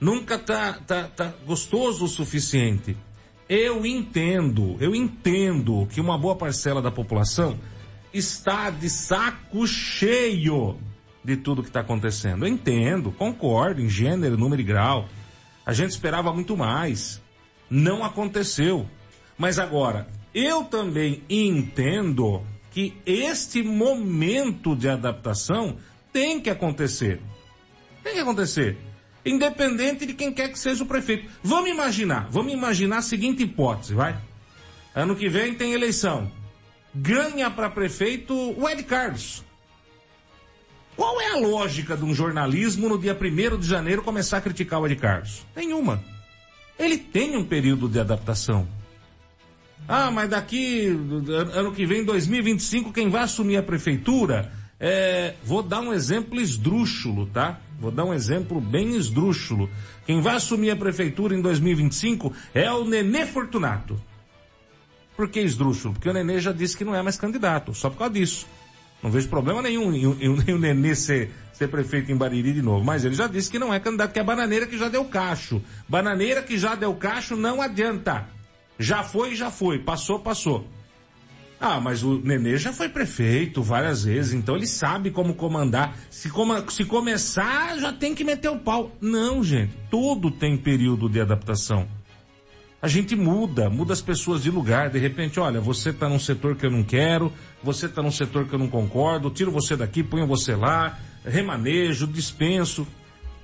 Nunca 0.00 0.38
tá, 0.38 0.74
tá, 0.86 1.04
tá 1.04 1.32
gostoso 1.46 2.04
o 2.04 2.08
suficiente. 2.08 2.96
Eu 3.48 3.84
entendo, 3.84 4.76
eu 4.80 4.94
entendo 4.94 5.86
que 5.92 6.00
uma 6.00 6.16
boa 6.16 6.34
parcela 6.34 6.80
da 6.80 6.90
população 6.90 7.58
está 8.12 8.70
de 8.70 8.88
saco 8.88 9.66
cheio 9.66 10.78
de 11.24 11.36
tudo 11.36 11.62
que 11.62 11.68
está 11.68 11.80
acontecendo. 11.80 12.44
Eu 12.44 12.48
entendo, 12.48 13.12
concordo 13.12 13.80
em 13.80 13.88
gênero, 13.88 14.36
número 14.36 14.60
e 14.60 14.64
grau. 14.64 15.08
A 15.64 15.72
gente 15.72 15.90
esperava 15.90 16.32
muito 16.32 16.56
mais. 16.56 17.22
Não 17.70 18.04
aconteceu. 18.04 18.88
Mas 19.42 19.58
agora, 19.58 20.06
eu 20.32 20.62
também 20.62 21.24
entendo 21.28 22.44
que 22.70 22.96
este 23.04 23.60
momento 23.60 24.76
de 24.76 24.88
adaptação 24.88 25.78
tem 26.12 26.40
que 26.40 26.48
acontecer. 26.48 27.20
Tem 28.04 28.14
que 28.14 28.20
acontecer. 28.20 28.78
Independente 29.26 30.06
de 30.06 30.14
quem 30.14 30.32
quer 30.32 30.48
que 30.52 30.56
seja 30.56 30.84
o 30.84 30.86
prefeito. 30.86 31.28
Vamos 31.42 31.70
imaginar, 31.70 32.28
vamos 32.30 32.52
imaginar 32.52 32.98
a 32.98 33.02
seguinte 33.02 33.42
hipótese, 33.42 33.94
vai? 33.94 34.16
Ano 34.94 35.16
que 35.16 35.28
vem 35.28 35.56
tem 35.56 35.72
eleição. 35.72 36.30
Ganha 36.94 37.50
para 37.50 37.68
prefeito 37.68 38.32
o 38.32 38.68
Ed 38.68 38.84
Carlos. 38.84 39.42
Qual 40.94 41.20
é 41.20 41.32
a 41.32 41.38
lógica 41.38 41.96
de 41.96 42.04
um 42.04 42.14
jornalismo 42.14 42.88
no 42.88 42.96
dia 42.96 43.18
1 43.20 43.58
de 43.58 43.66
janeiro 43.66 44.04
começar 44.04 44.36
a 44.36 44.40
criticar 44.40 44.80
o 44.80 44.86
Ed 44.86 44.94
Carlos? 44.94 45.44
Nenhuma. 45.56 46.00
Ele 46.78 46.96
tem 46.96 47.36
um 47.36 47.44
período 47.44 47.88
de 47.88 47.98
adaptação. 47.98 48.68
Ah, 49.88 50.10
mas 50.10 50.30
daqui, 50.30 50.86
ano 51.54 51.72
que 51.72 51.84
vem, 51.84 52.04
2025, 52.04 52.92
quem 52.92 53.10
vai 53.10 53.22
assumir 53.22 53.56
a 53.56 53.62
prefeitura 53.62 54.52
é, 54.78 55.34
vou 55.44 55.62
dar 55.62 55.80
um 55.80 55.92
exemplo 55.92 56.40
esdrúxulo, 56.40 57.26
tá? 57.26 57.58
Vou 57.78 57.90
dar 57.90 58.04
um 58.04 58.14
exemplo 58.14 58.60
bem 58.60 58.96
esdrúxulo. 58.96 59.68
Quem 60.06 60.20
vai 60.20 60.36
assumir 60.36 60.70
a 60.70 60.76
prefeitura 60.76 61.34
em 61.36 61.40
2025 61.42 62.32
é 62.54 62.70
o 62.70 62.84
Nenê 62.84 63.26
Fortunato. 63.26 64.00
Por 65.16 65.28
que 65.28 65.40
esdrúxulo? 65.40 65.94
Porque 65.94 66.08
o 66.08 66.12
Nenê 66.12 66.40
já 66.40 66.52
disse 66.52 66.76
que 66.76 66.84
não 66.84 66.94
é 66.94 67.02
mais 67.02 67.16
candidato, 67.18 67.74
só 67.74 67.90
por 67.90 67.98
causa 67.98 68.14
disso. 68.14 68.46
Não 69.02 69.10
vejo 69.10 69.28
problema 69.28 69.60
nenhum 69.60 69.92
em, 69.92 70.04
em- 70.04 70.44
em 70.48 70.52
o 70.54 70.58
Nenê 70.58 70.94
ser, 70.94 71.32
ser 71.52 71.68
prefeito 71.68 72.10
em 72.10 72.16
Bariri 72.16 72.52
de 72.52 72.62
novo. 72.62 72.84
Mas 72.84 73.04
ele 73.04 73.14
já 73.16 73.26
disse 73.26 73.50
que 73.50 73.58
não 73.58 73.74
é 73.74 73.78
candidato, 73.80 74.12
que 74.12 74.18
é 74.20 74.24
bananeira 74.24 74.66
que 74.66 74.78
já 74.78 74.88
deu 74.88 75.04
cacho. 75.04 75.60
Bananeira 75.88 76.40
que 76.42 76.56
já 76.56 76.74
deu 76.76 76.94
cacho 76.94 77.36
não 77.36 77.60
adianta. 77.60 78.26
Já 78.78 79.02
foi, 79.02 79.34
já 79.34 79.50
foi. 79.50 79.78
Passou, 79.78 80.18
passou. 80.20 80.66
Ah, 81.60 81.78
mas 81.78 82.02
o 82.02 82.18
Nenê 82.18 82.56
já 82.56 82.72
foi 82.72 82.88
prefeito 82.88 83.62
várias 83.62 84.02
vezes, 84.02 84.32
então 84.32 84.56
ele 84.56 84.66
sabe 84.66 85.12
como 85.12 85.34
comandar. 85.34 85.96
Se, 86.10 86.28
coma- 86.28 86.64
se 86.68 86.84
começar, 86.84 87.78
já 87.78 87.92
tem 87.92 88.14
que 88.16 88.24
meter 88.24 88.48
o 88.50 88.58
pau. 88.58 88.90
Não, 89.00 89.44
gente. 89.44 89.72
Tudo 89.88 90.28
tem 90.30 90.56
período 90.56 91.08
de 91.08 91.20
adaptação. 91.20 91.86
A 92.80 92.88
gente 92.88 93.14
muda, 93.14 93.70
muda 93.70 93.92
as 93.92 94.00
pessoas 94.02 94.42
de 94.42 94.50
lugar. 94.50 94.90
De 94.90 94.98
repente, 94.98 95.38
olha, 95.38 95.60
você 95.60 95.90
está 95.90 96.08
num 96.08 96.18
setor 96.18 96.56
que 96.56 96.66
eu 96.66 96.70
não 96.70 96.82
quero, 96.82 97.32
você 97.62 97.86
está 97.86 98.02
num 98.02 98.10
setor 98.10 98.48
que 98.48 98.54
eu 98.54 98.58
não 98.58 98.66
concordo, 98.66 99.30
tiro 99.30 99.52
você 99.52 99.76
daqui, 99.76 100.02
ponho 100.02 100.26
você 100.26 100.56
lá, 100.56 100.98
remanejo, 101.24 102.08
dispenso. 102.08 102.84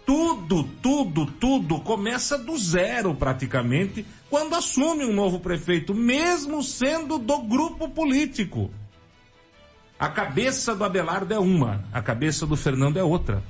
Tudo, 0.09 0.64
tudo, 0.64 1.26
tudo 1.26 1.80
começa 1.80 2.38
do 2.38 2.56
zero 2.56 3.14
praticamente 3.14 4.06
quando 4.30 4.54
assume 4.54 5.04
um 5.04 5.12
novo 5.12 5.38
prefeito, 5.38 5.94
mesmo 5.94 6.62
sendo 6.62 7.18
do 7.18 7.42
grupo 7.42 7.90
político. 7.90 8.70
A 9.98 10.09
cabeça 10.09 10.74
do 10.74 10.82
Abelardo 10.82 11.34
é 11.34 11.38
uma, 11.38 11.84
a 11.92 12.00
cabeça 12.00 12.46
do 12.46 12.56
Fernando 12.56 12.96
é 12.96 13.04
outra. 13.04 13.42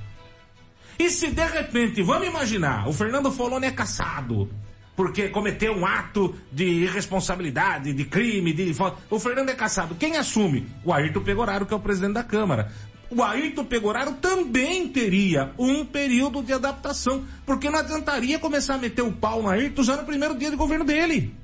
E 0.99 1.09
se 1.11 1.31
de 1.31 1.47
repente, 1.47 2.03
vamos 2.03 2.27
imaginar, 2.27 2.89
o 2.89 2.93
Fernando 2.93 3.31
Foloni 3.31 3.69
é 3.69 3.71
caçado, 3.71 4.51
porque 4.97 5.29
cometeu 5.29 5.77
um 5.77 5.87
ato 5.87 6.35
de 6.51 6.65
irresponsabilidade, 6.65 7.93
de 7.93 8.05
crime, 8.05 8.53
de. 8.53 8.75
O 9.09 9.21
Fernando 9.21 9.51
é 9.51 9.55
caçado. 9.55 9.95
Quem 9.95 10.17
assume? 10.17 10.67
O 10.85 10.93
Ayrton 10.93 11.21
Pegoraro, 11.21 11.65
que 11.65 11.73
é 11.73 11.77
o 11.77 11.81
presidente 11.81 12.15
da 12.15 12.25
Câmara. 12.25 12.73
O 13.11 13.23
Ayrton 13.23 13.65
Pegoraro 13.65 14.13
também 14.15 14.89
teria 14.89 15.53
um 15.59 15.85
período 15.85 16.43
de 16.43 16.53
adaptação, 16.53 17.25
porque 17.47 17.71
não 17.71 17.79
adiantaria 17.79 18.39
começar 18.39 18.75
a 18.75 18.79
meter 18.79 19.03
o 19.03 19.13
pau 19.13 19.43
no 19.43 19.49
Ayrton 19.49 19.83
já 19.83 19.97
no 19.97 20.05
primeiro 20.05 20.37
dia 20.37 20.51
de 20.51 20.57
governo 20.57 20.85
dele. 20.85 21.35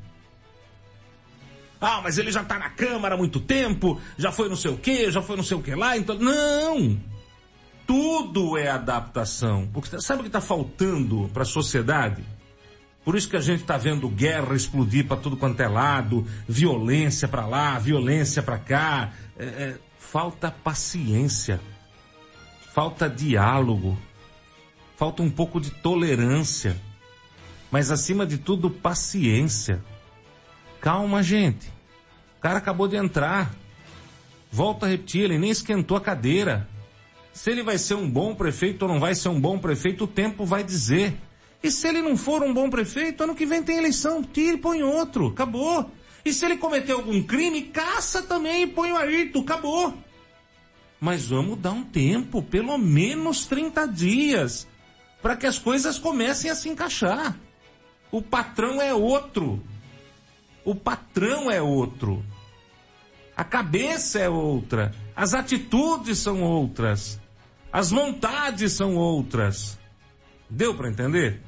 Ah, 1.81 2.01
mas 2.03 2.19
ele 2.19 2.31
já 2.31 2.45
tá 2.45 2.59
na 2.59 2.71
Câmara 2.71 3.15
há 3.15 3.19
muito 3.19 3.41
tempo, 3.41 4.01
já 4.17 4.31
foi 4.31 4.49
não 4.49 4.57
sei 4.57 4.71
o 4.71 4.77
que, 4.77 5.11
já 5.11 5.23
foi 5.23 5.37
não 5.37 5.45
sei 5.45 5.57
o 5.57 5.63
que 5.63 5.75
lá, 5.75 5.97
então. 5.97 6.19
Não! 6.19 6.99
Tudo 7.87 8.57
é 8.57 8.69
adaptação. 8.69 9.69
O 9.75 9.83
que 9.83 9.91
tá- 9.91 10.01
sabe 10.01 10.21
o 10.21 10.23
que 10.23 10.29
está 10.29 10.41
faltando 10.41 11.29
para 11.33 11.43
a 11.43 11.47
sociedade? 11.47 12.25
Por 13.05 13.17
isso 13.17 13.29
que 13.29 13.37
a 13.37 13.41
gente 13.41 13.61
está 13.61 13.77
vendo 13.77 14.09
guerra 14.09 14.55
explodir 14.55 15.07
para 15.07 15.19
tudo 15.19 15.37
quanto 15.37 15.61
é 15.61 15.69
lado, 15.69 16.27
violência 16.49 17.29
para 17.29 17.47
lá, 17.47 17.79
violência 17.79 18.43
para 18.43 18.59
cá. 18.59 19.13
É, 19.39 19.45
é, 19.45 19.79
falta 20.15 20.49
paciência, 20.49 21.61
falta 22.73 23.11
diálogo, 23.11 23.99
falta 24.97 25.25
um 25.25 25.29
pouco 25.29 25.61
de 25.61 25.73
tolerância, 25.73 26.81
mas 27.69 27.91
acima 27.91 28.25
de 28.25 28.39
tudo 28.39 28.71
paciência. 28.71 29.83
Calma, 30.81 31.21
gente. 31.21 31.67
O 32.39 32.41
cara 32.41 32.59
acabou 32.59 32.87
de 32.87 32.95
entrar. 32.95 33.53
Volto 34.53 34.85
a 34.85 34.89
repetir, 34.89 35.23
ele 35.23 35.37
nem 35.37 35.51
esquentou 35.51 35.97
a 35.97 36.01
cadeira. 36.01 36.69
Se 37.33 37.51
ele 37.51 37.65
vai 37.65 37.77
ser 37.77 37.95
um 37.95 38.09
bom 38.09 38.37
prefeito 38.37 38.83
ou 38.83 38.89
não 38.93 39.01
vai 39.01 39.17
ser 39.17 39.31
um 39.31 39.41
bom 39.41 39.59
prefeito, 39.59 40.05
o 40.05 40.07
tempo 40.07 40.47
vai 40.47 40.63
dizer. 40.63 41.17
E 41.61 41.73
se 41.73 41.89
ele 41.89 42.01
não 42.01 42.17
for 42.17 42.41
um 42.41 42.55
bom 42.55 42.71
prefeito, 42.71 43.25
ano 43.25 43.35
que 43.35 43.45
vem 43.45 43.65
tem 43.65 43.79
eleição, 43.79 44.23
tira 44.23 44.55
e 44.55 44.61
põe 44.61 44.81
outro, 44.81 45.27
acabou. 45.27 45.91
E 46.25 46.33
se 46.33 46.45
ele 46.45 46.57
cometeu 46.57 46.99
algum 46.99 47.21
crime, 47.21 47.63
caça 47.63 48.23
também 48.23 48.63
e 48.63 48.67
põe 48.69 48.93
o 48.93 48.97
Ayrton, 48.97 49.41
acabou. 49.41 50.04
Mas 51.05 51.27
vamos 51.27 51.59
dar 51.59 51.73
um 51.73 51.85
tempo, 51.85 52.43
pelo 52.43 52.79
menos 52.79 53.45
30 53.45 53.87
dias, 53.89 54.67
para 55.21 55.37
que 55.37 55.47
as 55.47 55.59
coisas 55.59 55.99
comecem 55.99 56.51
a 56.51 56.55
se 56.55 56.71
encaixar. 56.71 57.39
O 58.11 58.23
patrão 58.23 58.81
é 58.81 58.95
outro. 58.95 59.63
O 60.65 60.75
patrão 60.75 61.51
é 61.51 61.61
outro. 61.61 62.25
A 63.37 63.45
cabeça 63.45 64.19
é 64.19 64.31
outra. 64.31 64.95
As 65.15 65.35
atitudes 65.35 66.21
são 66.21 66.41
outras. 66.41 67.21
As 67.71 67.91
vontades 67.91 68.73
são 68.73 68.97
outras. 68.97 69.79
Deu 70.49 70.75
para 70.75 70.89
entender? 70.89 71.43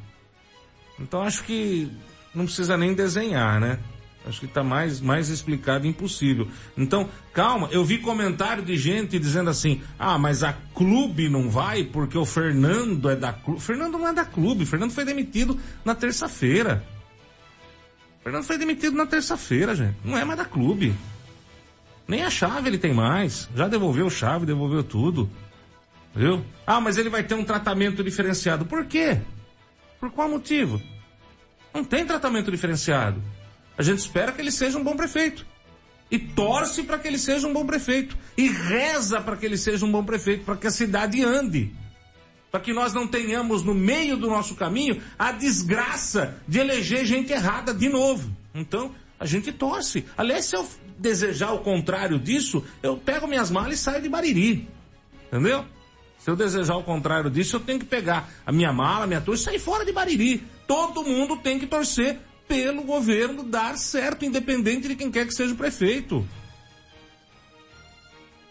Então 1.00 1.22
acho 1.22 1.42
que 1.44 1.90
não 2.34 2.44
precisa 2.44 2.76
nem 2.76 2.92
desenhar, 2.92 3.58
né? 3.58 3.78
Acho 4.26 4.40
que 4.40 4.46
está 4.46 4.64
mais, 4.64 5.00
mais 5.00 5.28
explicado 5.28 5.86
impossível. 5.86 6.48
Então, 6.76 7.08
calma, 7.32 7.68
eu 7.70 7.84
vi 7.84 7.98
comentário 7.98 8.62
de 8.62 8.76
gente 8.76 9.18
dizendo 9.18 9.50
assim, 9.50 9.80
ah, 9.98 10.18
mas 10.18 10.42
a 10.42 10.52
clube 10.74 11.28
não 11.28 11.48
vai 11.48 11.84
porque 11.84 12.18
o 12.18 12.26
Fernando 12.26 13.08
é 13.08 13.14
da 13.14 13.32
clube. 13.32 13.60
Fernando 13.60 13.98
não 13.98 14.08
é 14.08 14.12
da 14.12 14.24
clube, 14.24 14.66
Fernando 14.66 14.90
foi 14.90 15.04
demitido 15.04 15.58
na 15.84 15.94
terça-feira. 15.94 16.84
Fernando 18.22 18.42
foi 18.42 18.58
demitido 18.58 18.96
na 18.96 19.06
terça-feira, 19.06 19.76
gente. 19.76 19.96
Não 20.04 20.18
é 20.18 20.24
mais 20.24 20.38
da 20.38 20.44
clube. 20.44 20.92
Nem 22.08 22.24
a 22.24 22.30
chave 22.30 22.68
ele 22.68 22.78
tem 22.78 22.92
mais. 22.92 23.48
Já 23.54 23.68
devolveu 23.68 24.10
chave, 24.10 24.44
devolveu 24.44 24.82
tudo. 24.82 25.30
Viu? 26.14 26.44
Ah, 26.66 26.80
mas 26.80 26.98
ele 26.98 27.08
vai 27.08 27.22
ter 27.22 27.34
um 27.34 27.44
tratamento 27.44 28.02
diferenciado. 28.02 28.66
Por 28.66 28.86
quê? 28.86 29.20
Por 30.00 30.10
qual 30.10 30.28
motivo? 30.28 30.82
Não 31.72 31.84
tem 31.84 32.04
tratamento 32.04 32.50
diferenciado. 32.50 33.22
A 33.78 33.82
gente 33.82 33.98
espera 33.98 34.32
que 34.32 34.40
ele 34.40 34.50
seja 34.50 34.78
um 34.78 34.84
bom 34.84 34.96
prefeito. 34.96 35.46
E 36.10 36.18
torce 36.18 36.82
para 36.84 36.98
que 36.98 37.08
ele 37.08 37.18
seja 37.18 37.46
um 37.46 37.52
bom 37.52 37.66
prefeito. 37.66 38.16
E 38.36 38.48
reza 38.48 39.20
para 39.20 39.36
que 39.36 39.44
ele 39.44 39.58
seja 39.58 39.84
um 39.84 39.90
bom 39.90 40.04
prefeito, 40.04 40.44
para 40.44 40.56
que 40.56 40.66
a 40.66 40.70
cidade 40.70 41.22
ande. 41.24 41.72
Para 42.50 42.60
que 42.60 42.72
nós 42.72 42.94
não 42.94 43.06
tenhamos 43.06 43.62
no 43.62 43.74
meio 43.74 44.16
do 44.16 44.28
nosso 44.28 44.54
caminho 44.54 45.02
a 45.18 45.32
desgraça 45.32 46.40
de 46.46 46.58
eleger 46.58 47.04
gente 47.04 47.32
errada 47.32 47.74
de 47.74 47.88
novo. 47.88 48.34
Então, 48.54 48.94
a 49.18 49.26
gente 49.26 49.52
torce. 49.52 50.04
Aliás, 50.16 50.46
se 50.46 50.56
eu 50.56 50.66
desejar 50.98 51.52
o 51.52 51.58
contrário 51.58 52.18
disso, 52.18 52.64
eu 52.82 52.96
pego 52.96 53.26
minhas 53.26 53.50
malas 53.50 53.74
e 53.74 53.82
saio 53.82 54.00
de 54.00 54.08
Bariri. 54.08 54.68
Entendeu? 55.26 55.64
Se 56.18 56.30
eu 56.30 56.36
desejar 56.36 56.76
o 56.76 56.82
contrário 56.82 57.30
disso, 57.30 57.56
eu 57.56 57.60
tenho 57.60 57.78
que 57.78 57.84
pegar 57.84 58.28
a 58.44 58.52
minha 58.52 58.72
mala, 58.72 59.04
a 59.04 59.06
minha 59.06 59.20
torre 59.20 59.38
e 59.38 59.40
sair 59.40 59.58
fora 59.58 59.84
de 59.84 59.92
Bariri. 59.92 60.42
Todo 60.66 61.04
mundo 61.04 61.36
tem 61.36 61.58
que 61.58 61.66
torcer 61.66 62.18
pelo 62.48 62.82
governo 62.82 63.42
dar 63.42 63.76
certo, 63.76 64.24
independente 64.24 64.88
de 64.88 64.96
quem 64.96 65.10
quer 65.10 65.26
que 65.26 65.34
seja 65.34 65.52
o 65.54 65.56
prefeito. 65.56 66.26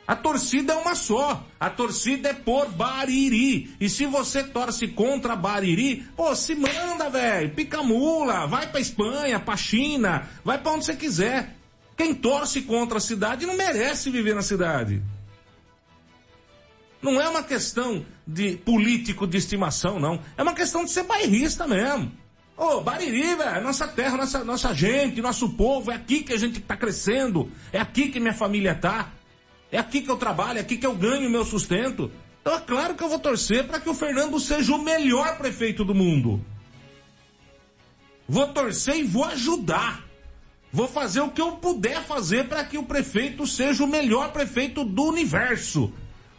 A 0.07 0.15
torcida 0.15 0.73
é 0.73 0.75
uma 0.75 0.93
só. 0.93 1.43
A 1.59 1.69
torcida 1.69 2.29
é 2.29 2.33
por 2.33 2.69
Bariri. 2.69 3.75
E 3.79 3.89
se 3.89 4.05
você 4.05 4.43
torce 4.43 4.87
contra 4.87 5.35
Bariri, 5.35 6.05
pô, 6.15 6.35
se 6.35 6.53
manda, 6.53 7.09
velho. 7.09 7.49
Pica 7.55 7.81
mula. 7.81 8.45
Vai 8.45 8.67
pra 8.67 8.79
Espanha, 8.79 9.39
pra 9.39 9.57
China. 9.57 10.29
Vai 10.43 10.59
pra 10.59 10.73
onde 10.73 10.85
você 10.85 10.95
quiser. 10.95 11.55
Quem 11.97 12.13
torce 12.13 12.61
contra 12.61 12.99
a 12.99 13.01
cidade 13.01 13.47
não 13.47 13.55
merece 13.55 14.11
viver 14.11 14.35
na 14.35 14.43
cidade. 14.43 15.01
Não 17.01 17.19
é 17.19 17.27
uma 17.27 17.43
questão 17.43 18.05
de 18.27 18.57
político 18.57 19.25
de 19.25 19.37
estimação, 19.37 19.99
não. 19.99 20.19
É 20.37 20.43
uma 20.43 20.53
questão 20.53 20.83
de 20.83 20.91
ser 20.91 21.03
bairrista 21.03 21.67
mesmo. 21.67 22.11
Ô, 22.57 22.77
oh, 22.77 22.81
Bariri, 22.81 23.35
velho, 23.35 23.63
nossa 23.63 23.85
terra, 23.85 24.15
nossa, 24.15 24.43
nossa 24.43 24.73
gente, 24.73 25.21
nosso 25.21 25.49
povo, 25.49 25.91
é 25.91 25.95
aqui 25.95 26.23
que 26.23 26.31
a 26.31 26.37
gente 26.37 26.61
tá 26.61 26.77
crescendo, 26.77 27.51
é 27.73 27.79
aqui 27.79 28.07
que 28.07 28.19
minha 28.19 28.33
família 28.33 28.73
tá, 28.73 29.11
é 29.69 29.77
aqui 29.77 30.01
que 30.01 30.09
eu 30.09 30.15
trabalho, 30.15 30.59
é 30.59 30.61
aqui 30.61 30.77
que 30.77 30.85
eu 30.85 30.95
ganho 30.95 31.29
meu 31.29 31.43
sustento. 31.43 32.09
Então 32.41 32.55
é 32.55 32.61
claro 32.61 32.95
que 32.95 33.03
eu 33.03 33.09
vou 33.09 33.19
torcer 33.19 33.65
para 33.65 33.79
que 33.79 33.89
o 33.89 33.93
Fernando 33.93 34.39
seja 34.39 34.73
o 34.73 34.81
melhor 34.81 35.37
prefeito 35.37 35.83
do 35.83 35.93
mundo. 35.93 36.39
Vou 38.27 38.47
torcer 38.47 38.97
e 38.97 39.03
vou 39.03 39.25
ajudar. 39.25 40.05
Vou 40.71 40.87
fazer 40.87 41.21
o 41.21 41.31
que 41.31 41.41
eu 41.41 41.53
puder 41.53 42.03
fazer 42.03 42.47
para 42.47 42.63
que 42.63 42.77
o 42.77 42.83
prefeito 42.83 43.45
seja 43.47 43.83
o 43.83 43.87
melhor 43.87 44.31
prefeito 44.31 44.83
do 44.83 45.03
universo. 45.05 45.91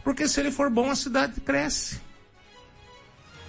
Porque 0.03 0.27
se 0.27 0.39
ele 0.39 0.51
for 0.51 0.69
bom, 0.69 0.89
a 0.89 0.95
cidade 0.95 1.41
cresce. 1.41 1.99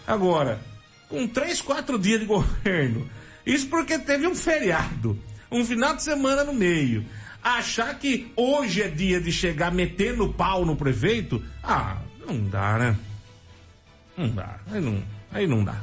Agora, 0.06 0.60
com 1.08 1.26
três, 1.26 1.60
quatro 1.60 1.98
dias 1.98 2.20
de 2.20 2.26
governo. 2.26 3.08
Isso 3.44 3.68
porque 3.68 3.98
teve 3.98 4.26
um 4.26 4.34
feriado, 4.34 5.18
um 5.50 5.64
final 5.64 5.96
de 5.96 6.02
semana 6.02 6.44
no 6.44 6.52
meio. 6.52 7.04
Achar 7.42 7.98
que 7.98 8.30
hoje 8.36 8.82
é 8.82 8.88
dia 8.88 9.20
de 9.20 9.32
chegar 9.32 9.72
metendo 9.72 10.32
pau 10.32 10.66
no 10.66 10.76
prefeito, 10.76 11.42
ah, 11.62 11.96
não 12.26 12.44
dá, 12.44 12.78
né? 12.78 12.98
Não 14.16 14.28
dá. 14.28 14.58
Aí 14.70 14.80
não, 14.80 15.02
aí 15.32 15.46
não 15.46 15.64
dá. 15.64 15.80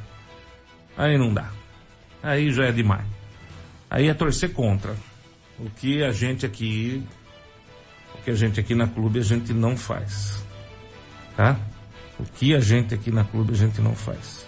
Aí 0.98 1.18
não 1.18 1.34
dá. 1.34 1.50
Aí 2.22 2.52
já 2.52 2.66
é 2.66 2.72
demais. 2.72 3.06
Aí 3.90 4.08
é 4.08 4.14
torcer 4.14 4.52
contra. 4.54 4.96
O 5.58 5.70
que 5.70 6.04
a 6.04 6.12
gente 6.12 6.46
aqui, 6.46 7.04
o 8.14 8.22
que 8.24 8.32
a 8.32 8.36
gente 8.36 8.60
aqui 8.60 8.76
na 8.76 8.88
clube 8.88 9.20
a 9.20 9.24
gente 9.24 9.54
não 9.54 9.78
faz. 9.78 10.44
Tá? 11.36 11.58
O 12.20 12.24
que 12.24 12.54
a 12.54 12.60
gente 12.60 12.94
aqui 12.94 13.10
na 13.12 13.24
clube 13.24 13.54
a 13.54 13.58
gente 13.58 13.82
não 13.82 13.96
faz. 13.96 14.46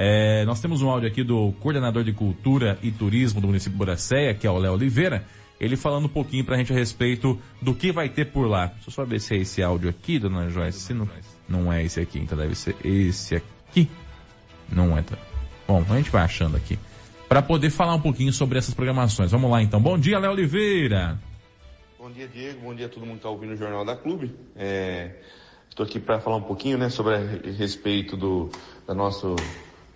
É, 0.00 0.44
nós 0.44 0.60
temos 0.60 0.80
um 0.80 0.88
áudio 0.88 1.08
aqui 1.08 1.24
do 1.24 1.50
coordenador 1.58 2.04
de 2.04 2.12
cultura 2.12 2.78
e 2.84 2.92
turismo 2.92 3.40
do 3.40 3.48
município 3.48 3.72
de 3.72 3.78
Boracéia, 3.78 4.32
que 4.32 4.46
é 4.46 4.50
o 4.50 4.56
Léo 4.56 4.74
Oliveira, 4.74 5.24
ele 5.58 5.76
falando 5.76 6.04
um 6.04 6.08
pouquinho 6.08 6.44
pra 6.44 6.56
gente 6.56 6.72
a 6.72 6.76
respeito 6.76 7.36
do 7.60 7.74
que 7.74 7.90
vai 7.90 8.08
ter 8.08 8.26
por 8.26 8.46
lá. 8.46 8.66
Deixa 8.66 8.90
eu 8.90 8.92
só 8.92 9.04
ver 9.04 9.20
se 9.20 9.34
é 9.34 9.38
esse 9.38 9.60
áudio 9.60 9.90
aqui, 9.90 10.20
dona 10.20 10.48
Joyce. 10.50 10.78
Se 10.78 10.94
não, 10.94 11.08
não 11.48 11.72
é 11.72 11.82
esse 11.82 11.98
aqui, 11.98 12.20
então 12.20 12.38
deve 12.38 12.54
ser 12.54 12.76
esse 12.84 13.34
aqui. 13.34 13.90
Não 14.70 14.96
é. 14.96 15.02
Tá. 15.02 15.18
Bom, 15.66 15.84
a 15.90 15.96
gente 15.96 16.10
vai 16.10 16.22
achando 16.22 16.56
aqui. 16.56 16.78
Para 17.28 17.42
poder 17.42 17.70
falar 17.70 17.96
um 17.96 18.00
pouquinho 18.00 18.32
sobre 18.32 18.56
essas 18.56 18.74
programações. 18.74 19.32
Vamos 19.32 19.50
lá 19.50 19.60
então. 19.60 19.80
Bom 19.80 19.98
dia, 19.98 20.20
Léo 20.20 20.30
Oliveira. 20.30 21.18
Bom 21.98 22.08
dia, 22.12 22.28
Diego. 22.28 22.60
Bom 22.60 22.72
dia 22.72 22.86
a 22.86 22.88
todo 22.88 23.00
mundo 23.00 23.14
que 23.14 23.18
está 23.18 23.30
ouvindo 23.30 23.54
o 23.54 23.56
Jornal 23.56 23.84
da 23.84 23.96
Clube. 23.96 24.32
Estou 25.68 25.84
é, 25.84 25.88
aqui 25.88 25.98
para 25.98 26.20
falar 26.20 26.36
um 26.36 26.42
pouquinho 26.42 26.78
né, 26.78 26.88
sobre 26.88 27.16
a 27.16 27.18
respeito 27.50 28.16
do, 28.16 28.48
da 28.86 28.94
nosso 28.94 29.34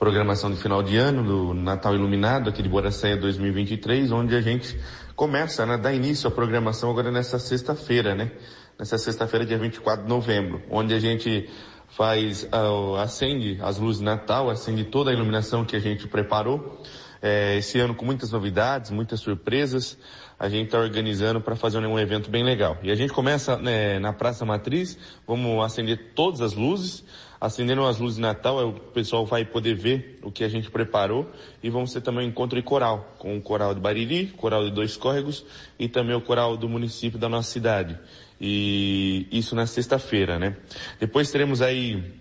programação 0.02 0.50
de 0.50 0.56
final 0.56 0.82
de 0.82 0.96
ano 0.96 1.22
do 1.22 1.54
Natal 1.54 1.94
Iluminado 1.94 2.50
aqui 2.50 2.60
de 2.60 2.68
Boracéia 2.68 3.16
2023, 3.16 4.10
onde 4.10 4.34
a 4.34 4.40
gente 4.40 4.76
começa, 5.14 5.64
né, 5.64 5.78
dá 5.78 5.92
início 5.92 6.26
à 6.26 6.30
programação 6.32 6.90
agora 6.90 7.12
nessa 7.12 7.38
sexta-feira, 7.38 8.12
né? 8.12 8.32
Nessa 8.76 8.98
sexta-feira, 8.98 9.46
dia 9.46 9.56
24 9.56 10.02
de 10.02 10.08
novembro, 10.08 10.60
onde 10.68 10.92
a 10.92 10.98
gente 10.98 11.48
faz, 11.86 12.42
uh, 12.42 12.96
acende 12.96 13.60
as 13.62 13.78
luzes 13.78 14.00
de 14.00 14.04
Natal, 14.04 14.50
acende 14.50 14.82
toda 14.82 15.12
a 15.12 15.14
iluminação 15.14 15.64
que 15.64 15.76
a 15.76 15.80
gente 15.80 16.08
preparou. 16.08 16.82
É, 17.22 17.56
esse 17.58 17.78
ano 17.78 17.94
com 17.94 18.04
muitas 18.04 18.32
novidades, 18.32 18.90
muitas 18.90 19.20
surpresas, 19.20 19.96
a 20.36 20.48
gente 20.48 20.64
está 20.64 20.80
organizando 20.80 21.40
para 21.40 21.54
fazer 21.54 21.78
um 21.78 21.96
evento 21.96 22.28
bem 22.28 22.42
legal. 22.42 22.76
E 22.82 22.90
a 22.90 22.96
gente 22.96 23.12
começa 23.12 23.56
né, 23.56 24.00
na 24.00 24.12
Praça 24.12 24.44
Matriz, 24.44 24.98
vamos 25.24 25.64
acender 25.64 26.10
todas 26.16 26.40
as 26.40 26.54
luzes, 26.54 27.04
acendendo 27.42 27.84
as 27.84 27.98
luzes 27.98 28.16
de 28.16 28.22
Natal, 28.22 28.60
é 28.60 28.64
o 28.64 28.72
pessoal 28.72 29.26
vai 29.26 29.44
poder 29.44 29.74
ver 29.74 30.20
o 30.22 30.30
que 30.30 30.44
a 30.44 30.48
gente 30.48 30.70
preparou 30.70 31.28
e 31.60 31.68
vamos 31.68 31.92
ter 31.92 32.00
também 32.00 32.24
um 32.24 32.28
encontro 32.28 32.56
de 32.56 32.64
coral, 32.64 33.16
com 33.18 33.36
o 33.36 33.42
coral 33.42 33.74
de 33.74 33.80
Bariri, 33.80 34.28
coral 34.28 34.64
de 34.64 34.70
Dois 34.70 34.96
Córregos 34.96 35.44
e 35.76 35.88
também 35.88 36.14
o 36.14 36.20
coral 36.20 36.56
do 36.56 36.68
município 36.68 37.18
da 37.18 37.28
nossa 37.28 37.50
cidade. 37.50 37.98
E 38.40 39.26
isso 39.32 39.56
na 39.56 39.66
sexta-feira, 39.66 40.38
né? 40.38 40.56
Depois 41.00 41.32
teremos 41.32 41.60
aí 41.60 42.14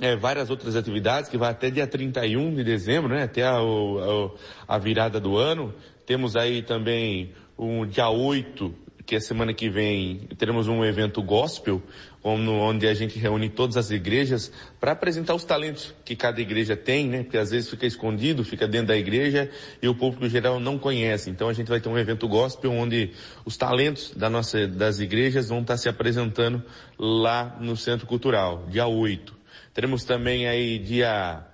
é, 0.00 0.14
várias 0.14 0.48
outras 0.50 0.76
atividades 0.76 1.28
que 1.28 1.36
vai 1.36 1.50
até 1.50 1.68
dia 1.68 1.88
31 1.88 2.54
de 2.54 2.62
dezembro, 2.62 3.12
né? 3.12 3.24
Até 3.24 3.42
a, 3.42 3.58
a, 3.58 4.76
a 4.76 4.78
virada 4.78 5.18
do 5.18 5.36
ano. 5.36 5.74
Temos 6.06 6.36
aí 6.36 6.62
também 6.62 7.32
um 7.58 7.84
dia 7.84 8.08
8 8.08 8.83
que 9.06 9.16
a 9.16 9.20
semana 9.20 9.52
que 9.52 9.68
vem 9.68 10.28
teremos 10.38 10.66
um 10.66 10.84
evento 10.84 11.22
gospel, 11.22 11.82
onde 12.22 12.86
a 12.88 12.94
gente 12.94 13.18
reúne 13.18 13.50
todas 13.50 13.76
as 13.76 13.90
igrejas 13.90 14.50
para 14.80 14.92
apresentar 14.92 15.34
os 15.34 15.44
talentos 15.44 15.94
que 16.04 16.16
cada 16.16 16.40
igreja 16.40 16.74
tem, 16.74 17.06
né? 17.06 17.22
Porque 17.22 17.36
às 17.36 17.50
vezes 17.50 17.68
fica 17.68 17.86
escondido, 17.86 18.42
fica 18.42 18.66
dentro 18.66 18.88
da 18.88 18.96
igreja 18.96 19.50
e 19.82 19.88
o 19.88 19.94
público 19.94 20.26
geral 20.28 20.58
não 20.58 20.78
conhece. 20.78 21.28
Então 21.28 21.48
a 21.48 21.52
gente 21.52 21.68
vai 21.68 21.80
ter 21.80 21.88
um 21.90 21.98
evento 21.98 22.26
gospel 22.26 22.72
onde 22.72 23.10
os 23.44 23.58
talentos 23.58 24.12
da 24.16 24.30
nossa, 24.30 24.66
das 24.66 25.00
igrejas 25.00 25.50
vão 25.50 25.60
estar 25.60 25.76
se 25.76 25.88
apresentando 25.88 26.62
lá 26.98 27.58
no 27.60 27.76
Centro 27.76 28.06
Cultural, 28.06 28.66
dia 28.70 28.86
8. 28.86 29.34
Teremos 29.74 30.04
também 30.04 30.48
aí 30.48 30.78
dia 30.78 31.44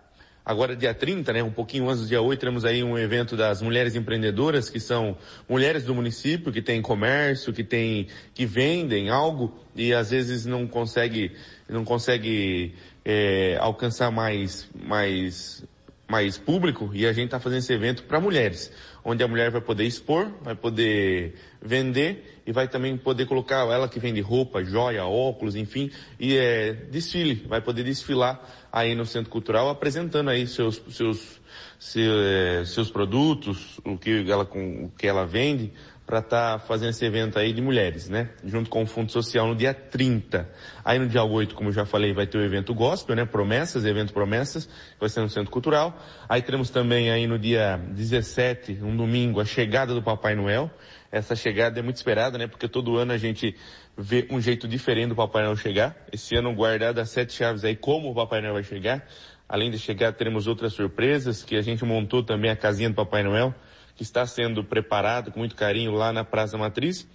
Agora, 0.44 0.74
dia 0.74 0.94
30, 0.94 1.32
né, 1.32 1.42
um 1.42 1.50
pouquinho 1.50 1.88
antes 1.88 2.02
do 2.02 2.08
dia 2.08 2.20
8, 2.20 2.40
teremos 2.40 2.64
aí 2.64 2.82
um 2.82 2.98
evento 2.98 3.36
das 3.36 3.60
mulheres 3.60 3.94
empreendedoras, 3.94 4.70
que 4.70 4.80
são 4.80 5.16
mulheres 5.48 5.84
do 5.84 5.94
município, 5.94 6.50
que 6.50 6.62
têm 6.62 6.80
comércio, 6.80 7.52
que 7.52 7.62
têm, 7.62 8.06
que 8.34 8.46
vendem 8.46 9.10
algo 9.10 9.54
e 9.76 9.92
às 9.92 10.10
vezes 10.10 10.46
não 10.46 10.66
consegue, 10.66 11.32
não 11.68 11.84
consegue 11.84 12.74
é, 13.04 13.56
alcançar 13.60 14.10
mais, 14.10 14.68
mais, 14.74 15.62
mais 16.08 16.38
público. 16.38 16.90
E 16.94 17.06
a 17.06 17.12
gente 17.12 17.26
está 17.26 17.38
fazendo 17.38 17.58
esse 17.58 17.72
evento 17.72 18.04
para 18.04 18.18
mulheres, 18.18 18.72
onde 19.04 19.22
a 19.22 19.28
mulher 19.28 19.50
vai 19.50 19.60
poder 19.60 19.84
expor, 19.84 20.30
vai 20.42 20.54
poder 20.54 21.34
vender 21.62 22.40
e 22.46 22.52
vai 22.52 22.66
também 22.66 22.96
poder 22.96 23.26
colocar 23.26 23.60
ela 23.70 23.88
que 23.88 24.00
vende 24.00 24.20
roupa, 24.20 24.64
joia, 24.64 25.04
óculos, 25.04 25.54
enfim, 25.54 25.90
e 26.18 26.36
é 26.36 26.72
desfile, 26.72 27.46
vai 27.46 27.60
poder 27.60 27.84
desfilar 27.84 28.40
aí 28.72 28.94
no 28.94 29.04
Centro 29.04 29.30
Cultural 29.30 29.68
apresentando 29.68 30.30
aí 30.30 30.46
seus, 30.46 30.82
seus, 30.88 31.40
seus, 31.78 31.96
é, 32.22 32.64
seus 32.64 32.90
produtos, 32.90 33.80
o 33.84 33.96
que 33.96 34.30
ela, 34.30 34.44
o 34.44 34.90
que 34.96 35.06
ela 35.06 35.26
vende, 35.26 35.72
para 36.10 36.18
estar 36.18 36.58
tá 36.58 36.66
fazendo 36.66 36.90
esse 36.90 37.04
evento 37.04 37.38
aí 37.38 37.52
de 37.52 37.62
mulheres, 37.62 38.08
né? 38.08 38.30
Junto 38.44 38.68
com 38.68 38.82
o 38.82 38.86
Fundo 38.86 39.12
Social 39.12 39.46
no 39.46 39.54
dia 39.54 39.72
30. 39.72 40.48
Aí 40.84 40.98
no 40.98 41.08
dia 41.08 41.22
8, 41.22 41.54
como 41.54 41.70
já 41.70 41.86
falei, 41.86 42.12
vai 42.12 42.26
ter 42.26 42.36
o 42.36 42.42
evento 42.42 42.74
gospel, 42.74 43.14
né? 43.14 43.24
Promessas, 43.24 43.84
evento 43.84 44.12
Promessas, 44.12 44.68
vai 44.98 45.08
ser 45.08 45.20
no 45.20 45.28
Centro 45.28 45.52
Cultural. 45.52 45.96
Aí 46.28 46.42
teremos 46.42 46.68
também 46.68 47.12
aí 47.12 47.28
no 47.28 47.38
dia 47.38 47.80
17, 47.92 48.80
um 48.82 48.96
domingo, 48.96 49.40
a 49.40 49.44
chegada 49.44 49.94
do 49.94 50.02
Papai 50.02 50.34
Noel. 50.34 50.68
Essa 51.12 51.36
chegada 51.36 51.78
é 51.78 51.82
muito 51.82 51.96
esperada, 51.96 52.36
né? 52.36 52.48
Porque 52.48 52.66
todo 52.66 52.96
ano 52.96 53.12
a 53.12 53.16
gente 53.16 53.54
vê 53.96 54.26
um 54.30 54.40
jeito 54.40 54.66
diferente 54.66 55.08
do 55.10 55.16
Papai 55.16 55.42
Noel 55.44 55.56
chegar. 55.56 55.96
Esse 56.12 56.36
ano 56.36 56.54
guardado 56.54 56.98
as 56.98 57.10
sete 57.10 57.32
chaves 57.32 57.64
aí 57.64 57.76
como 57.76 58.10
o 58.10 58.14
Papai 58.14 58.40
Noel 58.40 58.54
vai 58.54 58.64
chegar. 58.64 59.06
Além 59.48 59.70
de 59.70 59.78
chegar, 59.78 60.12
teremos 60.12 60.46
outras 60.46 60.72
surpresas, 60.72 61.42
que 61.42 61.56
a 61.56 61.62
gente 61.62 61.84
montou 61.84 62.22
também 62.22 62.50
a 62.50 62.56
casinha 62.56 62.88
do 62.88 62.94
Papai 62.94 63.22
Noel 63.22 63.54
que 64.00 64.04
está 64.04 64.24
sendo 64.24 64.64
preparado 64.64 65.30
com 65.30 65.40
muito 65.40 65.54
carinho 65.54 65.92
lá 65.92 66.10
na 66.10 66.24
Praça 66.24 66.56
Matriz. 66.56 67.06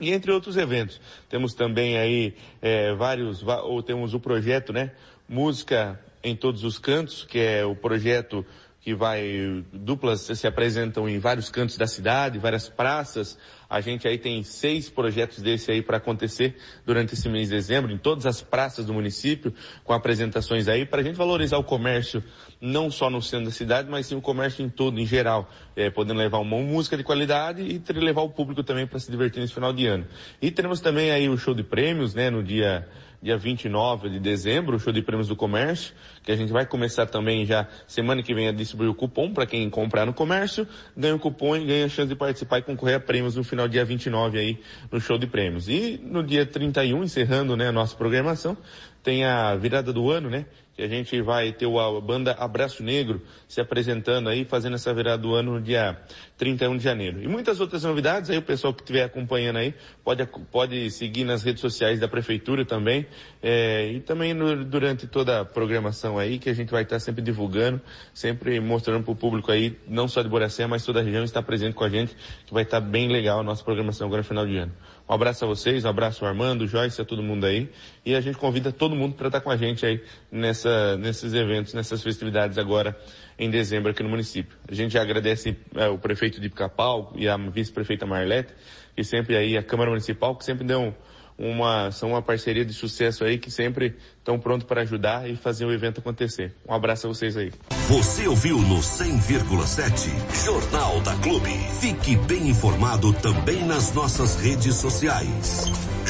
E 0.00 0.14
entre 0.14 0.32
outros 0.32 0.56
eventos, 0.56 0.98
temos 1.28 1.52
também 1.52 1.98
aí 1.98 2.34
é, 2.62 2.94
vários, 2.94 3.42
ou 3.42 3.82
temos 3.82 4.14
o 4.14 4.18
projeto, 4.18 4.72
né? 4.72 4.92
Música 5.28 6.00
em 6.24 6.34
todos 6.34 6.64
os 6.64 6.78
cantos, 6.78 7.22
que 7.24 7.38
é 7.38 7.66
o 7.66 7.76
projeto 7.76 8.46
que 8.86 8.94
vai, 8.94 9.64
duplas 9.72 10.20
se 10.20 10.46
apresentam 10.46 11.08
em 11.08 11.18
vários 11.18 11.50
cantos 11.50 11.76
da 11.76 11.88
cidade, 11.88 12.38
várias 12.38 12.68
praças, 12.68 13.36
A 13.68 13.80
gente 13.80 14.06
aí 14.06 14.16
tem 14.16 14.42
seis 14.44 14.88
projetos 14.88 15.42
desse 15.42 15.72
aí 15.72 15.82
para 15.82 15.96
acontecer 15.96 16.56
durante 16.84 17.14
esse 17.14 17.28
mês 17.28 17.48
de 17.48 17.56
dezembro, 17.56 17.90
em 17.90 17.98
todas 17.98 18.24
as 18.24 18.40
praças 18.40 18.86
do 18.86 18.94
município, 18.94 19.52
com 19.82 19.92
apresentações 19.92 20.68
aí, 20.68 20.86
para 20.86 21.00
a 21.00 21.02
gente 21.02 21.16
valorizar 21.16 21.58
o 21.58 21.64
comércio, 21.64 22.22
não 22.60 22.90
só 22.90 23.10
no 23.10 23.20
centro 23.20 23.46
da 23.46 23.50
cidade, 23.50 23.90
mas 23.90 24.06
sim 24.06 24.14
o 24.14 24.20
comércio 24.20 24.64
em 24.64 24.68
todo, 24.68 25.00
em 25.00 25.06
geral, 25.06 25.50
é, 25.74 25.90
podendo 25.90 26.18
levar 26.18 26.38
uma 26.38 26.56
música 26.58 26.96
de 26.96 27.02
qualidade 27.02 27.62
e 27.62 27.92
levar 27.92 28.22
o 28.22 28.30
público 28.30 28.62
também 28.62 28.86
para 28.86 29.00
se 29.00 29.10
divertir 29.10 29.40
nesse 29.40 29.52
final 29.52 29.72
de 29.72 29.84
ano. 29.86 30.06
E 30.40 30.50
teremos 30.52 30.80
também 30.80 31.10
aí 31.10 31.28
o 31.28 31.36
show 31.36 31.54
de 31.54 31.64
prêmios, 31.64 32.14
né, 32.14 32.30
no 32.30 32.40
dia 32.40 32.88
dia 33.22 33.36
29 33.36 34.08
de 34.10 34.20
dezembro, 34.20 34.76
o 34.76 34.78
show 34.78 34.92
de 34.92 35.02
prêmios 35.02 35.28
do 35.28 35.36
comércio, 35.36 35.94
que 36.22 36.30
a 36.30 36.36
gente 36.36 36.52
vai 36.52 36.66
começar 36.66 37.06
também 37.06 37.44
já 37.44 37.66
semana 37.86 38.22
que 38.22 38.34
vem 38.34 38.48
a 38.48 38.52
distribuir 38.52 38.90
o 38.90 38.94
cupom 38.94 39.32
para 39.32 39.46
quem 39.46 39.68
comprar 39.70 40.06
no 40.06 40.12
comércio, 40.12 40.66
ganha 40.96 41.14
o 41.14 41.18
cupom 41.18 41.56
e 41.56 41.64
ganha 41.64 41.86
a 41.86 41.88
chance 41.88 42.08
de 42.08 42.14
participar 42.14 42.58
e 42.58 42.62
concorrer 42.62 42.96
a 42.96 43.00
prêmios 43.00 43.36
no 43.36 43.44
final 43.44 43.68
dia 43.68 43.84
29 43.84 44.38
aí 44.38 44.60
no 44.90 45.00
show 45.00 45.18
de 45.18 45.26
prêmios. 45.26 45.68
E 45.68 46.00
no 46.02 46.22
dia 46.22 46.46
31, 46.46 47.04
encerrando 47.04 47.56
né, 47.56 47.68
a 47.68 47.72
nossa 47.72 47.96
programação, 47.96 48.56
tem 49.02 49.24
a 49.24 49.54
virada 49.54 49.92
do 49.92 50.10
ano, 50.10 50.28
né? 50.28 50.46
Que 50.76 50.82
a 50.82 50.88
gente 50.88 51.22
vai 51.22 51.52
ter 51.52 51.66
a 51.66 52.00
banda 52.00 52.32
Abraço 52.32 52.82
Negro 52.82 53.22
se 53.48 53.62
apresentando 53.62 54.28
aí, 54.28 54.44
fazendo 54.44 54.74
essa 54.74 54.92
virada 54.92 55.22
do 55.22 55.34
ano 55.34 55.54
no 55.54 55.60
dia 55.60 55.98
31 56.36 56.76
de 56.76 56.84
janeiro. 56.84 57.22
E 57.22 57.26
muitas 57.26 57.60
outras 57.60 57.82
novidades 57.84 58.28
aí, 58.28 58.36
o 58.36 58.42
pessoal 58.42 58.74
que 58.74 58.82
estiver 58.82 59.04
acompanhando 59.04 59.56
aí 59.56 59.74
pode, 60.04 60.26
pode 60.52 60.90
seguir 60.90 61.24
nas 61.24 61.42
redes 61.42 61.62
sociais 61.62 61.98
da 61.98 62.06
prefeitura 62.06 62.64
também, 62.64 63.06
é, 63.42 63.90
e 63.92 64.00
também 64.00 64.34
no, 64.34 64.64
durante 64.64 65.06
toda 65.06 65.40
a 65.40 65.44
programação 65.44 66.18
aí, 66.18 66.38
que 66.38 66.50
a 66.50 66.54
gente 66.54 66.70
vai 66.70 66.82
estar 66.82 67.00
sempre 67.00 67.22
divulgando, 67.22 67.80
sempre 68.12 68.60
mostrando 68.60 69.02
para 69.02 69.12
o 69.12 69.16
público 69.16 69.50
aí, 69.50 69.78
não 69.88 70.06
só 70.06 70.20
de 70.20 70.28
Boracé, 70.28 70.66
mas 70.66 70.84
toda 70.84 71.00
a 71.00 71.02
região 71.02 71.24
está 71.24 71.42
presente 71.42 71.74
com 71.74 71.84
a 71.84 71.88
gente, 71.88 72.14
que 72.44 72.52
vai 72.52 72.64
estar 72.64 72.80
bem 72.80 73.08
legal 73.08 73.40
a 73.40 73.42
nossa 73.42 73.64
programação 73.64 74.06
agora 74.06 74.20
no 74.20 74.28
final 74.28 74.46
de 74.46 74.58
ano. 74.58 74.72
Um 75.08 75.14
abraço 75.14 75.44
a 75.44 75.48
vocês, 75.48 75.84
um 75.84 75.88
abraço 75.88 76.24
ao 76.24 76.30
Armando, 76.30 76.66
Joyce, 76.66 77.00
a 77.00 77.04
todo 77.04 77.22
mundo 77.22 77.46
aí. 77.46 77.70
E 78.04 78.14
a 78.14 78.20
gente 78.20 78.36
convida 78.38 78.72
todo 78.72 78.96
mundo 78.96 79.14
para 79.14 79.28
estar 79.28 79.40
com 79.40 79.50
a 79.50 79.56
gente 79.56 79.86
aí 79.86 80.02
nessa, 80.32 80.96
nesses 80.96 81.32
eventos, 81.32 81.74
nessas 81.74 82.02
festividades 82.02 82.58
agora 82.58 82.98
em 83.38 83.48
dezembro 83.48 83.92
aqui 83.92 84.02
no 84.02 84.08
município. 84.08 84.58
A 84.66 84.74
gente 84.74 84.94
já 84.94 85.02
agradece 85.02 85.56
é, 85.76 85.86
o 85.88 85.96
prefeito 85.96 86.40
de 86.40 86.48
Picapau 86.48 87.12
e 87.14 87.28
a 87.28 87.36
vice-prefeita 87.36 88.04
Marlete, 88.04 88.52
que 88.96 89.04
sempre 89.04 89.36
aí, 89.36 89.56
a 89.56 89.62
Câmara 89.62 89.90
Municipal, 89.90 90.34
que 90.34 90.44
sempre 90.44 90.66
deu 90.66 90.92
uma, 91.38 91.90
são 91.90 92.10
uma 92.10 92.22
parceria 92.22 92.64
de 92.64 92.72
sucesso 92.72 93.24
aí, 93.24 93.38
que 93.38 93.50
sempre 93.50 93.96
estão 94.18 94.38
prontos 94.38 94.66
para 94.66 94.82
ajudar 94.82 95.28
e 95.28 95.36
fazer 95.36 95.64
o 95.64 95.72
evento 95.72 96.00
acontecer. 96.00 96.54
Um 96.68 96.74
abraço 96.74 97.06
a 97.06 97.08
vocês 97.08 97.36
aí. 97.36 97.52
Você 97.88 98.26
ouviu 98.26 98.58
no 98.58 98.78
100,7 98.78 100.44
Jornal 100.44 101.00
da 101.00 101.14
Clube. 101.16 101.50
Fique 101.80 102.16
bem 102.16 102.48
informado 102.48 103.12
também 103.14 103.64
nas 103.64 103.92
nossas 103.92 104.36
redes 104.36 104.76
sociais. 104.76 105.64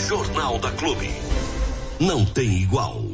Jornal 0.08 0.58
da 0.58 0.70
Clube. 0.72 1.10
Não 1.98 2.24
tem 2.24 2.62
igual. 2.62 3.05